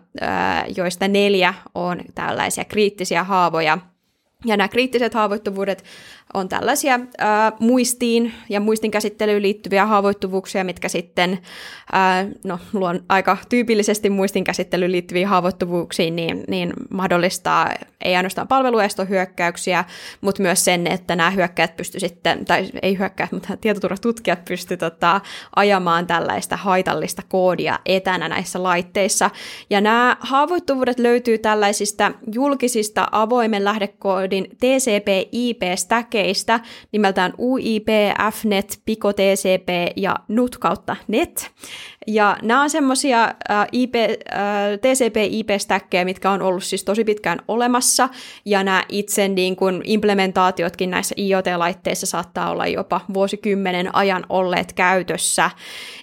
joista 0.77 1.07
neljä 1.07 1.53
on 1.75 2.01
tällaisia 2.15 2.65
kriittisiä 2.65 3.23
haavoja. 3.23 3.77
Ja 4.45 4.57
nämä 4.57 4.67
kriittiset 4.67 5.13
haavoittuvuudet 5.13 5.83
on 6.33 6.49
tällaisia 6.49 6.99
ää, 7.17 7.51
muistiin 7.59 8.33
ja 8.49 8.59
muistin 8.59 8.91
käsittelyyn 8.91 9.41
liittyviä 9.41 9.85
haavoittuvuuksia, 9.85 10.63
mitkä 10.63 10.89
sitten, 10.89 11.39
ää, 11.91 12.27
no 12.43 12.59
luon 12.73 13.03
aika 13.09 13.37
tyypillisesti 13.49 14.09
muistin 14.09 14.43
käsittelyyn 14.43 14.91
liittyviä 14.91 15.27
haavoittuvuuksiin, 15.27 16.15
niin, 16.15 16.43
niin 16.47 16.73
mahdollistaa 16.89 17.73
ei 18.01 18.15
ainoastaan 18.15 18.47
palveluestohyökkäyksiä, 18.47 19.85
mutta 20.21 20.41
myös 20.41 20.65
sen, 20.65 20.87
että 20.87 21.15
nämä 21.15 21.29
hyökkäät 21.29 21.75
pysty 21.75 21.99
sitten, 21.99 22.45
tai 22.45 22.65
ei 22.81 22.97
hyökkäät, 22.97 23.31
mutta 23.31 23.57
tietoturvatutkijat 23.57 24.45
pysty 24.45 24.77
tota, 24.77 25.21
ajamaan 25.55 26.07
tällaista 26.07 26.57
haitallista 26.57 27.21
koodia 27.29 27.79
etänä 27.85 28.29
näissä 28.29 28.63
laitteissa. 28.63 29.29
Ja 29.69 29.81
nämä 29.81 30.17
haavoittuvuudet 30.19 30.99
löytyy 30.99 31.37
tällaisista 31.37 32.11
julkisista 32.31 33.07
avoimen 33.11 33.63
lähdekoodin 33.63 34.43
TCP/IP-stäkeistä 34.59 36.16
nimeltään 36.91 37.33
UIP, 37.39 37.87
Fnet, 38.33 38.79
Pico 38.85 39.13
TCP 39.13 39.69
ja 39.95 40.15
NUT 40.27 40.57
kautta 40.57 40.95
NET. 41.07 41.51
Ja 42.07 42.37
nämä 42.41 42.61
on 42.61 42.69
semmoisia 42.69 43.35
IP, 43.71 43.95
TCP-IP-stäkkejä, 44.81 46.05
mitkä 46.05 46.31
on 46.31 46.41
ollut 46.41 46.63
siis 46.63 46.83
tosi 46.83 47.03
pitkään 47.03 47.39
olemassa, 47.47 48.09
ja 48.45 48.63
nämä 48.63 48.83
itse 48.89 49.27
niin 49.27 49.55
kuin 49.55 49.81
implementaatiotkin 49.83 50.89
näissä 50.89 51.15
IoT-laitteissa 51.17 52.05
saattaa 52.05 52.51
olla 52.51 52.67
jopa 52.67 53.01
vuosikymmenen 53.13 53.95
ajan 53.95 54.25
olleet 54.29 54.73
käytössä. 54.73 55.51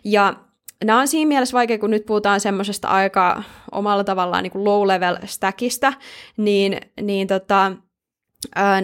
Ja 0.04 0.34
nämä 0.84 1.00
on 1.00 1.08
siinä 1.08 1.28
mielessä 1.28 1.54
vaikea, 1.54 1.78
kun 1.78 1.90
nyt 1.90 2.06
puhutaan 2.06 2.40
semmoisesta 2.40 2.88
aika 2.88 3.42
omalla 3.72 4.04
tavallaan 4.04 4.42
niin 4.42 4.64
low-level 4.64 5.26
stackista, 5.26 5.92
niin, 6.36 6.80
niin 7.00 7.26
tota, 7.26 7.72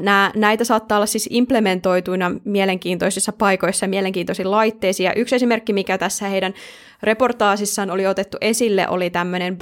Nää, 0.03 0.31
näitä 0.37 0.65
saattaa 0.65 0.99
olla 0.99 1.07
siis 1.07 1.29
implementoituina 1.31 2.33
mielenkiintoisissa 2.45 3.33
paikoissa 3.33 3.87
ja 3.87 3.91
mielenkiintoisiin 3.91 4.51
laitteisiin. 4.51 5.05
Ja 5.05 5.15
yksi 5.15 5.37
esimerkki, 5.37 5.73
mikä 5.73 5.99
tässä 5.99 6.29
heidän 6.29 6.55
reportaasissaan 7.03 7.91
oli 7.91 8.07
otettu 8.07 8.37
esille, 8.41 8.89
oli 8.89 9.11
tämmöinen 9.11 9.59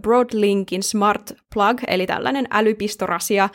Broadlinkin 0.00 0.82
Smart 0.82 1.32
Plug, 1.54 1.80
eli 1.86 2.06
tällainen 2.06 2.46
älypistorasia, 2.50 3.48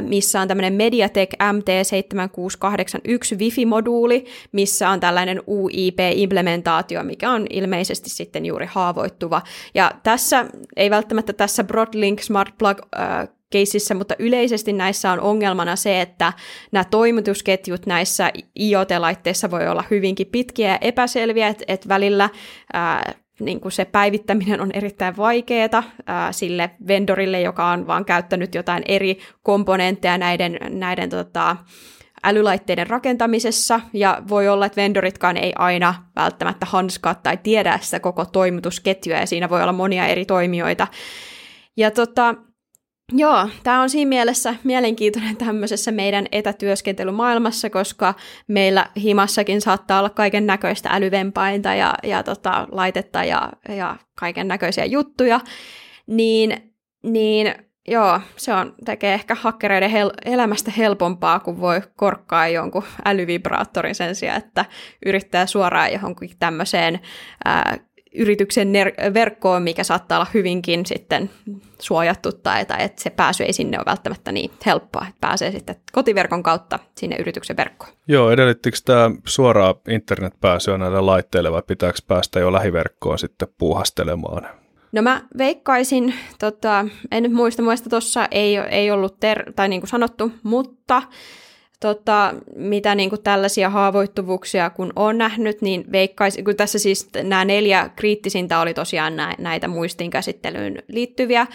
missä 0.00 0.40
on 0.40 0.48
tämmöinen 0.48 0.72
Mediatek 0.72 1.34
MT7681 1.34 3.38
Wi-Fi-moduuli, 3.38 4.24
missä 4.52 4.90
on 4.90 5.00
tällainen 5.00 5.42
UIP-implementaatio, 5.46 7.02
mikä 7.02 7.30
on 7.30 7.46
ilmeisesti 7.50 8.10
sitten 8.10 8.46
juuri 8.46 8.66
haavoittuva. 8.66 9.42
Ja 9.74 9.90
tässä, 10.02 10.46
ei 10.76 10.90
välttämättä 10.90 11.32
tässä 11.32 11.64
Broadlink 11.64 12.20
Smart 12.20 12.58
Plug 12.58 12.78
keississä, 13.52 13.94
mutta 13.94 14.14
yleisesti 14.18 14.72
näissä 14.72 15.12
on 15.12 15.20
ongelmana 15.20 15.76
se, 15.76 16.00
että 16.00 16.32
nämä 16.72 16.84
toimitusketjut 16.84 17.86
näissä 17.86 18.32
IoT-laitteissa 18.60 19.50
voi 19.50 19.68
olla 19.68 19.84
hyvinkin 19.90 20.26
pitkiä 20.26 20.68
ja 20.68 20.78
epäselviä, 20.80 21.48
että 21.48 21.64
et 21.68 21.88
välillä 21.88 22.28
ää, 22.72 23.12
niin 23.40 23.60
kuin 23.60 23.72
se 23.72 23.84
päivittäminen 23.84 24.60
on 24.60 24.70
erittäin 24.74 25.16
vaikeaa 25.16 25.82
ää, 26.06 26.32
sille 26.32 26.70
vendorille, 26.86 27.40
joka 27.40 27.66
on 27.70 27.86
vaan 27.86 28.04
käyttänyt 28.04 28.54
jotain 28.54 28.82
eri 28.86 29.18
komponentteja 29.42 30.18
näiden, 30.18 30.58
näiden 30.68 31.10
tota, 31.10 31.56
älylaitteiden 32.24 32.86
rakentamisessa, 32.86 33.80
ja 33.92 34.22
voi 34.28 34.48
olla, 34.48 34.66
että 34.66 34.82
vendoritkaan 34.82 35.36
ei 35.36 35.52
aina 35.58 35.94
välttämättä 36.16 36.66
hanskaa 36.66 37.14
tai 37.14 37.36
tiedä 37.42 37.78
sitä 37.82 38.00
koko 38.00 38.24
toimitusketjua, 38.24 39.16
ja 39.16 39.26
siinä 39.26 39.50
voi 39.50 39.62
olla 39.62 39.72
monia 39.72 40.06
eri 40.06 40.24
toimijoita. 40.24 40.86
Ja 41.76 41.90
tota, 41.90 42.34
Joo, 43.14 43.48
tämä 43.62 43.82
on 43.82 43.90
siinä 43.90 44.08
mielessä 44.08 44.54
mielenkiintoinen 44.64 45.36
tämmöisessä 45.36 45.92
meidän 45.92 46.26
etätyöskentelymaailmassa, 46.32 47.70
koska 47.70 48.14
meillä 48.48 48.86
himassakin 49.02 49.60
saattaa 49.60 49.98
olla 49.98 50.10
kaiken 50.10 50.46
näköistä 50.46 50.88
älyvempainta 50.92 51.74
ja, 51.74 51.94
ja 52.02 52.22
tota, 52.22 52.68
laitetta 52.70 53.24
ja, 53.24 53.52
ja 53.68 53.96
kaiken 54.14 54.48
näköisiä 54.48 54.84
juttuja, 54.84 55.40
niin, 56.06 56.72
niin 57.02 57.54
joo, 57.88 58.20
se 58.36 58.54
on, 58.54 58.74
tekee 58.84 59.14
ehkä 59.14 59.34
hakkereiden 59.34 59.90
hel- 59.90 60.32
elämästä 60.32 60.70
helpompaa, 60.70 61.40
kun 61.40 61.60
voi 61.60 61.80
korkkaa 61.96 62.48
jonkun 62.48 62.84
älyvibraattorin 63.04 63.94
sen 63.94 64.14
sijaan, 64.14 64.38
että 64.38 64.64
yrittää 65.06 65.46
suoraan 65.46 65.92
johonkin 65.92 66.30
tämmöiseen 66.38 67.00
ää, 67.44 67.76
yrityksen 68.14 68.72
ner- 68.72 69.14
verkkoon, 69.14 69.62
mikä 69.62 69.84
saattaa 69.84 70.18
olla 70.18 70.30
hyvinkin 70.34 70.86
sitten 70.86 71.30
suojattu 71.78 72.32
tai, 72.32 72.66
tai 72.66 72.84
että 72.84 73.02
se 73.02 73.10
pääsy 73.10 73.42
ei 73.42 73.52
sinne 73.52 73.78
ole 73.78 73.86
välttämättä 73.86 74.32
niin 74.32 74.50
helppoa, 74.66 75.06
että 75.08 75.20
pääsee 75.20 75.52
sitten 75.52 75.76
kotiverkon 75.92 76.42
kautta 76.42 76.78
sinne 76.96 77.16
yrityksen 77.16 77.56
verkkoon. 77.56 77.92
Joo, 78.08 78.30
edellyttikö 78.30 78.78
tämä 78.84 79.10
suoraa 79.26 79.74
internetpääsyä 79.88 80.78
näille 80.78 81.00
laitteille 81.00 81.52
vai 81.52 81.62
pitääkö 81.66 81.98
päästä 82.06 82.40
jo 82.40 82.52
lähiverkkoon 82.52 83.18
sitten 83.18 83.48
puuhastelemaan? 83.58 84.48
No 84.92 85.02
mä 85.02 85.22
veikkaisin, 85.38 86.14
tota, 86.38 86.84
en 87.10 87.22
nyt 87.22 87.32
muista, 87.32 87.62
muista 87.62 87.90
tuossa 87.90 88.28
ei, 88.30 88.56
ei 88.56 88.90
ollut, 88.90 89.20
ter- 89.20 89.52
tai 89.52 89.68
niin 89.68 89.80
kuin 89.80 89.88
sanottu, 89.88 90.32
mutta 90.42 91.02
tota, 91.82 92.34
mitä 92.56 92.94
niin 92.94 93.10
kuin 93.10 93.22
tällaisia 93.22 93.70
haavoittuvuuksia 93.70 94.70
kun 94.70 94.92
on 94.96 95.18
nähnyt, 95.18 95.62
niin 95.62 95.84
veikkaisin, 95.92 96.44
kun 96.44 96.56
tässä 96.56 96.78
siis 96.78 97.08
nämä 97.22 97.44
neljä 97.44 97.90
kriittisintä 97.96 98.60
oli 98.60 98.74
tosiaan 98.74 99.12
näitä 99.38 99.68
muistinkäsittelyyn 99.68 100.82
liittyviä, 100.88 101.46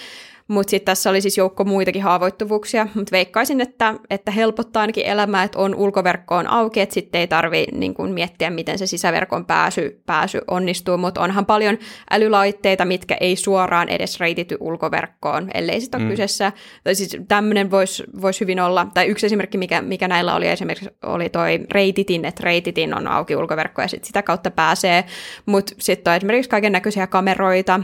mutta 0.47 0.71
sitten 0.71 0.85
tässä 0.85 1.09
oli 1.09 1.21
siis 1.21 1.37
joukko 1.37 1.63
muitakin 1.63 2.03
haavoittuvuuksia, 2.03 2.87
mutta 2.93 3.11
veikkaisin, 3.11 3.61
että, 3.61 3.93
että 4.09 4.31
helpottaa 4.31 4.81
ainakin 4.81 5.05
elämää, 5.05 5.43
että 5.43 5.59
on 5.59 5.75
ulkoverkkoon 5.75 6.47
auki, 6.47 6.79
että 6.79 6.93
sitten 6.93 7.21
ei 7.21 7.27
tarvi 7.27 7.65
niin 7.71 7.93
kun, 7.93 8.11
miettiä, 8.11 8.49
miten 8.49 8.77
se 8.77 8.87
sisäverkon 8.87 9.45
pääsy, 9.45 10.01
pääsy 10.05 10.41
onnistuu, 10.47 10.97
mutta 10.97 11.21
onhan 11.21 11.45
paljon 11.45 11.77
älylaitteita, 12.11 12.85
mitkä 12.85 13.17
ei 13.19 13.35
suoraan 13.35 13.89
edes 13.89 14.19
reitity 14.19 14.57
ulkoverkkoon, 14.59 15.49
ellei 15.53 15.81
sitten 15.81 16.01
ole 16.01 16.05
mm. 16.05 16.09
kyseessä, 16.09 16.51
tai 16.83 16.95
siis 16.95 17.17
tämmöinen 17.27 17.71
voisi 17.71 18.03
vois 18.21 18.41
hyvin 18.41 18.59
olla, 18.59 18.87
tai 18.93 19.07
yksi 19.07 19.25
esimerkki, 19.25 19.57
mikä, 19.57 19.81
mikä 19.81 20.07
näillä 20.07 20.35
oli 20.35 20.47
esimerkiksi, 20.47 20.89
oli 21.03 21.29
toi 21.29 21.59
reititin, 21.71 22.25
että 22.25 22.43
reititin 22.43 22.93
on 22.93 23.07
auki 23.07 23.35
ulkoverkko 23.35 23.81
ja 23.81 23.87
sit 23.87 24.05
sitä 24.05 24.21
kautta 24.21 24.51
pääsee, 24.51 25.03
mutta 25.45 25.75
sitten 25.77 26.11
on 26.11 26.17
esimerkiksi 26.17 26.49
kaiken 26.49 26.71
näköisiä 26.71 27.07
kameroita, 27.07 27.79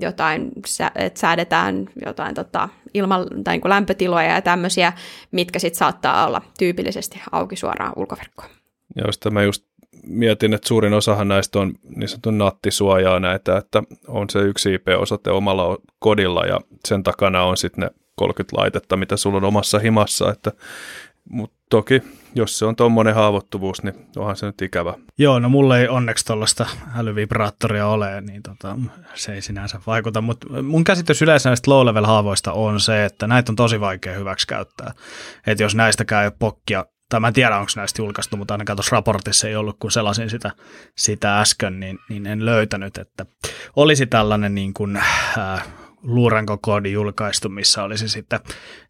jotain, 0.00 0.52
että 0.94 1.20
säädetään 1.20 1.88
jotain 2.06 2.34
tota, 2.34 2.68
ilma- 2.94 3.26
tai 3.44 3.58
niin 3.58 3.70
lämpötiloja 3.70 4.34
ja 4.34 4.42
tämmöisiä, 4.42 4.92
mitkä 5.30 5.58
sitten 5.58 5.78
saattaa 5.78 6.26
olla 6.26 6.42
tyypillisesti 6.58 7.20
auki 7.32 7.56
suoraan 7.56 7.92
ulkoverkkoon. 7.96 8.50
Joo, 8.96 9.12
sitä 9.12 9.30
mä 9.30 9.42
just 9.42 9.64
mietin, 10.06 10.54
että 10.54 10.68
suurin 10.68 10.92
osahan 10.92 11.28
näistä 11.28 11.58
on 11.58 11.74
niin 11.96 12.08
sanotun 12.08 12.38
nattisuojaa 12.38 13.20
näitä, 13.20 13.56
että 13.56 13.82
on 14.08 14.30
se 14.30 14.38
yksi 14.38 14.74
IP-osoite 14.74 15.30
omalla 15.30 15.78
kodilla 15.98 16.46
ja 16.46 16.60
sen 16.88 17.02
takana 17.02 17.42
on 17.42 17.56
sitten 17.56 17.82
ne 17.82 17.90
30 18.16 18.56
laitetta, 18.56 18.96
mitä 18.96 19.16
sulla 19.16 19.36
on 19.36 19.44
omassa 19.44 19.78
himassa, 19.78 20.30
että 20.30 20.52
mutta 21.30 21.56
toki, 21.70 22.02
jos 22.38 22.58
se 22.58 22.64
on 22.64 22.76
tuommoinen 22.76 23.14
haavoittuvuus, 23.14 23.82
niin 23.82 24.06
onhan 24.16 24.36
se 24.36 24.46
nyt 24.46 24.62
ikävä. 24.62 24.94
Joo, 25.18 25.38
no 25.38 25.48
mulle 25.48 25.80
ei 25.80 25.88
onneksi 25.88 26.24
tuollaista 26.24 26.66
älyvibraattoria 26.96 27.86
ole, 27.86 28.20
niin 28.20 28.42
tota, 28.42 28.76
se 29.14 29.32
ei 29.32 29.42
sinänsä 29.42 29.80
vaikuta. 29.86 30.20
Mutta 30.20 30.62
mun 30.62 30.84
käsitys 30.84 31.22
yleensä 31.22 31.50
näistä 31.50 31.70
low-level-haavoista 31.70 32.52
on 32.52 32.80
se, 32.80 33.04
että 33.04 33.26
näitä 33.26 33.52
on 33.52 33.56
tosi 33.56 33.80
vaikea 33.80 34.14
hyväksi 34.14 34.46
käyttää. 34.46 34.92
Että 35.46 35.62
jos 35.62 35.74
näistä 35.74 36.04
käy 36.04 36.30
pokkia, 36.38 36.84
tai 37.08 37.20
mä 37.20 37.28
en 37.28 37.34
tiedä, 37.34 37.58
onko 37.58 37.72
näistä 37.76 38.02
julkaistu, 38.02 38.36
mutta 38.36 38.54
ainakaan 38.54 38.76
tuossa 38.76 38.96
raportissa 38.96 39.48
ei 39.48 39.56
ollut, 39.56 39.76
kun 39.80 39.90
selasin 39.90 40.30
sitä, 40.30 40.50
sitä 40.96 41.40
äsken, 41.40 41.80
niin, 41.80 41.98
niin 42.08 42.26
en 42.26 42.44
löytänyt, 42.44 42.98
että 42.98 43.26
olisi 43.76 44.06
tällainen 44.06 44.54
niin 44.54 44.74
kuin, 44.74 44.96
äh, 44.96 45.66
luurankokoodi 46.02 46.92
julkaistu, 46.92 47.48
missä 47.48 47.82
olisi 47.82 48.08
sitten 48.08 48.40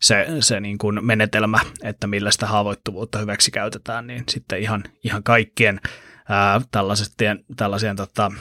se, 0.01 0.27
se 0.41 0.61
niin 0.61 0.79
kuin 0.79 1.07
menetelmä, 1.07 1.59
että 1.83 2.07
millä 2.07 2.31
sitä 2.31 2.47
haavoittuvuutta 2.47 3.19
hyväksi 3.19 3.51
käytetään, 3.51 4.07
niin 4.07 4.25
sitten 4.29 4.61
ihan, 4.61 4.85
ihan 5.05 5.23
kaikkien 5.23 5.81
tällaisien, 6.71 7.45
tällaisien 7.57 7.97
tota, 7.97 8.33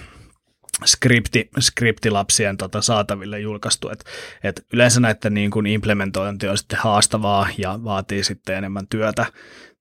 skripti, 0.86 1.50
skriptilapsien 1.60 2.58
tota, 2.58 2.82
saataville 2.82 3.40
julkaistu. 3.40 3.90
Et, 3.90 4.04
et 4.44 4.66
yleensä 4.74 5.00
näiden 5.00 5.34
niin 5.34 5.52
kuin 5.52 5.66
implementointi 5.68 6.48
on 6.48 6.58
sitten 6.58 6.80
haastavaa 6.80 7.48
ja 7.58 7.80
vaatii 7.84 8.24
sitten 8.24 8.58
enemmän 8.58 8.88
työtä, 8.88 9.26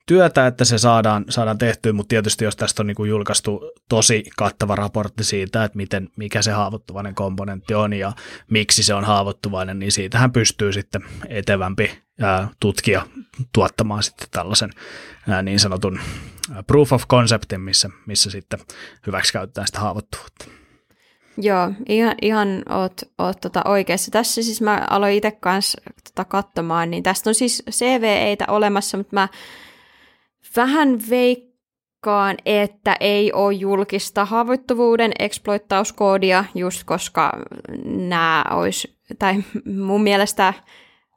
työtä, 0.07 0.47
että 0.47 0.65
se 0.65 0.79
saadaan, 0.79 1.25
saadaan 1.29 1.59
tehtyä, 1.59 1.93
mutta 1.93 2.09
tietysti 2.09 2.45
jos 2.45 2.57
tästä 2.57 2.83
on 2.83 2.87
niin 2.87 2.95
kuin 2.95 3.11
julkaistu 3.11 3.71
tosi 3.89 4.25
kattava 4.37 4.77
raportti 4.77 5.25
siitä, 5.25 5.65
että 5.65 5.77
miten, 5.77 6.09
mikä 6.17 6.43
se 6.43 6.53
haavoittuvainen 6.53 7.15
komponentti 7.15 7.75
on 7.75 7.93
ja 7.93 8.13
miksi 8.51 8.83
se 8.83 8.95
on 8.95 9.05
haavoittuvainen, 9.05 9.79
niin 9.79 9.93
siitähän 9.93 10.33
pystyy 10.33 10.73
sitten 10.73 11.03
etevämpi 11.29 11.99
tutkija 12.61 13.07
tuottamaan 13.55 14.03
sitten 14.03 14.29
tällaisen 14.31 14.71
niin 15.43 15.61
sanotun 15.61 16.01
proof 16.67 16.93
of 16.93 17.09
conceptin, 17.09 17.61
missä, 17.61 17.91
missä 18.07 18.31
sitten 18.31 18.61
hyväksikäytetään 19.07 19.67
sitä 19.67 19.81
haavoittuvuutta. 19.81 20.45
Joo, 21.39 21.73
ihan, 21.89 22.15
ihan 22.23 22.63
oot, 22.69 23.01
oot 23.19 23.41
tota 23.41 23.63
oikeassa. 23.65 24.11
Tässä 24.11 24.43
siis 24.43 24.61
mä 24.61 24.87
aloin 24.91 25.15
itse 25.15 25.31
kanssa 25.31 25.81
tota 26.05 26.25
katsomaan, 26.25 26.91
niin 26.91 27.03
tästä 27.03 27.31
on 27.31 27.35
siis 27.35 27.63
CVEitä 27.71 28.45
olemassa, 28.49 28.97
mutta 28.97 29.17
mä 29.17 29.29
Vähän 30.57 30.99
veikkaan, 31.11 32.37
että 32.47 32.97
ei 33.01 33.33
ole 33.33 33.53
julkista 33.53 34.25
haavoittuvuuden 34.25 35.13
exploittauskoodia, 35.19 36.45
just 36.55 36.85
koska 36.85 37.33
nämä 37.85 38.45
olisi, 38.51 38.97
tai 39.19 39.35
mun 39.65 40.03
mielestä 40.03 40.55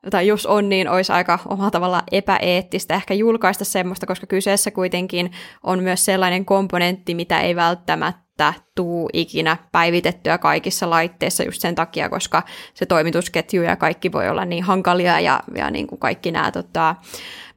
tai 0.10 0.28
jos 0.28 0.46
on, 0.46 0.70
niin 0.70 0.90
olisi 0.90 1.12
aika 1.12 1.40
omalla 1.46 1.72
tavalla 1.72 2.04
epäeettistä 2.12 2.96
ehkä 2.96 3.14
julkaista 3.14 3.66
semmoista, 3.66 4.06
koska 4.06 4.28
kyseessä 4.28 4.72
kuitenkin 4.72 5.32
on 5.64 5.84
myös 5.84 6.06
sellainen 6.06 6.46
komponentti, 6.46 7.16
mitä 7.16 7.40
ei 7.40 7.56
välttämättä 7.56 8.54
tuu 8.76 9.10
ikinä 9.14 9.58
päivitettyä 9.72 10.38
kaikissa 10.38 10.90
laitteissa 10.90 11.44
just 11.44 11.62
sen 11.62 11.76
takia, 11.76 12.10
koska 12.10 12.44
se 12.74 12.86
toimitusketju 12.86 13.64
ja 13.64 13.76
kaikki 13.76 14.12
voi 14.12 14.30
olla 14.30 14.46
niin 14.46 14.64
hankalia 14.64 15.20
ja, 15.20 15.40
ja 15.56 15.72
niin 15.72 15.88
kuin 15.88 16.00
kaikki 16.00 16.32
nämä 16.32 16.52
tota, 16.52 16.96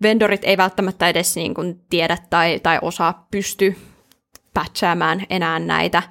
vendorit 0.02 0.44
ei 0.44 0.56
välttämättä 0.56 1.08
edes 1.08 1.36
niin 1.36 1.54
kuin 1.54 1.80
tiedä 1.90 2.18
tai, 2.30 2.60
tai 2.60 2.78
osaa 2.82 3.26
pysty 3.30 3.76
patchaamaan 4.54 5.22
enää 5.30 5.58
näitä. 5.58 6.02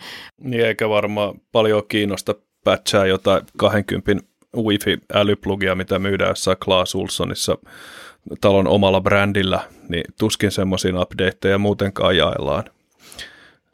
Niin 0.42 0.66
eikä 0.66 0.90
varmaan 0.90 1.42
paljon 1.52 1.84
kiinnosta 1.88 2.36
patchaa 2.64 3.06
jotain 3.06 3.42
20 3.58 4.31
Wi-Fi-älyplugia, 4.58 5.76
mitä 5.76 6.00
myydään 6.00 6.30
jossain 6.30 6.58
Klaas 6.66 6.96
Ulssonissa 6.96 7.58
talon 8.42 8.68
omalla 8.68 9.02
brändillä, 9.02 9.60
niin 9.90 10.04
tuskin 10.20 10.52
semmoisia 10.52 11.02
updateja 11.02 11.58
muutenkaan 11.58 12.18
jaellaan. 12.18 12.64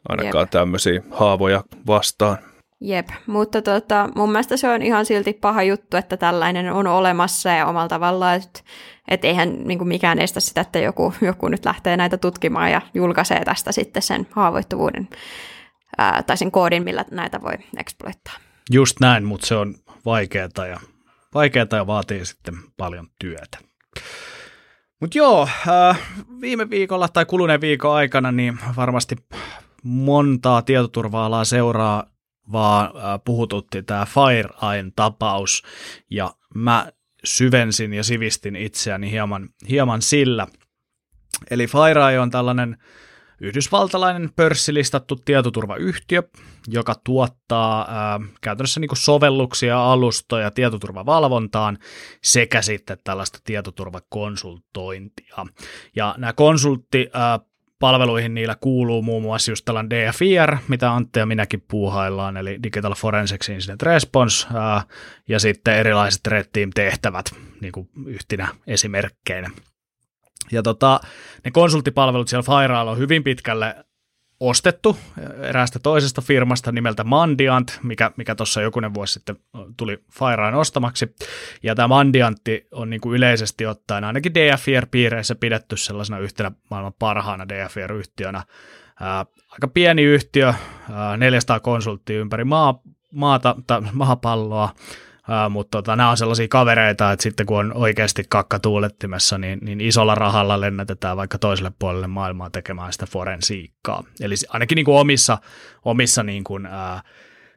Ainakaan 0.08 0.42
Jep. 0.42 0.50
tämmöisiä 0.50 1.02
haavoja 1.10 1.64
vastaan. 1.86 2.38
Jep, 2.80 3.08
mutta 3.26 3.62
tota, 3.62 4.08
mun 4.14 4.32
mielestä 4.32 4.56
se 4.56 4.68
on 4.68 4.82
ihan 4.82 5.06
silti 5.06 5.32
paha 5.32 5.62
juttu, 5.62 5.96
että 5.96 6.16
tällainen 6.16 6.72
on 6.72 6.86
olemassa 6.86 7.48
ja 7.48 7.66
omalla 7.66 7.88
tavallaan, 7.88 8.36
että 8.36 8.60
et 9.08 9.24
eihän 9.24 9.64
niin 9.64 9.78
kuin 9.78 9.88
mikään 9.88 10.18
estä 10.18 10.40
sitä, 10.40 10.60
että 10.60 10.78
joku, 10.78 11.14
joku 11.20 11.48
nyt 11.48 11.64
lähtee 11.64 11.96
näitä 11.96 12.16
tutkimaan 12.16 12.70
ja 12.70 12.80
julkaisee 12.94 13.44
tästä 13.44 13.72
sitten 13.72 14.02
sen 14.02 14.26
haavoittuvuuden 14.30 15.08
ää, 15.98 16.22
tai 16.22 16.36
sen 16.36 16.50
koodin, 16.50 16.84
millä 16.84 17.04
näitä 17.10 17.42
voi 17.42 17.54
exploittaa. 17.76 18.34
Just 18.70 19.00
näin, 19.00 19.24
mutta 19.24 19.46
se 19.46 19.54
on 19.54 19.74
vaikeaa 20.04 20.66
ja, 20.68 20.80
vaikeata 21.34 21.76
ja 21.76 21.86
vaatii 21.86 22.24
sitten 22.24 22.54
paljon 22.76 23.06
työtä. 23.18 23.58
Mutta 25.00 25.18
joo, 25.18 25.48
äh, 25.68 26.00
viime 26.40 26.70
viikolla 26.70 27.08
tai 27.08 27.24
kuluneen 27.24 27.60
viikon 27.60 27.94
aikana 27.94 28.32
niin 28.32 28.58
varmasti 28.76 29.16
montaa 29.82 30.62
tietoturva-alaa 30.62 31.44
seuraa 31.44 32.04
vaan 32.52 32.86
äh, 32.86 33.20
puhututti 33.24 33.82
tämä 33.82 34.06
FireEyen 34.06 34.92
tapaus 34.96 35.62
ja 36.10 36.30
mä 36.54 36.92
syvensin 37.24 37.94
ja 37.94 38.04
sivistin 38.04 38.56
itseäni 38.56 39.10
hieman, 39.10 39.48
hieman 39.68 40.02
sillä. 40.02 40.46
Eli 41.50 41.66
FireEye 41.66 42.20
on 42.20 42.30
tällainen 42.30 42.76
yhdysvaltalainen 43.40 44.30
pörssilistattu 44.36 45.16
tietoturvayhtiö, 45.16 46.22
joka 46.68 46.94
tuottaa 47.04 47.86
ää, 47.88 48.20
käytännössä 48.40 48.80
niin 48.80 48.90
sovelluksia, 48.94 49.92
alustoja 49.92 50.50
tietoturvavalvontaan 50.50 51.78
sekä 52.22 52.62
sitten 52.62 52.98
tällaista 53.04 53.38
tietoturvakonsultointia. 53.44 55.46
Ja 55.96 56.14
nämä 56.18 56.32
konsultti 56.32 57.10
palveluihin 57.78 58.34
niillä 58.34 58.56
kuuluu 58.60 59.02
muun 59.02 59.22
muassa 59.22 59.50
just 59.50 59.64
tällainen 59.64 59.90
DFIR, 59.90 60.56
mitä 60.68 60.92
Antti 60.92 61.18
ja 61.18 61.26
minäkin 61.26 61.64
puuhaillaan, 61.70 62.36
eli 62.36 62.58
Digital 62.62 62.94
Forensics 62.94 63.48
Incident 63.48 63.82
Response, 63.82 64.46
ää, 64.54 64.82
ja 65.28 65.40
sitten 65.40 65.74
erilaiset 65.74 66.26
Red 66.26 66.46
Team-tehtävät 66.52 67.34
niin 67.60 67.72
kuin 67.72 67.88
yhtenä 68.06 68.48
esimerkkeinä. 68.66 69.50
Ja 70.52 70.62
tota, 70.62 71.00
ne 71.44 71.50
konsulttipalvelut 71.50 72.28
siellä 72.28 72.42
FireEyella 72.42 72.90
on 72.90 72.98
hyvin 72.98 73.24
pitkälle 73.24 73.74
ostettu 74.40 74.96
eräästä 75.42 75.78
toisesta 75.78 76.22
firmasta 76.22 76.72
nimeltä 76.72 77.04
Mandiant, 77.04 77.78
mikä, 77.82 78.10
mikä 78.16 78.34
tuossa 78.34 78.62
jokunen 78.62 78.94
vuosi 78.94 79.12
sitten 79.12 79.36
tuli 79.76 80.04
FireEyen 80.18 80.54
ostamaksi. 80.54 81.14
Ja 81.62 81.74
tämä 81.74 81.88
Mandiantti 81.88 82.66
on 82.72 82.90
niin 82.90 83.00
kuin 83.00 83.16
yleisesti 83.16 83.66
ottaen 83.66 84.04
ainakin 84.04 84.34
DFIR-piireissä 84.34 85.34
pidetty 85.34 85.76
sellaisena 85.76 86.18
yhtenä 86.18 86.52
maailman 86.70 86.92
parhaana 86.98 87.48
DFIR-yhtiönä. 87.48 88.42
Ää, 89.00 89.26
aika 89.50 89.68
pieni 89.68 90.02
yhtiö, 90.02 90.54
ää, 90.92 91.16
400 91.16 91.60
konsulttia 91.60 92.18
ympäri 92.18 92.44
maa, 92.44 92.80
maata, 93.12 93.56
maapalloa, 93.92 94.74
Uh, 95.28 95.50
mutta 95.50 95.78
tota, 95.78 95.96
nämä 95.96 96.10
on 96.10 96.16
sellaisia 96.16 96.48
kavereita, 96.48 97.12
että 97.12 97.22
sitten 97.22 97.46
kun 97.46 97.58
on 97.58 97.72
oikeasti 97.74 98.24
kakka 98.28 98.58
tuulettimessa, 98.58 99.38
niin, 99.38 99.58
niin 99.62 99.80
isolla 99.80 100.14
rahalla 100.14 100.60
lennätetään 100.60 101.16
vaikka 101.16 101.38
toiselle 101.38 101.72
puolelle 101.78 102.06
maailmaa 102.06 102.50
tekemään 102.50 102.92
sitä 102.92 103.06
forensiikkaa. 103.06 104.04
Eli 104.20 104.34
ainakin 104.48 104.76
niin 104.76 104.84
kuin 104.84 104.98
omissa, 104.98 105.38
omissa 105.84 106.22
niin 106.22 106.44
kuin, 106.44 106.66
uh, 106.66 107.02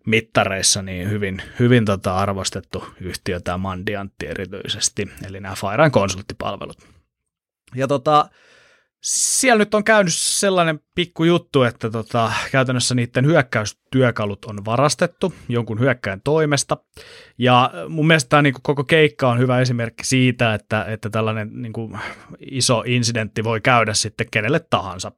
mittareissa 0.06 0.82
niin 0.82 1.10
hyvin, 1.10 1.42
hyvin 1.60 1.86
tota 1.86 2.18
arvostettu 2.18 2.86
yhtiö 3.02 3.40
tämä 3.40 3.58
Mandiantti 3.58 4.28
erityisesti, 4.28 5.12
eli 5.28 5.40
nämä 5.40 5.56
Fairan 5.56 5.92
konsulttipalvelut. 5.92 6.78
Ja 7.76 7.88
tota, 7.88 8.30
siellä 9.02 9.60
nyt 9.60 9.74
on 9.74 9.84
käynyt 9.84 10.14
sellainen 10.14 10.80
pikku 10.96 11.24
juttu, 11.24 11.64
että 11.64 11.90
tota, 11.90 12.34
käytännössä 12.52 12.96
niiden 12.96 13.26
hyökkäystyökalut 13.26 14.46
on 14.46 14.66
varastettu 14.66 15.34
jonkun 15.50 15.80
hyökkäin 15.80 16.22
toimesta. 16.24 16.78
Ja 17.38 17.72
mun 17.90 18.08
mielestä 18.08 18.30
tämä 18.30 18.42
niin 18.42 18.54
koko 18.62 18.84
keikka 18.84 19.30
on 19.30 19.40
hyvä 19.40 19.60
esimerkki 19.60 20.06
siitä, 20.06 20.54
että, 20.54 20.86
että 20.86 21.10
tällainen 21.10 21.50
niin 21.54 21.74
kuin, 21.74 22.00
iso 22.40 22.84
incidentti 22.86 23.44
voi 23.44 23.62
käydä 23.62 23.94
sitten 23.94 24.28
kenelle 24.32 24.60
tahansa. 24.70 25.12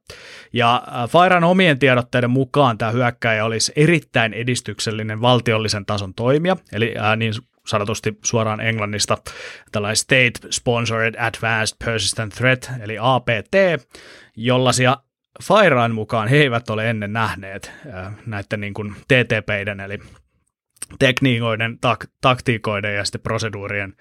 Ja 0.52 0.82
Fairan 1.08 1.44
omien 1.44 1.78
tiedotteiden 1.78 2.30
mukaan 2.30 2.78
tämä 2.78 2.90
hyökkäjä 2.90 3.44
olisi 3.44 3.72
erittäin 3.76 4.32
edistyksellinen 4.32 5.20
valtiollisen 5.20 5.86
tason 5.86 6.14
toimija, 6.14 6.56
eli 6.72 6.94
niin 7.16 7.34
sanotusti 7.66 8.18
suoraan 8.24 8.60
englannista 8.60 9.18
tällainen 9.72 9.96
State 9.96 10.32
Sponsored 10.50 11.14
Advanced 11.14 11.76
Persistent 11.84 12.34
Threat, 12.34 12.70
eli 12.80 12.96
APT, 13.00 13.54
jollaisia 14.36 14.96
FireEyen 15.42 15.94
mukaan 15.94 16.28
he 16.28 16.36
eivät 16.36 16.70
ole 16.70 16.90
ennen 16.90 17.12
nähneet 17.12 17.72
äh, 17.94 18.12
näiden 18.26 18.60
niin 18.60 18.74
kuin 18.74 18.94
TTPiden, 18.94 19.80
eli 19.80 19.98
tekniikoiden, 20.98 21.78
tak- 21.86 22.08
taktiikoiden 22.20 22.94
ja 22.94 23.04
sitten 23.04 23.20
proseduurien 23.20 23.96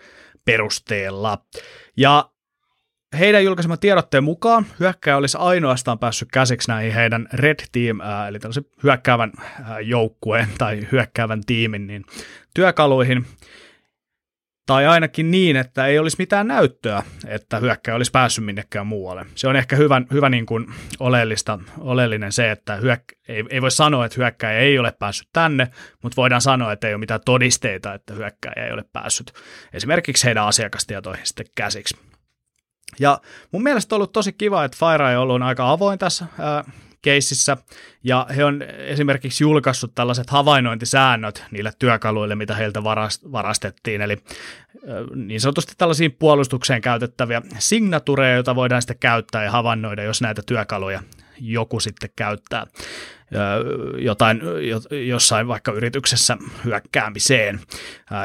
perusteella. 0.45 1.37
Ja 1.97 2.29
heidän 3.19 3.43
julkaiseman 3.43 3.79
tiedotteen 3.79 4.23
mukaan 4.23 4.65
hyökkäjä 4.79 5.17
olisi 5.17 5.37
ainoastaan 5.37 5.99
päässyt 5.99 6.29
käsiksi 6.31 6.67
näihin 6.67 6.93
heidän 6.93 7.27
Red 7.33 7.59
Team, 7.71 7.99
eli 8.27 8.39
tällaisen 8.39 8.65
hyökkäävän 8.83 9.31
ää, 9.63 9.79
joukkueen 9.79 10.47
tai 10.57 10.87
hyökkäävän 10.91 11.41
tiimin 11.45 11.87
niin 11.87 12.05
työkaluihin, 12.53 13.25
tai 14.65 14.85
ainakin 14.85 15.31
niin, 15.31 15.55
että 15.55 15.85
ei 15.85 15.99
olisi 15.99 16.17
mitään 16.19 16.47
näyttöä, 16.47 17.03
että 17.27 17.59
hyökkäjä 17.59 17.95
olisi 17.95 18.11
päässyt 18.11 18.45
minnekään 18.45 18.87
muualle. 18.87 19.25
Se 19.35 19.47
on 19.47 19.55
ehkä 19.55 19.75
hyvä, 19.75 20.01
hyvä 20.11 20.29
niin 20.29 20.45
kuin 20.45 20.67
oleellista, 20.99 21.59
oleellinen 21.79 22.31
se, 22.31 22.51
että 22.51 22.77
hyök- 22.77 23.17
ei, 23.27 23.43
ei 23.49 23.61
voi 23.61 23.71
sanoa, 23.71 24.05
että 24.05 24.15
hyökkäjä 24.17 24.59
ei 24.59 24.79
ole 24.79 24.93
päässyt 24.99 25.27
tänne, 25.33 25.67
mutta 26.03 26.15
voidaan 26.15 26.41
sanoa, 26.41 26.71
että 26.71 26.87
ei 26.87 26.93
ole 26.93 26.99
mitään 26.99 27.21
todisteita, 27.25 27.93
että 27.93 28.13
hyökkäjä 28.13 28.65
ei 28.65 28.73
ole 28.73 28.85
päässyt 28.93 29.33
esimerkiksi 29.73 30.25
heidän 30.25 30.45
asiakastietoihin 30.45 31.25
sitten 31.25 31.45
käsiksi. 31.55 32.12
Ja 32.99 33.21
mun 33.51 33.63
mielestä 33.63 33.95
on 33.95 33.97
ollut 33.97 34.11
tosi 34.11 34.33
kiva, 34.33 34.63
että 34.63 34.77
FireEye 34.79 35.17
on 35.17 35.23
ollut 35.23 35.41
aika 35.41 35.71
avoin 35.71 35.99
tässä 35.99 36.25
ää, 36.39 36.63
keississä, 37.01 37.57
ja 38.03 38.27
he 38.35 38.45
on 38.45 38.61
esimerkiksi 38.61 39.43
julkaissut 39.43 39.95
tällaiset 39.95 40.29
havainnointisäännöt 40.29 41.45
niille 41.51 41.71
työkaluille, 41.79 42.35
mitä 42.35 42.55
heiltä 42.55 42.83
varastettiin, 43.31 44.01
eli 44.01 44.17
niin 45.15 45.41
sanotusti 45.41 45.73
tällaisiin 45.77 46.11
puolustukseen 46.11 46.81
käytettäviä 46.81 47.41
signatureja, 47.59 48.35
joita 48.35 48.55
voidaan 48.55 48.81
sitten 48.81 48.99
käyttää 48.99 49.43
ja 49.43 49.51
havainnoida, 49.51 50.03
jos 50.03 50.21
näitä 50.21 50.41
työkaluja 50.45 51.03
joku 51.39 51.79
sitten 51.79 52.09
käyttää 52.15 52.67
jotain, 53.97 54.41
jossain 55.07 55.47
vaikka 55.47 55.71
yrityksessä 55.71 56.37
hyökkäämiseen. 56.65 57.59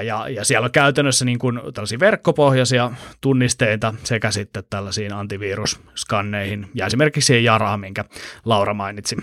Ja, 0.05 0.29
ja 0.29 0.45
siellä 0.45 0.65
on 0.65 0.73
käytännössä 0.73 1.25
niin 1.25 1.39
kuin 1.39 1.61
tällaisia 1.75 2.01
verkkopohjaisia 2.01 2.91
tunnisteita 3.21 3.95
sekä 4.05 4.31
sitten 4.31 4.65
tällaisiin 4.71 5.13
antivirusskanneihin 5.13 6.71
ja 6.75 6.87
esimerkiksi 6.87 7.45
Jaraan, 7.45 7.81
minkä 7.81 8.05
Laura 8.45 8.75
mainitsi 8.75 9.17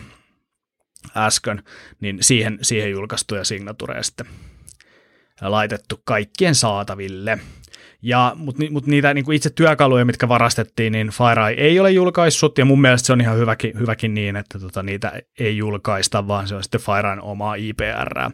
äsken, 1.18 1.64
niin 2.02 2.18
siihen, 2.22 2.60
siihen 2.62 2.92
julkaistuja 2.92 3.44
signatureja 3.44 4.04
sitten 4.04 4.28
laitettu 5.42 6.02
kaikkien 6.04 6.56
saataville. 6.56 7.40
Ja, 8.06 8.34
mutta, 8.36 8.64
mutta 8.70 8.90
niitä 8.90 9.14
niin 9.14 9.26
kuin 9.26 9.36
itse 9.36 9.50
työkaluja, 9.50 10.06
mitkä 10.06 10.28
varastettiin, 10.28 10.94
niin 10.94 11.10
FireEye 11.10 11.68
ei 11.68 11.80
ole 11.80 11.92
julkaissut, 11.92 12.58
ja 12.58 12.66
mun 12.66 12.82
mielestä 12.82 13.06
se 13.06 13.14
on 13.14 13.22
ihan 13.22 13.38
hyväkin, 13.38 13.80
hyväkin 13.80 14.14
niin, 14.14 14.36
että 14.36 14.60
tota, 14.60 14.84
niitä 14.84 15.22
ei 15.40 15.58
julkaista, 15.58 16.28
vaan 16.28 16.48
se 16.48 16.56
on 16.56 16.64
sitten 16.64 16.82
FireEyen 16.82 17.22
omaa 17.22 17.56
IPR. 17.56 18.32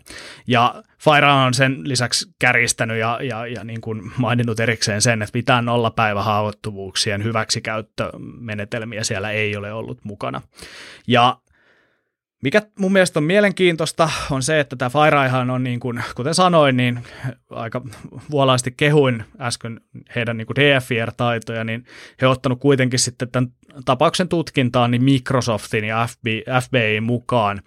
Ja 0.47 0.84
FireEye 1.03 1.45
on 1.45 1.53
sen 1.53 1.80
lisäksi 1.84 2.26
kärjistänyt 2.39 2.97
ja, 2.97 3.19
ja, 3.22 3.47
ja 3.47 3.63
niin 3.63 3.82
kuin 3.82 4.11
maininnut 4.17 4.59
erikseen 4.59 5.01
sen, 5.01 5.22
että 5.22 5.38
mitään 5.38 5.65
nollapäivähaavoittuvuuksien 5.65 7.24
hyväksikäyttömenetelmiä 7.24 9.03
siellä 9.03 9.32
ei 9.32 9.55
ole 9.55 9.74
ollut 9.74 9.99
mukana. 10.03 10.41
Ja 11.07 11.38
mikä 12.41 12.61
mun 12.79 12.93
mielestä 12.93 13.19
on 13.19 13.23
mielenkiintoista 13.23 14.09
on 14.31 14.43
se, 14.43 14.59
että 14.59 14.75
tämä 14.75 14.89
FireEyehan 14.89 15.49
on 15.49 15.63
niin 15.63 15.79
kuin, 15.79 16.03
kuten 16.15 16.35
sanoin, 16.35 16.77
niin 16.77 16.99
aika 17.49 17.81
vuolaasti 18.31 18.73
kehuin 18.77 19.23
äsken 19.39 19.81
heidän 20.15 20.37
niin 20.37 20.47
DFIR-taitoja, 20.55 21.63
niin 21.63 21.85
he 22.21 22.27
on 22.27 22.31
ottanut 22.31 22.59
kuitenkin 22.59 22.99
sitten 22.99 23.31
tämän 23.31 23.49
tapauksen 23.85 24.27
tutkintaan 24.27 24.91
niin 24.91 25.03
Microsoftin 25.03 25.83
ja 25.83 26.07
FBI, 26.07 26.43
FBI 26.61 27.01
mukaan. 27.01 27.61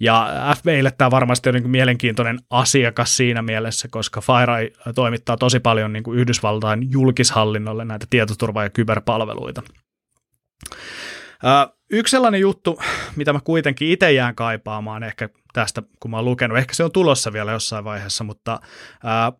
Ja 0.00 0.30
FBIlle 0.58 0.90
tämä 0.90 1.10
varmasti 1.10 1.48
on 1.48 1.54
niin 1.54 1.62
kuin 1.62 1.72
mielenkiintoinen 1.72 2.38
asiakas 2.50 3.16
siinä 3.16 3.42
mielessä, 3.42 3.88
koska 3.90 4.20
FireEye 4.20 4.72
toimittaa 4.94 5.36
tosi 5.36 5.60
paljon 5.60 5.92
niin 5.92 6.02
kuin 6.02 6.18
Yhdysvaltain 6.18 6.90
julkishallinnolle 6.92 7.84
näitä 7.84 8.06
tietoturva- 8.10 8.62
ja 8.62 8.70
kyberpalveluita. 8.70 9.62
Yksi 11.92 12.10
sellainen 12.10 12.40
juttu, 12.40 12.80
mitä 13.16 13.32
mä 13.32 13.40
kuitenkin 13.44 13.88
itse 13.88 14.12
jään 14.12 14.34
kaipaamaan 14.34 15.02
ehkä 15.02 15.28
tästä, 15.52 15.82
kun 16.00 16.10
mä 16.10 16.16
oon 16.16 16.24
lukenut, 16.24 16.58
ehkä 16.58 16.74
se 16.74 16.84
on 16.84 16.92
tulossa 16.92 17.32
vielä 17.32 17.52
jossain 17.52 17.84
vaiheessa, 17.84 18.24
mutta 18.24 18.60
ää, 19.04 19.32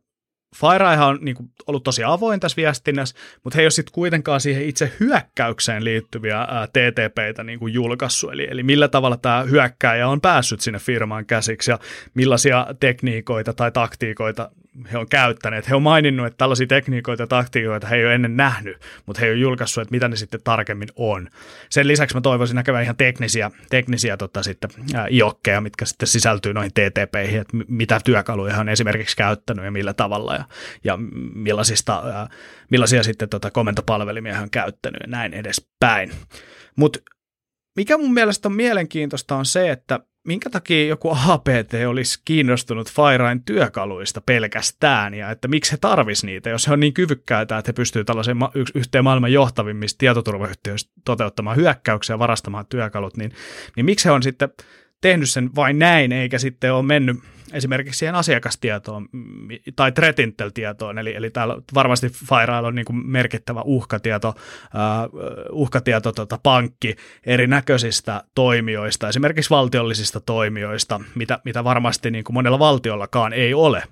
FireEye 0.56 1.00
on 1.00 1.18
niin 1.20 1.36
kuin, 1.36 1.50
ollut 1.66 1.84
tosi 1.84 2.04
avoin 2.04 2.40
tässä 2.40 2.56
viestinnässä, 2.56 3.16
mutta 3.44 3.56
he 3.56 3.62
ei 3.62 3.64
ole 3.64 3.70
sitten 3.70 3.92
kuitenkaan 3.92 4.40
siihen 4.40 4.68
itse 4.68 4.92
hyökkäykseen 5.00 5.84
liittyviä 5.84 6.38
ää, 6.38 6.66
TTPitä 6.66 7.44
niin 7.44 7.58
kuin 7.58 7.74
julkaissut, 7.74 8.32
eli, 8.32 8.48
eli 8.50 8.62
millä 8.62 8.88
tavalla 8.88 9.16
tämä 9.16 9.42
hyökkääjä 9.42 10.08
on 10.08 10.20
päässyt 10.20 10.60
sinne 10.60 10.78
firmaan 10.78 11.26
käsiksi 11.26 11.70
ja 11.70 11.78
millaisia 12.14 12.66
tekniikoita 12.80 13.52
tai 13.52 13.72
taktiikoita 13.72 14.50
he 14.92 14.98
on 14.98 15.08
käyttäneet. 15.08 15.68
He 15.68 15.74
on 15.74 15.82
maininnut, 15.82 16.26
että 16.26 16.36
tällaisia 16.36 16.66
tekniikoita 16.66 17.22
ja 17.22 17.26
taktiikoita 17.26 17.86
he 17.86 17.96
ei 17.96 18.04
ole 18.04 18.14
ennen 18.14 18.36
nähnyt, 18.36 18.76
mutta 19.06 19.20
he 19.20 19.26
ei 19.26 19.32
ole 19.32 19.40
julkaissut, 19.40 19.82
että 19.82 19.92
mitä 19.92 20.08
ne 20.08 20.16
sitten 20.16 20.40
tarkemmin 20.44 20.88
on. 20.96 21.28
Sen 21.70 21.88
lisäksi 21.88 22.16
mä 22.16 22.20
toivoisin 22.20 22.54
näkevän 22.54 22.82
ihan 22.82 22.96
teknisiä, 22.96 23.50
teknisiä 23.70 24.16
tota, 24.16 24.42
sitten, 24.42 24.70
ää, 24.94 25.06
iokkeja, 25.10 25.60
mitkä 25.60 25.84
sitten 25.84 26.08
sisältyy 26.08 26.54
noihin 26.54 26.72
TTPihin, 26.72 27.40
että 27.40 27.56
mitä 27.68 28.00
työkaluja 28.04 28.54
he 28.54 28.60
on 28.60 28.68
esimerkiksi 28.68 29.16
käyttänyt 29.16 29.64
ja 29.64 29.70
millä 29.70 29.94
tavalla 29.94 30.34
ja, 30.34 30.44
ja 30.84 30.98
millaisista, 31.34 32.02
ää, 32.14 32.28
millaisia 32.70 33.02
sitten 33.02 33.28
tota, 33.28 33.50
komentopalvelimia 33.50 34.34
he 34.34 34.42
on 34.42 34.50
käyttänyt 34.50 35.00
ja 35.00 35.08
näin 35.08 35.34
edespäin. 35.34 36.12
Mutta 36.76 36.98
mikä 37.80 37.98
mun 37.98 38.14
mielestä 38.14 38.48
on 38.48 38.54
mielenkiintoista 38.54 39.36
on 39.36 39.46
se, 39.46 39.70
että 39.70 40.00
minkä 40.26 40.50
takia 40.50 40.86
joku 40.86 41.10
APT 41.28 41.74
olisi 41.88 42.22
kiinnostunut 42.24 42.90
FireEyen 42.90 43.44
työkaluista 43.44 44.20
pelkästään 44.20 45.14
ja 45.14 45.30
että 45.30 45.48
miksi 45.48 45.72
he 45.72 45.76
tarvis 45.76 46.24
niitä, 46.24 46.50
jos 46.50 46.68
he 46.68 46.72
on 46.72 46.80
niin 46.80 46.94
kyvykkäitä, 46.94 47.58
että 47.58 47.68
he 47.68 47.72
pystyvät 47.72 48.06
tällaisen 48.06 48.36
ma- 48.36 48.52
yhteen 48.74 49.04
maailman 49.04 49.32
johtavimmista 49.32 49.98
tietoturvayhtiöistä 49.98 50.92
toteuttamaan 51.04 51.56
hyökkäyksiä 51.56 52.14
ja 52.14 52.18
varastamaan 52.18 52.66
työkalut, 52.66 53.16
niin, 53.16 53.32
niin 53.76 53.86
miksi 53.86 54.04
he 54.04 54.10
on 54.10 54.22
sitten 54.22 54.48
tehnyt 55.00 55.30
sen 55.30 55.50
vain 55.54 55.78
näin, 55.78 56.12
eikä 56.12 56.38
sitten 56.38 56.74
ole 56.74 56.82
mennyt 56.82 57.16
esimerkiksi 57.52 57.98
siihen 57.98 58.14
asiakastietoon 58.14 59.08
tai 59.76 59.92
Tretintel-tietoon, 59.92 60.98
eli, 60.98 61.14
eli 61.16 61.30
täällä 61.30 61.56
varmasti 61.74 62.08
FireEye 62.08 62.66
on 62.66 62.74
niin 62.74 62.84
kuin 62.84 63.06
merkittävä 63.06 63.62
uhkatieto, 63.64 64.28
uh, 64.28 64.34
uhkatieto 65.52 66.12
tota, 66.12 66.38
pankki 66.42 66.96
erinäköisistä 67.26 68.24
toimijoista, 68.34 69.08
esimerkiksi 69.08 69.50
valtiollisista 69.50 70.20
toimijoista, 70.20 71.00
mitä, 71.14 71.38
mitä 71.44 71.64
varmasti 71.64 72.10
niin 72.10 72.24
kuin 72.24 72.34
monella 72.34 72.58
valtiollakaan 72.58 73.32
ei 73.32 73.54
ole, 73.54 73.82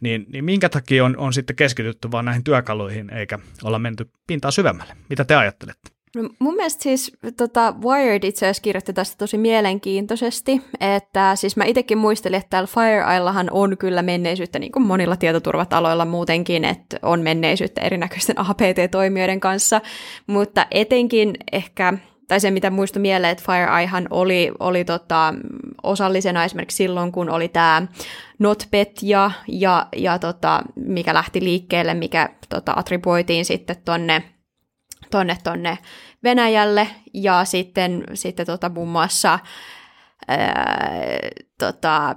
niin, 0.00 0.26
niin 0.32 0.44
minkä 0.44 0.68
takia 0.68 1.04
on, 1.04 1.16
on 1.16 1.32
sitten 1.32 1.56
keskitytty 1.56 2.10
vain 2.10 2.24
näihin 2.24 2.44
työkaluihin 2.44 3.10
eikä 3.10 3.38
olla 3.62 3.78
menty 3.78 4.10
pintaa 4.26 4.50
syvemmälle? 4.50 4.96
Mitä 5.08 5.24
te 5.24 5.34
ajattelette? 5.34 5.95
No, 6.16 6.28
mun 6.38 6.54
mielestä 6.54 6.82
siis 6.82 7.12
tota, 7.36 7.74
Wired 7.84 8.24
itse 8.24 8.46
asiassa 8.46 8.62
kirjoitti 8.62 8.92
tästä 8.92 9.16
tosi 9.18 9.38
mielenkiintoisesti, 9.38 10.62
että 10.80 11.36
siis 11.36 11.56
mä 11.56 11.64
itsekin 11.64 11.98
muistelin, 11.98 12.38
että 12.38 12.50
täällä 12.50 12.66
FireEyellahan 12.66 13.48
on 13.50 13.78
kyllä 13.78 14.02
menneisyyttä 14.02 14.58
niin 14.58 14.72
kuin 14.72 14.86
monilla 14.86 15.16
tietoturvataloilla 15.16 16.04
muutenkin, 16.04 16.64
että 16.64 16.98
on 17.02 17.20
menneisyyttä 17.20 17.80
erinäköisten 17.80 18.38
APT-toimijoiden 18.38 19.40
kanssa, 19.40 19.80
mutta 20.26 20.66
etenkin 20.70 21.34
ehkä 21.52 21.92
tai 22.28 22.40
se, 22.40 22.50
mitä 22.50 22.70
muistui 22.70 23.02
mieleen, 23.02 23.32
että 23.32 23.44
FireEyehan 23.46 24.06
oli, 24.10 24.52
oli 24.58 24.84
tota, 24.84 25.34
osallisena 25.82 26.44
esimerkiksi 26.44 26.76
silloin, 26.76 27.12
kun 27.12 27.30
oli 27.30 27.48
tämä 27.48 27.86
NotPetya, 28.38 29.30
ja, 29.48 29.86
ja 29.96 30.18
tota, 30.18 30.62
mikä 30.74 31.14
lähti 31.14 31.44
liikkeelle, 31.44 31.94
mikä 31.94 32.28
tota, 32.48 32.72
attribuoitiin 32.76 33.44
sitten 33.44 33.76
tonne 33.84 34.22
tonne, 35.10 35.36
tonne 35.44 35.78
Venäjälle 36.24 36.88
ja 37.14 37.44
sitten, 37.44 38.04
sitten 38.14 38.46
tota, 38.46 38.68
muun 38.68 38.88
muassa 38.88 39.38
ää, 40.28 41.18
tota, 41.58 42.16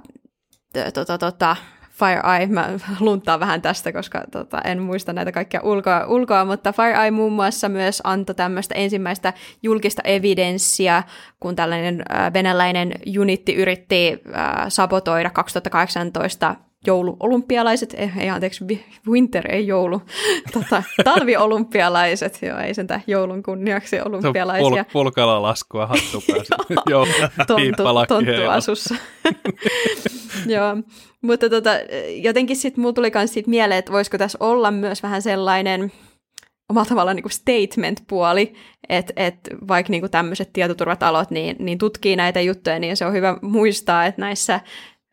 tota, 0.94 1.18
tota, 1.18 1.56
FireEye, 2.00 2.46
mä 2.46 2.68
luntaan 3.00 3.40
vähän 3.40 3.62
tästä, 3.62 3.92
koska 3.92 4.24
tota, 4.32 4.60
en 4.60 4.82
muista 4.82 5.12
näitä 5.12 5.32
kaikkia 5.32 5.60
ulkoa, 5.62 6.06
ulkoa, 6.06 6.44
mutta 6.44 6.72
FireEye 6.72 7.10
muun 7.10 7.32
muassa 7.32 7.68
myös 7.68 8.00
antoi 8.04 8.34
tämmöistä 8.34 8.74
ensimmäistä 8.74 9.32
julkista 9.62 10.02
evidenssiä, 10.04 11.02
kun 11.40 11.56
tällainen 11.56 12.02
äh, 12.12 12.32
venäläinen 12.32 12.92
unitti 13.20 13.54
yritti 13.54 14.22
äh, 14.36 14.64
sabotoida 14.68 15.30
2018 15.30 16.54
jouluolympialaiset, 16.86 17.94
ei, 17.94 18.10
ei 18.18 18.28
anteeksi, 18.30 18.64
winter 19.08 19.52
ei 19.52 19.66
joulu, 19.66 20.02
tota, 20.54 20.82
talviolympialaiset, 21.04 22.38
joo, 22.42 22.58
ei 22.58 22.74
sentään 22.74 23.02
joulun 23.06 23.42
kunniaksi 23.42 24.00
olympialaisia. 24.00 24.82
Pul- 24.82 24.92
pulkalla 24.92 25.42
laskua 25.42 25.86
hattu 25.86 26.22
pääsi, 26.32 26.50
joo, 26.90 27.06
tontu, 27.46 27.82
tonttu 28.08 28.48
asussa. 28.48 28.94
joo, 30.46 30.76
mutta 31.22 31.50
tota, 31.50 31.70
jotenkin 32.14 32.56
sitten 32.56 32.82
mulla 32.82 32.92
tuli 32.92 33.10
myös 33.14 33.32
siitä 33.32 33.50
mieleen, 33.50 33.78
että 33.78 33.92
voisiko 33.92 34.18
tässä 34.18 34.38
olla 34.40 34.70
myös 34.70 35.02
vähän 35.02 35.22
sellainen, 35.22 35.92
omalla 36.70 36.88
tavallaan 36.88 37.16
niin 37.16 37.30
statement-puoli, 37.30 38.52
että 38.88 39.12
et 39.16 39.36
vaikka 39.68 39.90
niin 39.90 40.10
tämmöiset 40.10 40.52
tietoturvatalot 40.52 41.30
niin, 41.30 41.56
niin 41.58 41.78
tutkii 41.78 42.16
näitä 42.16 42.40
juttuja, 42.40 42.78
niin 42.78 42.96
se 42.96 43.06
on 43.06 43.12
hyvä 43.12 43.36
muistaa, 43.42 44.06
että 44.06 44.20
näissä 44.20 44.60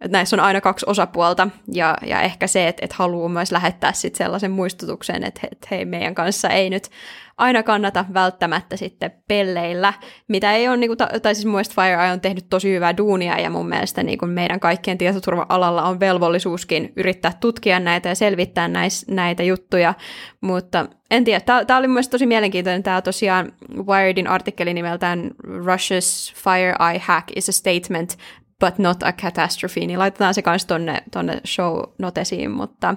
että 0.01 0.17
näissä 0.17 0.35
on 0.35 0.39
aina 0.39 0.61
kaksi 0.61 0.85
osapuolta, 0.89 1.47
ja, 1.73 1.97
ja 2.05 2.21
ehkä 2.21 2.47
se, 2.47 2.67
että, 2.67 2.85
että 2.85 2.95
haluaa 2.99 3.29
myös 3.29 3.51
lähettää 3.51 3.93
sit 3.93 4.15
sellaisen 4.15 4.51
muistutuksen, 4.51 5.23
että, 5.23 5.41
että 5.51 5.67
hei, 5.71 5.85
meidän 5.85 6.15
kanssa 6.15 6.49
ei 6.49 6.69
nyt 6.69 6.89
aina 7.37 7.63
kannata 7.63 8.05
välttämättä 8.13 8.77
sitten 8.77 9.11
pelleillä, 9.27 9.93
mitä 10.27 10.53
ei 10.53 10.67
ole, 10.67 10.77
niin 10.77 10.89
kuin, 10.89 11.21
tai 11.21 11.35
siis 11.35 11.45
mun 11.45 11.61
FireEye 11.75 12.11
on 12.11 12.21
tehnyt 12.21 12.49
tosi 12.49 12.73
hyvää 12.73 12.97
duunia, 12.97 13.39
ja 13.39 13.49
mun 13.49 13.69
mielestä 13.69 14.03
niin 14.03 14.17
kuin 14.17 14.31
meidän 14.31 14.59
kaikkien 14.59 14.97
tietoturva-alalla 14.97 15.83
on 15.83 15.99
velvollisuuskin 15.99 16.93
yrittää 16.95 17.33
tutkia 17.39 17.79
näitä 17.79 18.09
ja 18.09 18.15
selvittää 18.15 18.67
näis, 18.67 19.07
näitä 19.07 19.43
juttuja, 19.43 19.93
mutta 20.41 20.85
en 21.11 21.23
tiedä, 21.23 21.39
tämä 21.39 21.79
oli 21.79 21.87
myös 21.87 22.09
tosi 22.09 22.25
mielenkiintoinen, 22.25 22.83
tämä 22.83 23.01
tosiaan 23.01 23.51
Wiredin 23.87 24.27
artikkeli 24.27 24.73
nimeltään 24.73 25.31
Russia's 25.43 26.33
FireEye 26.35 26.99
hack 26.99 27.27
is 27.35 27.49
a 27.49 27.51
statement 27.51 28.17
but 28.59 28.77
not 28.77 29.03
a 29.03 29.11
catastrophe, 29.13 29.79
niin 29.79 29.99
laitetaan 29.99 30.33
se 30.33 30.41
kanssa 30.41 30.67
tonne, 30.67 31.03
tonne 31.11 31.41
show 31.47 31.79
notesiin, 31.99 32.51
mutta, 32.51 32.95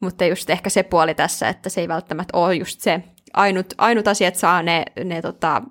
mutta 0.00 0.24
just 0.24 0.50
ehkä 0.50 0.70
se 0.70 0.82
puoli 0.82 1.14
tässä, 1.14 1.48
että 1.48 1.68
se 1.68 1.80
ei 1.80 1.88
välttämättä 1.88 2.36
ole 2.36 2.54
just 2.54 2.80
se 2.80 3.02
ainut, 3.34 3.74
ainut 3.78 4.08
asia, 4.08 4.28
että 4.28 4.40
saa 4.40 4.62
ne, 4.62 4.84
ne 5.04 5.22
tota, 5.22 5.62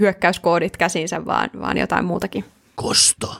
hyökkäyskoodit 0.00 0.76
käsinsä, 0.76 1.24
vaan, 1.24 1.50
vaan 1.60 1.78
jotain 1.78 2.04
muutakin. 2.04 2.44
Kosto. 2.74 3.36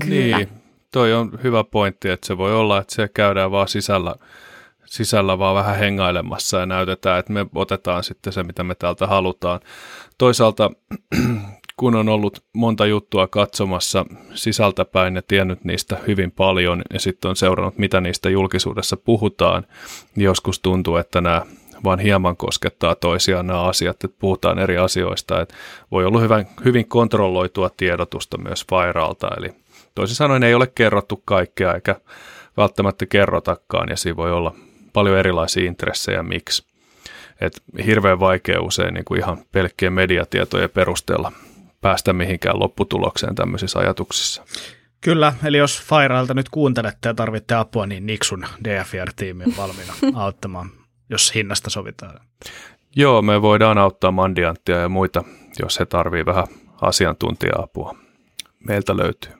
Kyllä. 0.00 0.36
Niin, 0.36 0.48
toi 0.92 1.14
on 1.14 1.38
hyvä 1.42 1.64
pointti, 1.64 2.08
että 2.08 2.26
se 2.26 2.38
voi 2.38 2.54
olla, 2.54 2.78
että 2.80 2.94
se 2.94 3.08
käydään 3.08 3.50
vaan 3.50 3.68
sisällä, 3.68 4.14
sisällä 4.84 5.38
vaan 5.38 5.54
vähän 5.54 5.76
hengailemassa 5.76 6.58
ja 6.58 6.66
näytetään, 6.66 7.18
että 7.18 7.32
me 7.32 7.46
otetaan 7.54 8.04
sitten 8.04 8.32
se, 8.32 8.42
mitä 8.42 8.64
me 8.64 8.74
täältä 8.74 9.06
halutaan. 9.06 9.60
Toisaalta 10.18 10.70
kun 11.78 11.94
on 11.94 12.08
ollut 12.08 12.44
monta 12.52 12.86
juttua 12.86 13.26
katsomassa 13.26 14.06
sisältäpäin 14.34 15.16
ja 15.16 15.22
tiennyt 15.22 15.64
niistä 15.64 15.98
hyvin 16.06 16.30
paljon 16.30 16.82
ja 16.92 17.00
sitten 17.00 17.28
on 17.28 17.36
seurannut, 17.36 17.78
mitä 17.78 18.00
niistä 18.00 18.30
julkisuudessa 18.30 18.96
puhutaan, 18.96 19.66
niin 20.16 20.24
joskus 20.24 20.60
tuntuu, 20.60 20.96
että 20.96 21.20
nämä 21.20 21.42
vaan 21.84 21.98
hieman 21.98 22.36
koskettaa 22.36 22.94
toisiaan 22.94 23.46
nämä 23.46 23.62
asiat, 23.62 24.04
että 24.04 24.16
puhutaan 24.18 24.58
eri 24.58 24.78
asioista, 24.78 25.40
että 25.40 25.54
voi 25.90 26.04
olla 26.04 26.20
hyvin, 26.20 26.46
hyvin 26.64 26.88
kontrolloitua 26.88 27.70
tiedotusta 27.76 28.38
myös 28.38 28.66
Firalta, 28.70 29.28
eli 29.36 29.50
toisin 29.94 30.16
sanoen 30.16 30.42
ei 30.42 30.54
ole 30.54 30.66
kerrottu 30.66 31.22
kaikkea 31.24 31.74
eikä 31.74 31.96
välttämättä 32.56 33.06
kerrotakaan, 33.06 33.88
ja 33.88 33.96
siinä 33.96 34.16
voi 34.16 34.32
olla 34.32 34.54
paljon 34.92 35.18
erilaisia 35.18 35.64
intressejä, 35.64 36.22
miksi. 36.22 36.68
Et 37.40 37.62
hirveän 37.86 38.20
vaikea 38.20 38.60
usein 38.60 38.94
niin 38.94 39.04
kuin 39.04 39.20
ihan 39.20 39.38
pelkkien 39.52 39.92
mediatietojen 39.92 40.70
perusteella 40.70 41.32
päästä 41.80 42.12
mihinkään 42.12 42.60
lopputulokseen 42.60 43.34
tämmöisissä 43.34 43.78
ajatuksissa. 43.78 44.44
Kyllä, 45.00 45.32
eli 45.44 45.58
jos 45.58 45.82
Fairailta 45.82 46.34
nyt 46.34 46.48
kuuntelette 46.48 47.08
ja 47.08 47.14
tarvitte 47.14 47.54
apua, 47.54 47.86
niin 47.86 48.06
Nixun 48.06 48.46
DFR-tiimi 48.64 49.44
on 49.44 49.56
valmiina 49.56 49.92
auttamaan, 50.24 50.70
jos 51.10 51.34
hinnasta 51.34 51.70
sovitaan. 51.70 52.20
Joo, 52.96 53.22
me 53.22 53.42
voidaan 53.42 53.78
auttaa 53.78 54.10
Mandianttia 54.10 54.76
ja 54.76 54.88
muita, 54.88 55.24
jos 55.58 55.80
he 55.80 55.86
tarvii 55.86 56.26
vähän 56.26 56.46
asiantuntija-apua. 56.80 57.96
Meiltä 58.66 58.96
löytyy. 58.96 59.32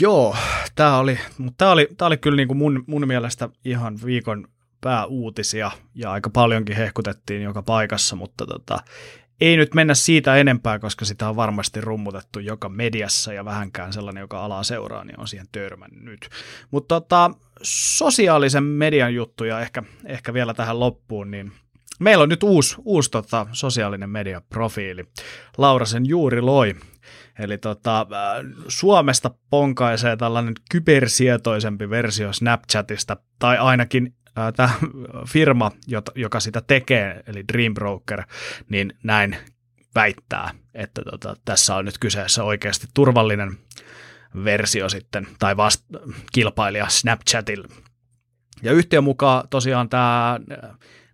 Joo, 0.00 0.36
tämä 0.74 0.98
oli, 0.98 1.18
mutta 1.38 1.54
tämä 1.58 1.70
oli, 1.70 1.88
tämä 1.96 2.06
oli 2.06 2.16
kyllä 2.16 2.36
niin 2.36 2.48
kuin 2.48 2.58
mun, 2.58 2.84
mun 2.86 3.06
mielestä 3.06 3.48
ihan 3.64 3.98
viikon 4.04 4.48
pääuutisia 4.80 5.70
ja 5.94 6.12
aika 6.12 6.30
paljonkin 6.30 6.76
hehkutettiin 6.76 7.42
joka 7.42 7.62
paikassa, 7.62 8.16
mutta 8.16 8.46
tota, 8.46 8.78
ei 9.40 9.56
nyt 9.56 9.74
mennä 9.74 9.94
siitä 9.94 10.36
enempää, 10.36 10.78
koska 10.78 11.04
sitä 11.04 11.28
on 11.28 11.36
varmasti 11.36 11.80
rummutettu 11.80 12.38
joka 12.38 12.68
mediassa 12.68 13.32
ja 13.32 13.44
vähänkään 13.44 13.92
sellainen, 13.92 14.20
joka 14.20 14.44
alaa 14.44 14.62
seuraa, 14.62 15.04
niin 15.04 15.20
on 15.20 15.28
siihen 15.28 15.46
törmännyt. 15.52 16.28
Mutta 16.70 17.00
tota, 17.00 17.30
sosiaalisen 17.62 18.64
median 18.64 19.14
juttuja 19.14 19.60
ehkä, 19.60 19.82
ehkä 20.06 20.34
vielä 20.34 20.54
tähän 20.54 20.80
loppuun, 20.80 21.30
niin 21.30 21.52
meillä 22.00 22.22
on 22.22 22.28
nyt 22.28 22.42
uusi, 22.42 22.76
uusi 22.84 23.10
tota, 23.10 23.46
sosiaalinen 23.52 24.10
mediaprofiili. 24.10 25.04
Laura 25.58 25.86
sen 25.86 26.06
juuri 26.06 26.40
loi. 26.40 26.74
Eli 27.38 27.58
tota, 27.58 28.06
Suomesta 28.68 29.30
ponkaisee 29.50 30.16
tällainen 30.16 30.54
kybersietoisempi 30.70 31.90
versio 31.90 32.32
Snapchatista, 32.32 33.16
tai 33.38 33.58
ainakin 33.58 34.14
tämä 34.56 34.70
firma, 35.28 35.70
joka 36.14 36.40
sitä 36.40 36.62
tekee, 36.66 37.22
eli 37.26 37.44
Dream 37.52 37.74
Broker, 37.74 38.22
niin 38.68 38.92
näin 39.02 39.36
väittää, 39.94 40.50
että 40.74 41.02
tota, 41.10 41.36
tässä 41.44 41.76
on 41.76 41.84
nyt 41.84 41.98
kyseessä 41.98 42.44
oikeasti 42.44 42.86
turvallinen 42.94 43.58
versio 44.44 44.88
sitten, 44.88 45.26
tai 45.38 45.56
vast, 45.56 45.84
kilpailija 46.32 46.88
Snapchatilla. 46.88 47.68
Ja 48.62 48.72
yhtiön 48.72 49.04
mukaan 49.04 49.48
tosiaan 49.48 49.88
tämä 49.88 50.40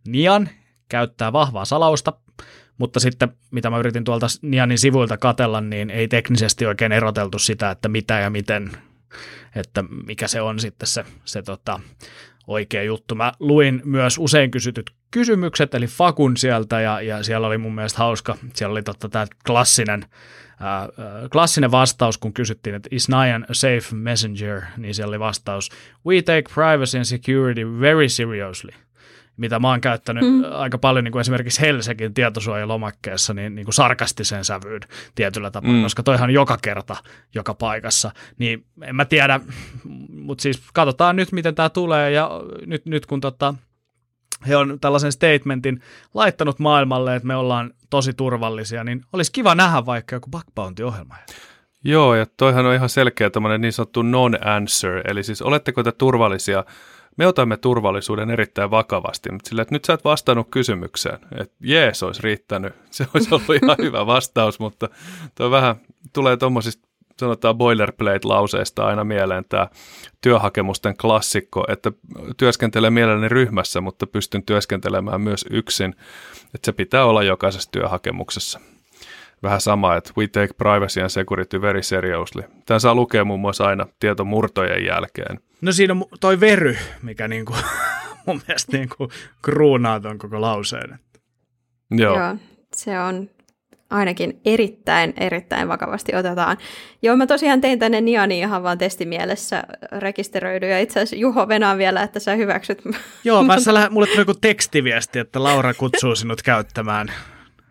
Nian 0.06 0.48
käyttää 0.88 1.32
vahvaa 1.32 1.64
salausta, 1.64 2.12
mutta 2.78 3.00
sitten 3.00 3.32
mitä 3.50 3.70
mä 3.70 3.78
yritin 3.78 4.04
tuolta 4.04 4.26
Nianin 4.42 4.78
sivuilta 4.78 5.16
katella, 5.16 5.60
niin 5.60 5.90
ei 5.90 6.08
teknisesti 6.08 6.66
oikein 6.66 6.92
eroteltu 6.92 7.38
sitä, 7.38 7.70
että 7.70 7.88
mitä 7.88 8.20
ja 8.20 8.30
miten, 8.30 8.72
että 9.56 9.84
mikä 10.06 10.28
se 10.28 10.40
on 10.40 10.60
sitten 10.60 10.86
se, 10.86 11.04
se 11.24 11.42
tota, 11.42 11.80
oikea 12.50 12.82
juttu. 12.82 13.14
Mä 13.14 13.32
luin 13.40 13.82
myös 13.84 14.18
usein 14.18 14.50
kysytyt 14.50 14.90
kysymykset, 15.10 15.74
eli 15.74 15.86
Fakun 15.86 16.36
sieltä, 16.36 16.80
ja, 16.80 17.00
ja 17.00 17.22
siellä 17.22 17.46
oli 17.46 17.58
mun 17.58 17.74
mielestä 17.74 17.98
hauska, 17.98 18.36
siellä 18.54 18.72
oli 18.72 18.82
totta 18.82 19.08
tämä 19.08 19.26
klassinen, 19.46 20.02
äh, 20.02 21.28
klassinen 21.32 21.70
vastaus, 21.70 22.18
kun 22.18 22.32
kysyttiin, 22.32 22.74
että 22.76 22.88
is 22.92 23.08
Nyan 23.08 23.46
a 23.50 23.54
safe 23.54 23.96
messenger, 23.96 24.62
niin 24.76 24.94
siellä 24.94 25.10
oli 25.10 25.20
vastaus, 25.20 25.70
we 26.06 26.22
take 26.22 26.44
privacy 26.54 26.98
and 26.98 27.04
security 27.04 27.80
very 27.80 28.08
seriously– 28.08 28.70
mitä 29.40 29.58
mä 29.58 29.68
oon 29.68 29.80
käyttänyt 29.80 30.24
mm. 30.24 30.44
aika 30.52 30.78
paljon 30.78 31.04
niin 31.04 31.12
kuin 31.12 31.20
esimerkiksi 31.20 31.60
Helsingin 31.60 32.14
tietosuojalomakkeessa 32.14 33.34
niin, 33.34 33.54
niin 33.54 33.64
kuin 33.64 33.74
sarkastisen 33.74 34.44
sävyyn 34.44 34.80
tietyllä 35.14 35.50
tapaa, 35.50 35.70
mm. 35.70 35.82
koska 35.82 36.02
toihan 36.02 36.30
on 36.30 36.34
joka 36.34 36.58
kerta 36.62 36.96
joka 37.34 37.54
paikassa. 37.54 38.10
Niin 38.38 38.64
en 38.82 38.96
mä 38.96 39.04
tiedä, 39.04 39.40
mutta 40.08 40.42
siis 40.42 40.62
katsotaan 40.72 41.16
nyt, 41.16 41.32
miten 41.32 41.54
tämä 41.54 41.68
tulee 41.68 42.10
ja 42.10 42.30
nyt, 42.66 42.86
nyt 42.86 43.06
kun 43.06 43.20
tota, 43.20 43.54
he 44.48 44.56
on 44.56 44.78
tällaisen 44.80 45.12
statementin 45.12 45.80
laittanut 46.14 46.58
maailmalle, 46.58 47.16
että 47.16 47.26
me 47.26 47.36
ollaan 47.36 47.74
tosi 47.90 48.12
turvallisia, 48.12 48.84
niin 48.84 49.04
olisi 49.12 49.32
kiva 49.32 49.54
nähdä 49.54 49.86
vaikka 49.86 50.16
joku 50.16 50.30
bug 50.30 50.44
bounty-ohjelma. 50.54 51.14
Joo, 51.84 52.14
ja 52.14 52.26
toihan 52.36 52.66
on 52.66 52.74
ihan 52.74 52.88
selkeä 52.88 53.30
tämmöinen 53.30 53.60
niin 53.60 53.72
sanottu 53.72 54.02
non-answer, 54.02 55.02
eli 55.04 55.22
siis 55.22 55.42
oletteko 55.42 55.82
te 55.82 55.92
turvallisia 55.92 56.64
me 57.20 57.26
otamme 57.26 57.56
turvallisuuden 57.56 58.30
erittäin 58.30 58.70
vakavasti, 58.70 59.32
mutta 59.32 59.48
sillä, 59.48 59.62
että 59.62 59.74
nyt 59.74 59.84
sä 59.84 59.92
et 59.92 60.04
vastannut 60.04 60.48
kysymykseen, 60.50 61.18
että 61.40 61.54
jees 61.60 62.02
olisi 62.02 62.22
riittänyt, 62.22 62.74
se 62.90 63.06
olisi 63.14 63.34
ollut 63.34 63.62
ihan 63.62 63.76
hyvä 63.86 64.06
vastaus, 64.06 64.60
mutta 64.60 64.88
tuo 65.34 65.50
vähän 65.50 65.76
tulee 66.12 66.36
tuommoisista 66.36 66.88
sanotaan 67.18 67.56
boilerplate-lauseesta 67.56 68.86
aina 68.86 69.04
mieleen 69.04 69.44
tämä 69.48 69.68
työhakemusten 70.20 70.96
klassikko, 70.96 71.64
että 71.68 71.92
työskentelen 72.36 72.92
mielelläni 72.92 73.28
ryhmässä, 73.28 73.80
mutta 73.80 74.06
pystyn 74.06 74.42
työskentelemään 74.42 75.20
myös 75.20 75.44
yksin, 75.50 75.94
että 76.54 76.66
se 76.66 76.72
pitää 76.72 77.04
olla 77.04 77.22
jokaisessa 77.22 77.70
työhakemuksessa 77.72 78.60
vähän 79.42 79.60
sama, 79.60 79.96
että 79.96 80.12
we 80.18 80.26
take 80.26 80.54
privacy 80.58 81.00
and 81.00 81.08
security 81.10 81.62
very 81.62 81.82
seriously. 81.82 82.42
Tämän 82.66 82.80
saa 82.80 82.94
lukea 82.94 83.24
muun 83.24 83.40
muassa 83.40 83.64
aina 83.64 83.86
tietomurtojen 83.98 84.84
jälkeen. 84.84 85.40
No 85.60 85.72
siinä 85.72 85.92
on 85.92 86.04
toi 86.20 86.40
very, 86.40 86.76
mikä 87.02 87.28
niinku, 87.28 87.54
mun 88.26 88.40
mielestä 88.48 88.76
niinku 88.76 89.08
kruunaa 89.42 90.00
ton 90.00 90.18
koko 90.18 90.40
lauseen. 90.40 90.98
Joo. 91.90 92.18
Joo, 92.18 92.36
se 92.76 93.00
on 93.00 93.30
ainakin 93.90 94.40
erittäin, 94.44 95.14
erittäin 95.16 95.68
vakavasti 95.68 96.14
otetaan. 96.14 96.56
Joo, 97.02 97.16
mä 97.16 97.26
tosiaan 97.26 97.60
tein 97.60 97.78
tänne 97.78 98.00
Niani 98.00 98.38
ihan 98.38 98.62
vaan 98.62 98.78
testimielessä 98.78 99.64
rekisteröidy, 99.98 100.68
ja 100.68 100.78
itse 100.80 101.00
asiassa 101.00 101.16
Juho 101.16 101.48
venaa 101.48 101.78
vielä, 101.78 102.02
että 102.02 102.20
sä 102.20 102.34
hyväksyt. 102.34 102.82
Joo, 103.24 103.42
mä 103.42 103.60
sä 103.60 103.90
mulle 103.90 104.06
tuli 104.06 104.20
joku 104.20 104.34
tekstiviesti, 104.34 105.18
että 105.18 105.42
Laura 105.42 105.74
kutsuu 105.74 106.16
sinut 106.16 106.42
käyttämään 106.42 107.12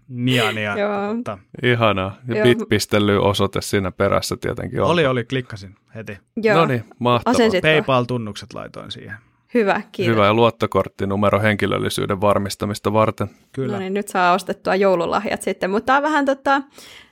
Niania. 0.09 0.77
Joo. 0.79 1.15
Mutta... 1.15 1.37
Ihanaa. 1.63 2.17
Ja 2.27 2.43
bitpistely-osoite 2.43 3.61
siinä 3.61 3.91
perässä 3.91 4.37
tietenkin 4.41 4.81
on. 4.81 4.89
Oli, 4.89 5.05
oli, 5.05 5.23
klikkasin 5.23 5.75
heti. 5.95 6.17
No 6.53 6.65
niin, 6.65 6.83
mahtavaa. 6.99 7.39
PayPal-tunnukset 7.61 8.53
laitoin 8.53 8.91
siihen. 8.91 9.15
Hyvä, 9.53 9.81
kiitos. 9.91 10.15
Hyvä, 10.15 10.25
ja 10.25 10.33
luottokorttinumero 10.33 11.41
henkilöllisyyden 11.41 12.21
varmistamista 12.21 12.93
varten. 12.93 13.29
Kyllä. 13.51 13.73
No 13.73 13.79
niin, 13.79 13.93
nyt 13.93 14.07
saa 14.07 14.33
ostettua 14.33 14.75
joululahjat 14.75 15.41
sitten, 15.41 15.69
mutta 15.69 15.95
on 15.95 16.03
vähän 16.03 16.25
tota, 16.25 16.61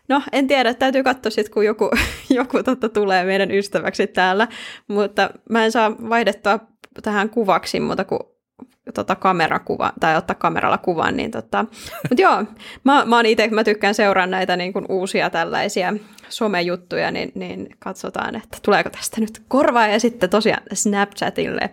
no 0.10 0.22
en 0.32 0.48
tiedä, 0.48 0.74
täytyy 0.74 1.04
katsoa 1.04 1.30
sitten, 1.30 1.54
kun 1.54 1.66
joku, 1.66 1.90
joku 2.30 2.64
totta 2.64 2.90
tulee 2.90 3.24
meidän 3.24 3.52
ystäväksi 3.52 4.08
täällä, 4.08 4.48
mutta 4.88 5.30
mä 5.50 5.66
en 5.66 5.72
saa 5.72 5.92
vaihdettua 6.10 6.60
tähän 7.04 7.30
kuvaksi, 7.30 7.80
mutta 7.80 8.06
kun 8.06 8.37
tota 8.98 9.16
kamerakuva, 9.16 9.94
tai 10.00 10.18
ottaa 10.18 10.36
kameralla 10.36 10.78
kuvan, 10.78 11.18
niin 11.18 11.32
tota, 11.32 11.66
mutta 12.10 12.22
joo, 12.22 12.44
mä, 12.84 13.06
mä, 13.06 13.22
itse, 13.26 13.48
mä 13.48 13.64
tykkään 13.64 13.96
seuraa 13.96 14.28
näitä 14.28 14.58
niin 14.58 14.74
kuin 14.74 14.86
uusia 14.90 15.30
tällaisia 15.30 15.94
somejuttuja, 16.30 17.12
niin, 17.12 17.32
niin 17.36 17.68
katsotaan, 17.80 18.36
että 18.36 18.58
tuleeko 18.66 18.90
tästä 18.90 19.22
nyt 19.22 19.44
korvaa, 19.48 19.88
ja 19.88 20.00
sitten 20.00 20.30
tosiaan 20.30 20.64
Snapchatille. 20.74 21.70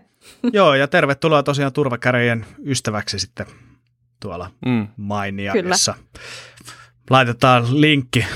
Joo, 0.53 0.75
ja 0.75 0.89
tervetuloa 0.89 1.43
tosiaan 1.43 1.73
turvakäräjien 1.73 2.47
ystäväksi 2.67 3.19
sitten 3.19 3.47
tuolla 4.21 4.51
mm. 4.67 4.89
Mainiakissa. 4.97 5.95
Laitetaan 7.11 7.81
linkki, 7.81 8.27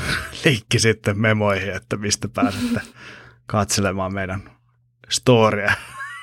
linkki 0.44 0.78
sitten 0.78 1.20
memoihin, 1.20 1.70
että 1.70 1.96
mistä 1.96 2.28
pääsette 2.28 2.80
katselemaan 3.46 4.14
meidän 4.14 4.50
storia 5.08 5.72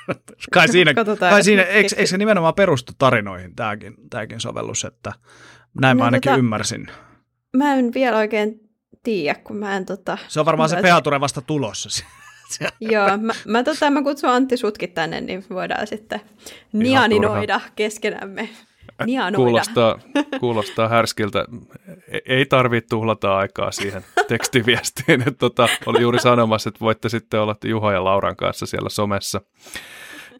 kai 0.52 0.68
siinä, 0.68 0.94
kai 1.30 1.44
siinä 1.44 1.62
eikö, 1.62 1.94
eikö, 1.96 2.06
se 2.06 2.18
nimenomaan 2.18 2.54
perustu 2.54 2.92
tarinoihin 2.98 3.56
tämäkin, 3.56 3.94
tämäkin 4.10 4.40
sovellus, 4.40 4.84
että 4.84 5.12
näin 5.80 5.96
no, 5.96 5.98
mä 5.98 6.04
ainakin 6.04 6.30
tota, 6.30 6.38
ymmärsin. 6.38 6.86
Mä 7.56 7.74
en 7.74 7.94
vielä 7.94 8.16
oikein 8.16 8.60
tiedä, 9.02 9.34
kun 9.44 9.56
mä 9.56 9.76
en 9.76 9.86
tota... 9.86 10.18
Se 10.28 10.40
on 10.40 10.46
varmaan 10.46 10.68
se 10.68 10.82
Pehature 10.82 11.20
vasta 11.20 11.40
tulossa. 11.40 12.04
Joo, 12.80 13.18
mä, 13.18 13.32
mä, 13.46 13.62
tota, 13.62 13.90
mä 13.90 14.02
kutsun 14.02 14.30
Antti 14.30 14.56
Sutkin 14.56 14.92
tänne, 14.92 15.20
niin 15.20 15.44
voidaan 15.50 15.86
sitten 15.86 16.20
nianinoida 16.72 17.60
keskenämme. 17.76 18.48
Nianoida. 19.04 19.36
Kuulostaa, 19.36 19.98
kuulostaa 20.40 20.88
härskiltä. 20.88 21.44
E, 22.08 22.18
ei 22.26 22.46
tarvitse 22.46 22.88
tuhlata 22.88 23.36
aikaa 23.36 23.72
siihen 23.72 24.04
tekstiviestiin. 24.28 25.20
Että 25.20 25.38
tota, 25.38 25.68
oli 25.86 26.00
juuri 26.00 26.20
sanomassa, 26.20 26.68
että 26.68 26.80
voitte 26.80 27.08
sitten 27.08 27.40
olla 27.40 27.56
Juha 27.64 27.92
ja 27.92 28.04
Lauran 28.04 28.36
kanssa 28.36 28.66
siellä 28.66 28.88
somessa. 28.88 29.40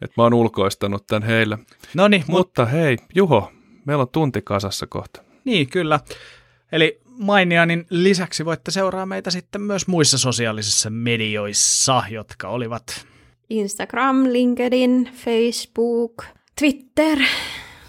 Että 0.01 0.13
mä 0.17 0.23
oon 0.23 0.33
ulkoistanut 0.33 1.07
tämän 1.07 1.23
heille. 1.23 1.57
Noniin, 1.93 2.23
Mutta 2.27 2.61
mut... 2.61 2.71
hei, 2.71 2.97
Juho, 3.15 3.51
meillä 3.85 4.01
on 4.01 4.09
tunti 4.11 4.41
kasassa 4.41 4.87
kohta. 4.87 5.23
Niin, 5.43 5.69
kyllä. 5.69 5.99
Eli 6.71 6.99
Mainianin 7.05 7.85
lisäksi 7.89 8.45
voitte 8.45 8.71
seuraa 8.71 9.05
meitä 9.05 9.31
sitten 9.31 9.61
myös 9.61 9.87
muissa 9.87 10.17
sosiaalisissa 10.17 10.89
medioissa, 10.89 12.03
jotka 12.09 12.47
olivat 12.47 13.05
Instagram, 13.49 14.23
LinkedIn, 14.23 15.09
Facebook, 15.13 16.23
Twitter. 16.59 17.17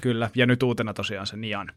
Kyllä, 0.00 0.30
ja 0.34 0.46
nyt 0.46 0.62
uutena 0.62 0.94
tosiaan 0.94 1.26
se 1.26 1.36
Nian. 1.36 1.72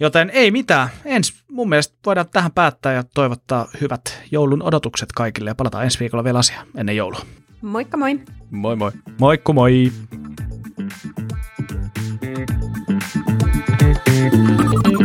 Joten 0.00 0.30
ei 0.30 0.50
mitään. 0.50 0.88
Ens, 1.04 1.44
mun 1.50 1.68
mielestä 1.68 1.94
voidaan 2.06 2.28
tähän 2.32 2.52
päättää 2.52 2.92
ja 2.92 3.04
toivottaa 3.14 3.68
hyvät 3.80 4.22
joulun 4.30 4.62
odotukset 4.62 5.12
kaikille 5.12 5.50
ja 5.50 5.54
palataan 5.54 5.84
ensi 5.84 6.00
viikolla 6.00 6.24
vielä 6.24 6.38
asiaan 6.38 6.66
ennen 6.76 6.96
joulua. 6.96 7.20
Moikka 7.62 7.96
moi! 7.96 8.20
Moi 8.50 8.76
moi! 8.76 8.92
Moikku 9.18 9.52
moi! 9.52 9.92
Thank 14.68 14.86
you. 14.86 14.97